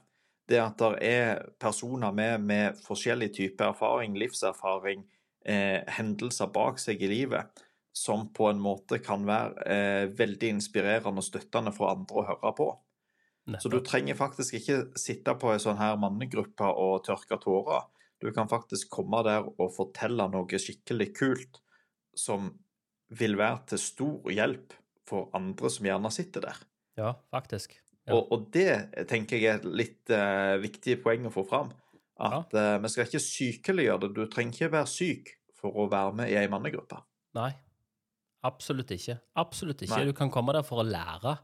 det 0.50 0.58
er 0.58 0.66
at 0.66 0.82
det 0.82 0.92
er 1.06 1.42
personer 1.62 2.14
med 2.14 2.46
med 2.46 2.78
forskjellig 2.82 3.30
type 3.36 3.64
erfaring, 3.64 4.16
livserfaring, 4.18 5.04
eh, 5.46 5.82
hendelser 5.98 6.50
bak 6.50 6.78
seg 6.82 7.02
i 7.02 7.10
livet, 7.10 7.62
som 7.94 8.28
på 8.34 8.48
en 8.50 8.60
måte 8.62 9.00
kan 9.02 9.26
være 9.26 9.66
eh, 9.66 10.04
veldig 10.18 10.54
inspirerende 10.56 11.22
og 11.22 11.26
støttende 11.26 11.74
for 11.74 11.90
andre 11.92 12.22
å 12.22 12.26
høre 12.32 12.54
på. 12.56 12.68
Så 13.58 13.70
du 13.72 13.80
trenger 13.82 14.18
faktisk 14.18 14.58
ikke 14.60 14.82
sitte 15.00 15.34
på 15.40 15.50
ei 15.50 15.60
sånn 15.62 15.80
her 15.80 15.96
mannegruppe 15.98 16.68
og 16.68 17.00
tørke 17.06 17.38
tårer. 17.42 17.88
Du 18.20 18.28
kan 18.36 18.50
faktisk 18.50 18.90
komme 18.92 19.22
der 19.26 19.46
og 19.48 19.72
fortelle 19.74 20.26
noe 20.30 20.60
skikkelig 20.60 21.08
kult 21.16 21.62
som 22.16 22.50
vil 23.16 23.38
være 23.40 23.72
til 23.72 23.82
stor 23.82 24.30
hjelp 24.30 24.74
for 25.08 25.30
andre 25.34 25.70
som 25.72 25.88
gjerne 25.88 26.12
sitter 26.14 26.44
der. 26.46 26.60
Ja, 27.00 27.14
faktisk. 27.32 27.74
Ja. 28.06 28.16
Og, 28.16 28.28
og 28.34 28.50
det 28.54 29.06
tenker 29.10 29.40
jeg 29.40 29.48
er 29.50 29.60
et 29.60 29.66
litt 29.82 30.12
uh, 30.12 30.60
viktig 30.62 31.00
poeng 31.02 31.26
å 31.26 31.34
få 31.34 31.46
fram. 31.48 31.72
At 32.20 32.52
eh, 32.52 32.74
vi 32.82 32.88
skal 32.92 33.06
ikke 33.06 33.22
sykeliggjøre 33.24 34.00
det. 34.02 34.08
Du 34.12 34.26
trenger 34.28 34.52
ikke 34.52 34.74
være 34.74 34.88
syk 34.92 35.30
for 35.56 35.72
å 35.72 35.86
være 35.88 36.18
med 36.18 36.32
i 36.32 36.36
ei 36.36 36.50
mannegruppe. 36.52 36.98
Nei, 37.38 37.48
absolutt 38.44 38.92
ikke. 38.92 39.16
Absolutt 39.40 39.86
ikke. 39.86 39.94
Nei. 39.94 40.10
Du 40.10 40.16
kan 40.18 40.32
komme 40.32 40.52
der 40.56 40.66
for 40.66 40.82
å 40.82 40.84
lære. 40.84 41.38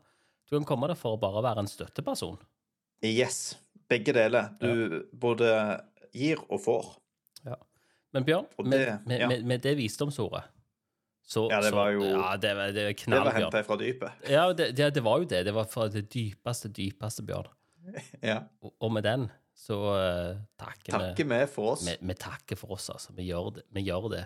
Du 0.46 0.56
kan 0.58 0.64
komme 0.68 0.88
der 0.90 0.98
for 0.98 1.16
å 1.16 1.20
bare 1.20 1.42
være 1.42 1.64
en 1.64 1.70
støtteperson. 1.70 2.36
Yes, 3.04 3.56
begge 3.90 4.14
deler. 4.16 4.52
Du 4.60 5.02
både 5.12 5.50
gir 6.14 6.40
og 6.48 6.60
får. 6.64 6.92
Men 8.14 8.24
Bjørn, 8.24 8.46
det, 8.56 8.64
med, 8.64 9.02
med, 9.04 9.20
ja. 9.20 9.26
med, 9.28 9.42
med 9.44 9.60
det 9.60 9.74
visdomsordet 9.76 10.44
så 11.26 11.48
Ja, 11.50 11.58
det 11.60 11.72
var 11.74 11.90
jo- 11.90 12.04
Ja, 12.06 12.36
det, 12.38 12.52
var- 12.56 12.72
det 12.72 12.84
er 12.86 12.92
Det 12.94 13.18
var 13.18 13.32
henta 13.34 13.62
fra 13.66 13.76
dypet. 13.76 14.12
Ja, 14.30 14.52
det, 14.52 14.76
det, 14.76 15.02
var 15.02 15.18
jo 15.18 15.24
det. 15.24 15.44
Det 15.44 15.52
var 15.54 15.64
fra 15.64 15.88
det 15.88 16.04
dypeste, 16.14 16.68
dypeste, 16.70 17.22
Bjørn. 17.26 17.48
Ja. 18.22 18.44
Og, 18.62 18.72
og 18.80 18.92
med 18.92 19.02
den 19.02 19.28
så 19.56 19.74
uh, 19.74 20.38
takker 20.58 20.92
Takker 20.92 21.24
vi 21.24 21.46
for 21.50 21.72
oss. 21.74 21.84
Vi, 21.86 21.96
vi 22.00 22.14
takker 22.14 22.56
for 22.56 22.72
oss, 22.76 22.88
altså. 22.90 23.12
Vi 23.16 23.26
gjør 23.26 23.50
det. 23.58 23.64
Vi 23.74 23.82
gjør 23.82 24.08
det. 24.12 24.24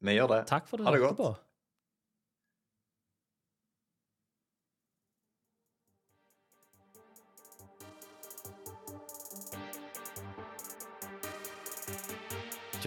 Vi 0.00 0.14
gjør 0.14 0.28
det. 0.28 0.40
Takk 0.46 0.68
for 0.70 0.78
det. 0.78 0.86
Ha 0.86 0.92
det 0.94 1.00
godt. 1.02 1.16
på. 1.18 1.34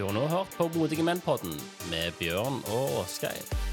Du 0.02 0.06
har 0.06 0.14
nå 0.14 0.24
hørt 0.26 0.56
på 0.58 0.64
Modige 0.74 1.04
menn-podden 1.06 1.52
med 1.92 2.16
Bjørn 2.18 2.56
og 2.74 2.96
Åsgeir. 3.04 3.71